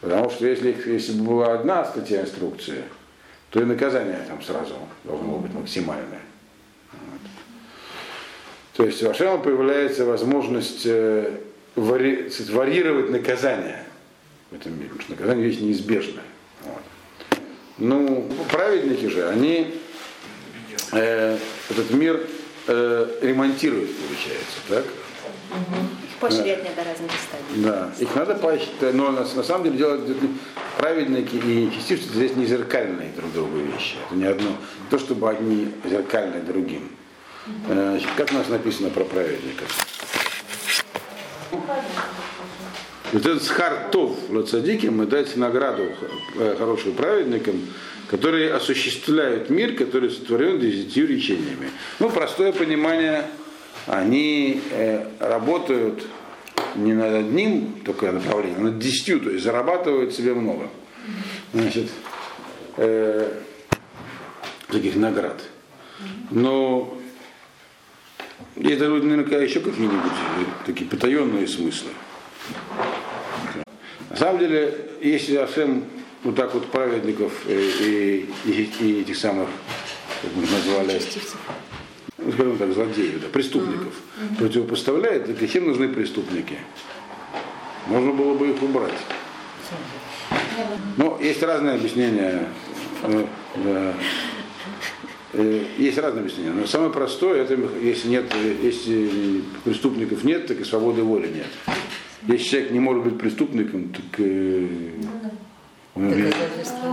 Потому 0.00 0.30
что 0.30 0.46
если, 0.46 0.76
если 0.86 1.12
бы 1.12 1.24
была 1.24 1.54
одна 1.54 1.84
статья 1.84 2.20
инструкции, 2.22 2.84
то 3.50 3.60
и 3.60 3.64
наказание 3.64 4.20
там 4.28 4.42
сразу 4.42 4.74
должно 5.04 5.38
быть 5.38 5.52
максимальное. 5.52 6.20
Вот. 6.92 7.20
То 8.74 8.84
есть 8.84 9.02
у 9.02 9.10
Ашема 9.10 9.38
появляется 9.38 10.04
возможность 10.04 10.82
э, 10.84 11.40
вари- 11.74 12.30
варьировать 12.52 13.10
наказание 13.10 13.84
в 14.50 14.56
этом 14.56 14.74
мире, 14.74 14.90
потому 14.90 15.02
что 15.02 15.12
наказание 15.12 15.48
вещь 15.48 15.60
неизбежная. 15.60 16.24
Ну, 17.78 18.26
праведники 18.50 19.06
же, 19.06 19.28
они 19.28 19.74
э, 20.92 21.38
этот 21.68 21.90
мир 21.90 22.26
э, 22.66 23.18
ремонтируют, 23.22 23.90
получается, 23.96 24.56
так? 24.68 24.84
Их 24.84 26.16
поощрять 26.18 26.64
надо 26.64 26.88
разных 26.88 27.10
стадий. 27.12 27.62
Да, 27.62 27.92
их 27.98 28.14
надо 28.14 28.34
поощрять, 28.34 28.94
но 28.94 29.10
на, 29.10 29.20
на 29.22 29.42
самом 29.42 29.64
деле 29.64 29.98
не- 29.98 30.38
праведники 30.78 31.36
и 31.36 31.66
нечестивцы 31.66 32.08
здесь 32.08 32.34
не 32.34 32.46
зеркальные 32.46 33.10
друг 33.14 33.30
другу 33.32 33.58
вещи. 33.58 33.96
Это 34.06 34.14
не 34.16 34.24
одно, 34.24 34.48
не 34.50 34.90
то 34.90 34.98
чтобы 34.98 35.28
одни 35.28 35.70
зеркальные 35.84 36.42
другим. 36.42 36.88
Э, 37.68 37.90
Значит, 37.98 38.08
как 38.16 38.30
у 38.32 38.34
нас 38.34 38.48
написано 38.48 38.88
про 38.88 39.04
праведников? 39.04 39.68
Вот 43.16 43.24
этот 43.24 43.44
схартов 43.44 44.10
лацадики 44.28 44.88
мы 44.88 45.06
дать 45.06 45.38
награду 45.38 45.84
э, 46.34 46.54
хорошим 46.58 46.92
праведникам, 46.92 47.62
которые 48.10 48.52
осуществляют 48.52 49.48
мир, 49.48 49.74
который 49.74 50.10
сотворен 50.10 50.60
десятью 50.60 51.06
речениями. 51.06 51.70
Ну, 51.98 52.10
простое 52.10 52.52
понимание, 52.52 53.24
они 53.86 54.60
э, 54.70 55.06
работают 55.18 56.06
не 56.74 56.92
над 56.92 57.14
одним 57.14 57.80
только 57.86 58.12
направлением, 58.12 58.58
а 58.58 58.64
над 58.64 58.78
десятью, 58.80 59.20
то 59.20 59.30
есть 59.30 59.44
зарабатывают 59.44 60.12
себе 60.12 60.34
много. 60.34 60.68
Значит, 61.54 61.88
э, 62.76 63.32
таких 64.68 64.94
наград. 64.94 65.40
Но 66.30 66.98
даже 68.56 68.90
наверняка 68.90 69.38
еще 69.38 69.60
какие-нибудь 69.60 70.02
э, 70.04 70.66
такие 70.66 70.90
потаенные 70.90 71.48
смыслы. 71.48 71.92
На 74.10 74.16
самом 74.16 74.38
деле, 74.38 74.90
если 75.00 75.36
Ашем 75.36 75.84
вот 76.22 76.36
так 76.36 76.54
вот 76.54 76.66
праведников 76.66 77.32
э, 77.46 77.60
и, 77.80 78.28
и, 78.44 78.70
и 78.80 79.00
этих 79.02 79.16
самых, 79.16 79.48
как 80.22 80.30
мы 80.34 80.44
их 80.44 80.50
назвали, 80.50 81.00
ну, 82.18 82.32
скажем 82.32 82.58
так, 82.58 82.72
злодеев, 82.72 83.20
да, 83.20 83.28
преступников, 83.28 83.94
противопоставляет, 84.38 85.26
так 85.26 85.38
зачем 85.40 85.66
нужны 85.66 85.88
преступники? 85.88 86.58
Можно 87.86 88.12
было 88.12 88.34
бы 88.34 88.50
их 88.50 88.62
убрать. 88.62 88.94
Но 90.96 91.18
есть 91.20 91.42
разные 91.42 91.74
объяснения. 91.74 92.48
э, 93.02 93.26
да. 93.64 93.94
Э, 95.34 95.64
Есть 95.78 95.98
разные 95.98 96.22
объяснения. 96.22 96.52
Но 96.52 96.66
самое 96.66 96.90
простое, 96.90 97.42
это 97.42 97.58
если 97.82 98.08
нет, 98.08 98.24
если 98.62 99.42
преступников 99.64 100.24
нет, 100.24 100.46
так 100.46 100.60
и 100.60 100.64
свободы 100.64 101.02
воли 101.02 101.28
нет. 101.28 101.76
Если 102.28 102.44
человек 102.44 102.70
не 102.72 102.80
может 102.80 103.04
быть 103.04 103.18
преступником, 103.18 103.90
так 103.90 104.04
э, 104.18 104.66
он, 105.94 106.06
уже, 106.06 106.32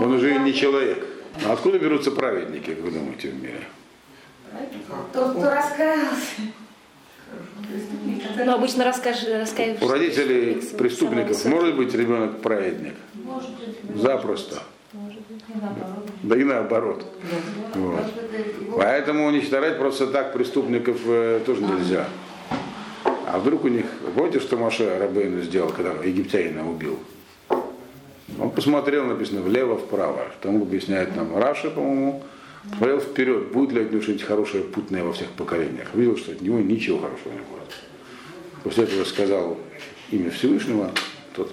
он 0.01 0.13
уже 0.13 0.39
не 0.39 0.53
человек. 0.53 1.05
А 1.45 1.53
откуда 1.53 1.79
берутся 1.79 2.11
праведники, 2.11 2.69
как 2.73 2.84
вы 2.84 2.91
думаете, 2.91 3.29
в 3.29 3.41
мире? 3.41 3.63
Тот, 5.11 5.31
кто 5.31 5.49
раскаялся. 5.49 6.41
Но 8.45 8.55
обычно 8.55 8.84
расскажешь, 8.84 9.27
раскаиваешься. 9.27 9.86
У 9.86 9.89
родителей 9.89 10.61
преступников 10.77 11.43
может 11.45 11.75
быть 11.75 11.93
ребенок 11.95 12.41
праведник? 12.41 12.93
Может 13.15 13.49
быть, 13.51 14.01
Запросто. 14.01 14.61
может 14.93 15.21
быть, 15.27 15.41
и 15.47 15.59
наоборот. 15.59 16.09
Да 16.21 16.38
и 16.38 16.43
наоборот. 16.43 17.05
Вот. 17.73 18.05
Поэтому 18.77 19.25
уничтожать 19.25 19.79
просто 19.79 20.07
так 20.07 20.34
преступников 20.34 20.97
э, 21.05 21.41
тоже 21.45 21.61
нельзя. 21.63 22.07
А 23.28 23.39
вдруг 23.39 23.65
у 23.65 23.67
них, 23.67 23.86
помните, 24.15 24.39
что 24.39 24.57
Маша 24.57 24.99
Рабейну 24.99 25.41
сделал, 25.41 25.69
когда 25.69 25.91
египтянина 26.03 26.69
убил? 26.69 26.99
Он 28.39 28.49
посмотрел, 28.51 29.05
написано, 29.05 29.41
влево, 29.41 29.78
вправо. 29.78 30.26
Там 30.41 30.61
объясняет 30.61 31.15
нам 31.15 31.38
Раша, 31.38 31.69
по-моему, 31.69 32.24
посмотрел 32.69 32.99
вперед, 32.99 33.51
будет 33.51 33.71
ли 33.71 33.82
от 33.82 33.91
него 33.91 34.01
что-нибудь 34.01 34.26
хорошее, 34.26 34.63
путное 34.63 35.03
во 35.03 35.13
всех 35.13 35.30
поколениях. 35.30 35.93
Видел, 35.93 36.17
что 36.17 36.32
от 36.32 36.41
него 36.41 36.59
ничего 36.59 36.99
хорошего 36.99 37.34
не 37.34 37.39
будет. 37.39 37.74
После 38.63 38.86
этого 38.86 39.03
сказал 39.03 39.57
имя 40.11 40.32
Всевышнего, 40.32 40.91
тот 41.36 41.51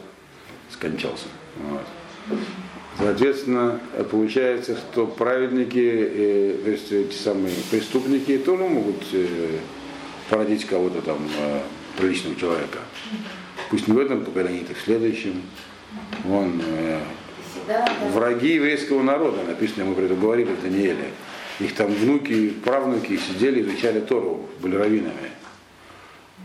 скончался. 0.70 1.26
Вот. 1.56 2.36
Соответственно, 2.98 3.80
получается, 4.10 4.76
что 4.76 5.06
праведники, 5.06 5.78
э, 5.78 6.56
то 6.64 6.70
есть 6.70 6.92
эти 6.92 7.14
самые 7.14 7.54
преступники 7.70 8.36
тоже 8.38 8.64
могут 8.64 9.02
э, 9.12 9.58
породить 10.30 10.64
кого-то 10.64 11.02
там, 11.02 11.18
э, 11.38 11.60
приличного 11.98 12.36
человека. 12.36 12.78
Пусть 13.68 13.88
не 13.88 13.94
в 13.94 13.98
этом 13.98 14.24
поколении, 14.24 14.64
так 14.64 14.76
в 14.76 14.80
следующем. 14.82 15.42
Вон, 16.24 16.62
э, 16.64 17.00
враги 18.12 18.54
еврейского 18.54 19.02
народа, 19.02 19.42
написано, 19.42 19.84
мы 19.84 19.94
про 19.94 20.02
это 20.04 20.14
говорили 20.14 20.52
в 20.52 20.62
Данииле. 20.62 21.10
Их 21.58 21.74
там 21.74 21.92
внуки, 21.92 22.50
правнуки 22.50 23.18
сидели, 23.18 23.60
изучали 23.60 24.00
Тору, 24.00 24.48
были 24.60 24.76
раввинами. 24.76 25.30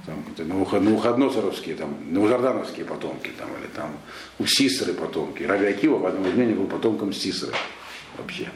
Там, 0.05 0.25
Навуходоносоровские, 0.38 1.75
там, 1.75 1.95
Навузардановские 2.11 2.86
потомки, 2.86 3.31
там, 3.38 3.47
или 3.59 3.67
там 3.67 3.91
у 4.39 4.45
Сисры 4.45 4.93
потомки. 4.93 5.43
Раби 5.43 5.65
Акива 5.67 5.97
в 5.97 6.05
одном 6.05 6.29
измене 6.29 6.53
был 6.53 6.67
потомком 6.67 7.13
Сисры 7.13 7.53
вообще. 8.17 8.49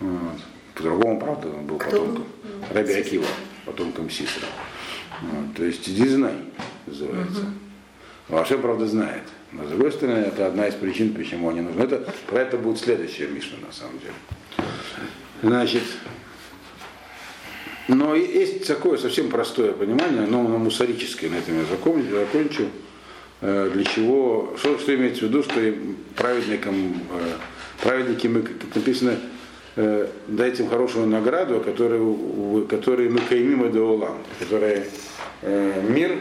Вот. 0.00 0.40
По-другому, 0.74 1.20
правда, 1.20 1.48
он 1.48 1.66
был 1.66 1.78
потомком. 1.78 2.24
Раби 2.72 2.94
Акива, 2.94 3.26
потомком 3.64 4.10
Сисры. 4.10 4.46
Вот. 5.22 5.56
То 5.56 5.64
есть 5.64 5.88
иди 5.88 6.08
знай, 6.08 6.34
называется. 6.86 7.46
Ваше, 8.28 8.58
правда, 8.58 8.86
знает. 8.86 9.22
Но 9.52 9.64
с 9.64 9.68
другой 9.68 9.92
стороны, 9.92 10.18
это 10.18 10.46
одна 10.46 10.66
из 10.66 10.74
причин, 10.74 11.14
почему 11.14 11.50
они 11.50 11.60
нужны. 11.60 11.82
Это, 11.82 12.12
про 12.26 12.40
это 12.40 12.56
будет 12.56 12.78
следующая 12.78 13.28
Мишна, 13.28 13.58
на 13.64 13.72
самом 13.72 13.98
деле. 13.98 14.14
Значит, 15.42 15.82
но 17.88 18.14
есть 18.14 18.66
такое 18.66 18.96
совсем 18.96 19.28
простое 19.28 19.72
понимание, 19.72 20.26
но 20.26 20.40
оно 20.40 20.58
мусорическое, 20.58 21.28
на 21.28 21.36
этом 21.36 21.58
я 21.58 21.64
закончу, 21.66 22.10
закончу. 22.10 22.68
Э, 23.42 23.70
Для 23.72 23.84
чего, 23.84 24.54
что, 24.58 24.78
что 24.78 24.94
имеется 24.94 25.26
в 25.26 25.28
виду, 25.28 25.42
что 25.42 25.60
праведникам, 26.16 26.94
э, 27.10 27.32
праведники, 27.82 28.26
мы, 28.26 28.40
как 28.40 28.74
написано, 28.74 29.18
э, 29.76 30.08
дайте 30.28 30.62
им 30.62 30.70
хорошую 30.70 31.06
награду, 31.06 31.60
которую, 31.60 32.66
которую 32.66 33.12
мы 33.12 33.20
каймим 33.20 33.68
Эдеолам, 33.68 34.18
которая 34.38 34.86
э, 35.42 35.82
мир 35.88 36.18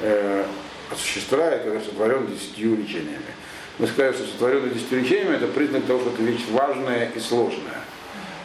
э, 0.00 0.44
осуществляет, 0.90 1.62
который 1.62 1.82
сотворен 1.82 2.26
десятью 2.26 2.76
речениями. 2.76 3.34
Мы 3.78 3.86
сказали, 3.88 4.12
что 4.12 4.24
сотворенный 4.24 4.70
десятью 4.70 5.00
речениями 5.00 5.36
это 5.36 5.48
признак 5.48 5.84
того, 5.84 6.00
что 6.00 6.10
это 6.10 6.22
вещь 6.22 6.46
важная 6.50 7.10
и 7.14 7.18
сложная 7.18 7.80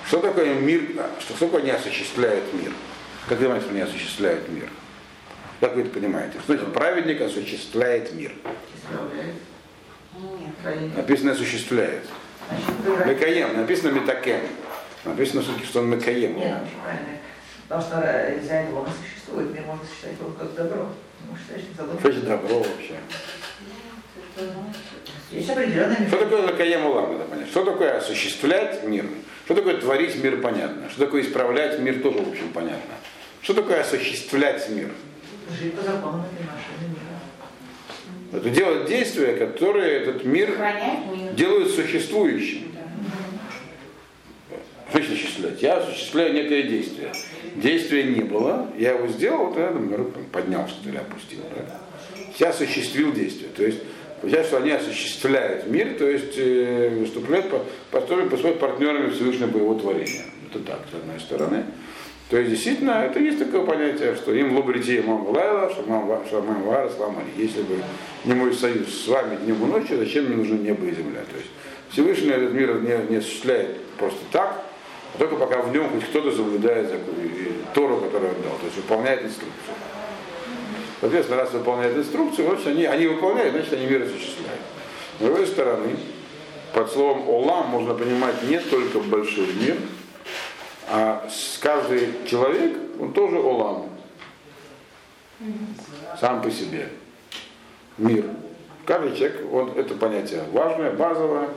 Что 0.07 0.19
такое 0.19 0.55
мир, 0.55 0.81
что, 1.19 1.35
что 1.35 1.45
такое 1.45 1.61
не 1.61 1.71
осуществляет 1.71 2.43
мир? 2.53 2.71
Как 3.27 3.37
вы 3.37 3.45
понимаете, 3.45 3.65
что 3.65 3.75
не 3.75 3.81
осуществляет 3.81 4.49
мир? 4.49 4.69
Как 5.59 5.75
вы 5.75 5.81
это 5.81 5.91
понимаете? 5.91 6.39
Что 6.39 6.55
значит 6.55 6.73
праведник 6.73 7.21
осуществляет 7.21 8.13
мир? 8.13 8.31
Написано 10.95 11.33
осуществляет. 11.33 12.03
Мекаем, 13.05 13.57
написано 13.57 13.91
метакен. 13.91 14.41
Написано 15.05 15.41
все-таки, 15.41 15.65
что 15.65 15.79
он 15.79 15.89
мекаем. 15.89 16.37
Нет, 16.37 16.57
правильно. 16.83 17.17
Потому 17.67 17.81
что 17.81 18.33
из-за 18.39 18.53
этого 18.53 18.79
он 18.81 18.87
существует. 18.87 19.53
Мир 19.53 19.63
можно 19.63 19.83
считать 19.85 20.19
его 20.19 20.31
как 20.31 20.53
добро. 20.55 20.89
Ну, 21.27 21.35
что 21.35 21.85
значит 21.85 22.25
добро 22.25 22.59
вообще? 22.59 22.95
Есть 25.31 25.49
определенные 25.49 26.07
Что 26.07 26.17
такое 26.17 26.41
лакаем 26.43 26.85
улам, 26.85 27.13
надо 27.13 27.25
понять? 27.25 27.49
Что 27.49 27.65
такое 27.65 27.97
осуществлять 27.97 28.83
мир? 28.83 29.05
Что 29.45 29.55
такое 29.55 29.77
творить 29.77 30.15
мир, 30.23 30.41
понятно. 30.41 30.89
Что 30.89 31.05
такое 31.05 31.21
исправлять 31.21 31.79
мир, 31.79 32.01
тоже, 32.01 32.19
в 32.19 32.29
общем, 32.29 32.49
понятно. 32.53 32.95
Что 33.41 33.53
такое 33.53 33.81
осуществлять 33.81 34.67
мир? 34.69 34.89
жить 35.57 35.73
по 35.75 35.81
машины 35.81 36.89
мира. 36.89 36.98
Это 38.31 38.49
делать 38.49 38.87
действия, 38.87 39.33
которые 39.33 40.01
этот 40.01 40.23
мир 40.23 40.55
делают 41.33 41.71
существующим. 41.71 42.69
Что 44.89 44.99
осуществлять? 44.99 45.61
Я 45.61 45.77
осуществляю 45.77 46.33
некое 46.33 46.63
действие. 46.63 47.11
Действия 47.55 48.03
не 48.03 48.21
было, 48.21 48.67
я 48.77 48.91
его 48.93 49.07
сделал, 49.07 49.47
вот 49.47 49.57
я 49.57 49.67
там, 49.67 49.93
руку 49.93 50.19
поднял, 50.31 50.67
что 50.67 50.89
ли, 50.89 50.97
опустил. 50.97 51.39
Да? 51.55 51.79
Я 52.37 52.49
осуществил 52.49 53.11
действие. 53.11 53.49
То 53.55 53.63
есть, 53.63 53.79
получается, 54.21 54.49
что 54.49 54.57
они 54.63 54.71
осуществляют 54.71 55.67
мир, 55.67 55.95
то 55.95 56.09
есть 56.09 56.37
э, 56.37 56.89
выступают, 56.89 57.49
по, 57.49 57.65
поступают, 57.91 58.29
поступают 58.29 58.59
партнерами 58.59 59.09
Всевышнего 59.11 59.57
его 59.57 59.75
творения. 59.75 60.23
Это 60.49 60.59
так, 60.59 60.79
с 60.91 60.95
одной 60.95 61.19
стороны. 61.19 61.65
То 62.29 62.37
есть, 62.37 62.51
действительно, 62.51 62.91
это 62.91 63.19
есть 63.19 63.39
такое 63.39 63.65
понятие, 63.65 64.15
что 64.15 64.31
им 64.33 64.55
лобрите 64.55 65.01
мам 65.01 65.27
лайла, 65.29 65.71
что 65.71 65.83
мам 65.87 66.07
вара 66.07 66.87
сломали. 66.89 67.25
Если 67.35 67.63
бы 67.63 67.81
не 68.23 68.33
мой 68.33 68.53
союз 68.53 69.03
с 69.03 69.07
вами 69.07 69.35
днем 69.37 69.63
и 69.63 69.65
ночью, 69.65 69.97
зачем 69.97 70.25
мне 70.25 70.35
нужны 70.35 70.59
небо 70.59 70.85
и 70.85 70.93
земля? 70.93 71.21
То 71.21 71.37
есть 71.37 71.49
Всевышний 71.89 72.29
этот 72.29 72.53
мир 72.53 72.81
не, 72.81 73.09
не 73.09 73.15
осуществляет 73.17 73.81
просто 73.97 74.19
так, 74.31 74.63
а 75.15 75.17
только 75.17 75.37
пока 75.37 75.63
в 75.63 75.73
нем 75.73 75.89
хоть 75.89 76.05
кто-то 76.05 76.31
соблюдает 76.31 76.89
закон, 76.89 77.15
Тору, 77.73 77.97
которую 77.97 78.35
он 78.35 78.41
дал, 78.43 78.51
то 78.59 78.65
есть 78.65 78.77
выполняет 78.77 79.23
инструкцию. 79.23 79.75
Соответственно, 81.01 81.41
раз 81.41 81.51
выполняет 81.51 81.97
инструкцию, 81.97 82.47
значит, 82.47 82.67
они, 82.67 82.85
они 82.85 83.07
выполняют, 83.07 83.53
значит, 83.53 83.73
они 83.73 83.87
мир 83.87 84.03
осуществляют. 84.03 84.61
С 85.19 85.23
другой 85.23 85.47
стороны, 85.47 85.95
под 86.73 86.91
словом 86.91 87.27
«олам» 87.27 87.67
можно 87.69 87.95
понимать 87.95 88.35
не 88.47 88.59
только 88.59 88.99
большой 88.99 89.47
мир, 89.59 89.77
а 90.89 91.27
каждый 91.61 92.09
человек, 92.25 92.77
он 92.99 93.13
тоже 93.13 93.37
«олам». 93.37 93.89
Сам 96.19 96.41
по 96.41 96.51
себе. 96.51 96.89
Мир. 97.97 98.25
Каждый 98.85 99.15
человек, 99.15 99.45
вот 99.45 99.77
это 99.77 99.93
понятие 99.93 100.43
важное, 100.51 100.91
базовое. 100.91 101.49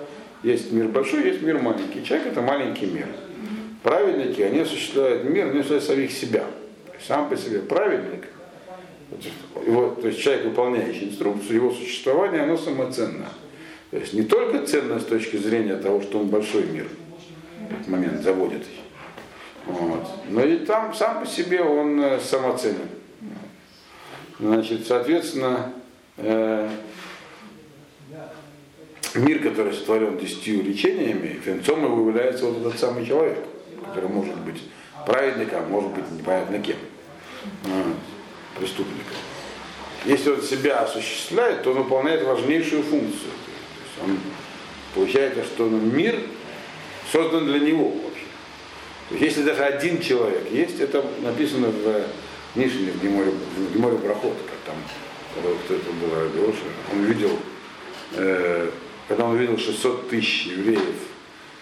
Есть 0.43 0.71
мир 0.73 0.89
большой, 0.89 1.25
есть 1.25 1.43
мир 1.43 1.59
маленький. 1.59 2.05
Человек 2.05 2.29
это 2.29 2.43
маленький 2.43 2.87
мир. 2.87 3.07
Праведники, 3.83 4.41
они 4.43 4.61
осуществляют 4.61 5.25
мир, 5.25 5.47
они 5.47 5.61
осуществляют 5.61 5.85
самих 5.85 6.13
себя. 6.13 6.45
Сам 7.07 7.29
по 7.29 7.37
себе 7.37 7.61
праведник, 7.61 8.27
его, 9.67 9.91
то 9.91 10.09
есть 10.09 10.21
человек, 10.21 10.45
выполняющий 10.45 11.09
инструкцию, 11.09 11.57
его 11.57 11.71
существование, 11.73 12.43
оно 12.43 12.57
самоценно. 12.57 13.27
То 13.91 13.97
есть 13.97 14.13
не 14.13 14.23
только 14.23 14.65
ценно 14.67 15.01
с 15.01 15.05
точки 15.05 15.37
зрения 15.37 15.77
того, 15.77 16.01
что 16.01 16.21
он 16.21 16.29
большой 16.29 16.65
мир 16.67 16.87
в 17.69 17.75
этот 17.75 17.89
момент 17.89 18.23
заводит, 18.23 18.63
вот, 19.67 20.09
но 20.29 20.43
и 20.43 20.59
там 20.59 20.95
сам 20.95 21.21
по 21.21 21.27
себе 21.27 21.63
он 21.63 22.01
э, 22.01 22.21
самоценен. 22.21 22.89
Значит, 24.39 24.87
соответственно, 24.87 25.73
э, 26.17 26.69
мир, 29.15 29.39
который 29.41 29.73
сотворен 29.73 30.19
десятью 30.19 30.65
речениями, 30.65 31.41
венцом 31.45 31.85
его 31.85 32.09
является 32.09 32.47
вот 32.47 32.59
этот 32.59 32.81
самый 32.81 33.07
человек, 33.07 33.39
который 33.87 34.09
может 34.09 34.37
быть 34.39 34.63
праведником, 35.07 35.71
может 35.71 35.91
быть 35.91 36.11
непонятно 36.11 36.59
кем, 36.59 36.77
преступником. 38.59 39.17
Если 40.05 40.31
он 40.31 40.43
себя 40.43 40.81
осуществляет, 40.81 41.63
то 41.63 41.71
он 41.71 41.79
выполняет 41.79 42.25
важнейшую 42.25 42.83
функцию. 42.83 43.31
Он, 44.03 44.19
получается, 44.95 45.45
что 45.45 45.69
мир 45.69 46.19
создан 47.13 47.47
для 47.47 47.61
него 47.61 47.93
если 49.19 49.43
даже 49.43 49.63
один 49.65 50.01
человек 50.01 50.51
есть, 50.51 50.81
это 50.81 51.05
написано 51.23 51.69
в 51.69 52.03
Мишне, 52.55 52.91
в 52.93 53.03
Геморе, 53.03 53.31
в 53.31 53.75
Геморе 53.75 53.97
Брахот, 53.97 54.37
как 54.47 54.75
там, 54.75 54.77
кто 55.65 55.75
это 55.75 55.91
был, 55.93 56.15
Рабиоша, 56.15 56.59
он 56.93 57.05
видел, 57.05 57.39
э, 58.15 58.71
когда 59.09 59.25
он 59.25 59.37
видел 59.37 59.59
600 59.59 60.09
тысяч 60.09 60.47
евреев, 60.47 60.97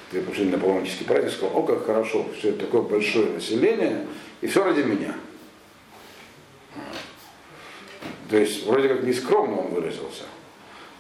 которые 0.06 0.28
пришли 0.28 0.46
на 0.46 0.58
паломнический 0.58 1.04
праздник, 1.04 1.32
сказал, 1.32 1.56
о, 1.56 1.62
как 1.62 1.86
хорошо, 1.86 2.26
все 2.38 2.48
это 2.50 2.66
такое 2.66 2.82
большое 2.82 3.26
население, 3.26 4.06
и 4.40 4.46
все 4.46 4.64
ради 4.64 4.82
меня. 4.82 5.14
То 8.28 8.36
есть, 8.36 8.66
вроде 8.66 8.88
как 8.88 9.02
нескромно 9.02 9.58
он 9.58 9.74
выразился. 9.74 10.24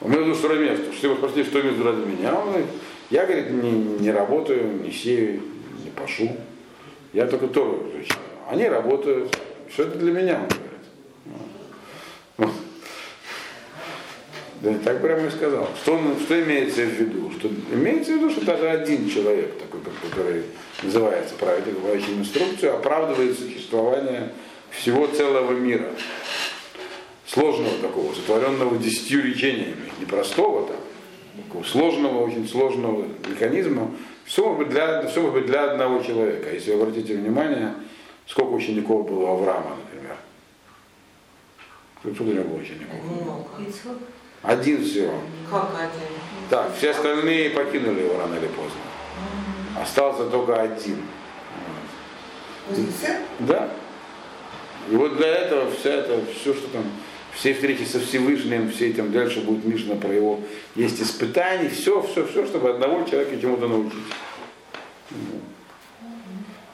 Он 0.00 0.10
имел 0.10 0.24
в 0.24 0.26
виду, 0.28 0.34
что 0.38 0.54
место. 0.54 0.92
Что 0.92 1.08
его 1.08 1.16
спросили, 1.16 1.44
что 1.44 1.60
имеет 1.60 1.84
ради 1.84 2.00
меня. 2.00 2.34
Он 2.34 2.48
говорит, 2.48 2.66
я, 3.10 3.26
говорит, 3.26 3.50
не, 3.50 3.70
не 3.70 4.10
работаю, 4.10 4.82
не 4.82 4.90
сею, 4.90 5.42
не 5.90 6.00
пашу. 6.00 6.36
Я 7.12 7.26
только 7.26 7.48
Тору 7.48 7.86
изучаю. 7.90 8.20
Они 8.48 8.68
работают. 8.68 9.36
Что 9.72 9.84
это 9.84 9.98
для 9.98 10.12
меня, 10.12 10.40
он 10.40 10.48
говорит. 10.48 11.40
Вот. 12.36 12.50
Да, 14.62 14.74
так 14.84 15.00
прямо 15.00 15.26
и 15.26 15.30
сказал. 15.30 15.68
Что, 15.82 15.98
что 16.20 16.42
имеется 16.42 16.82
в 16.82 16.90
виду? 16.90 17.30
Что, 17.38 17.48
имеется 17.72 18.12
в 18.12 18.16
виду, 18.16 18.30
что 18.30 18.44
даже 18.44 18.68
один 18.68 19.08
человек, 19.08 19.58
такой, 19.58 19.80
который 20.10 20.42
называется 20.82 21.34
праведник, 21.34 21.74
выполняющий 21.74 22.14
инструкцию, 22.14 22.74
оправдывает 22.74 23.38
существование 23.38 24.32
всего 24.70 25.06
целого 25.06 25.52
мира 25.52 25.88
сложного 27.26 27.78
такого, 27.80 28.12
сотворенного 28.12 28.76
десятью 28.76 29.24
речениями, 29.24 29.90
непростого 30.00 30.66
там, 30.66 30.76
такого 31.44 31.64
сложного, 31.64 32.26
очень 32.26 32.46
сложного 32.48 33.06
механизма, 33.28 33.90
все 34.30 34.44
может 34.44 34.58
быть 34.58 34.68
для, 34.68 35.02
все 35.08 35.20
может 35.22 35.34
быть 35.34 35.46
для 35.46 35.72
одного 35.72 36.00
человека. 36.04 36.52
Если 36.52 36.72
вы 36.72 36.82
обратите 36.82 37.16
внимание, 37.16 37.74
сколько 38.28 38.50
учеников 38.50 39.10
было 39.10 39.24
у 39.24 39.26
Авраама, 39.26 39.76
например. 39.84 40.16
Сколько 41.98 42.22
у 42.22 42.26
него 42.26 42.44
было 42.44 42.60
учеников? 42.60 42.94
Один 44.42 44.84
всего. 44.84 45.14
Как 45.50 45.70
один? 45.74 46.08
Так, 46.48 46.76
все 46.76 46.90
остальные 46.92 47.50
покинули 47.50 48.02
его 48.02 48.18
рано 48.20 48.36
или 48.36 48.46
поздно. 48.46 48.80
Остался 49.82 50.30
только 50.30 50.60
один. 50.60 51.02
Да. 53.40 53.68
И 54.88 54.94
вот 54.94 55.16
для 55.16 55.26
этого 55.26 55.72
вся 55.72 55.90
это, 55.90 56.20
все, 56.40 56.54
что 56.54 56.68
там, 56.68 56.84
все 57.34 57.54
встречи 57.54 57.82
со 57.84 58.00
Всевышним, 58.00 58.70
все 58.70 58.90
этим 58.90 59.12
дальше 59.12 59.40
будет 59.40 59.64
Мишна 59.64 59.96
про 59.96 60.12
его, 60.12 60.40
есть 60.74 61.00
испытания, 61.00 61.68
все, 61.68 62.02
все, 62.02 62.26
все, 62.26 62.46
чтобы 62.46 62.70
одного 62.70 63.04
человека 63.04 63.40
чему-то 63.40 63.68
научить. 63.68 63.98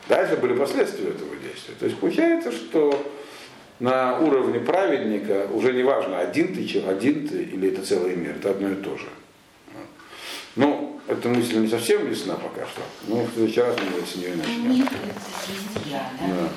Дальше 0.08 0.36
были 0.36 0.54
последствия 0.54 1.08
этого 1.08 1.34
действия. 1.36 1.74
То 1.78 1.86
есть 1.86 1.98
получается, 1.98 2.52
что 2.52 3.06
на 3.80 4.18
уровне 4.18 4.60
праведника 4.60 5.48
уже 5.52 5.72
не 5.72 5.82
важно, 5.82 6.18
один 6.18 6.54
ты, 6.54 6.80
один 6.80 7.28
ты 7.28 7.42
или 7.42 7.68
это 7.68 7.84
целый 7.84 8.16
мир, 8.16 8.36
это 8.36 8.50
одно 8.50 8.70
и 8.70 8.76
то 8.76 8.96
же. 8.96 9.06
Ну, 10.54 11.00
эта 11.06 11.28
мысль 11.28 11.58
не 11.58 11.68
совсем 11.68 12.08
ясна 12.08 12.34
пока 12.34 12.66
что, 12.66 12.82
но 13.06 13.24
в 13.24 13.32
следующий 13.34 13.60
раз 13.60 13.76
мы 13.76 14.06
с 14.06 14.16
нее 14.16 14.34
начнем. 14.34 14.88
Да. 15.90 16.48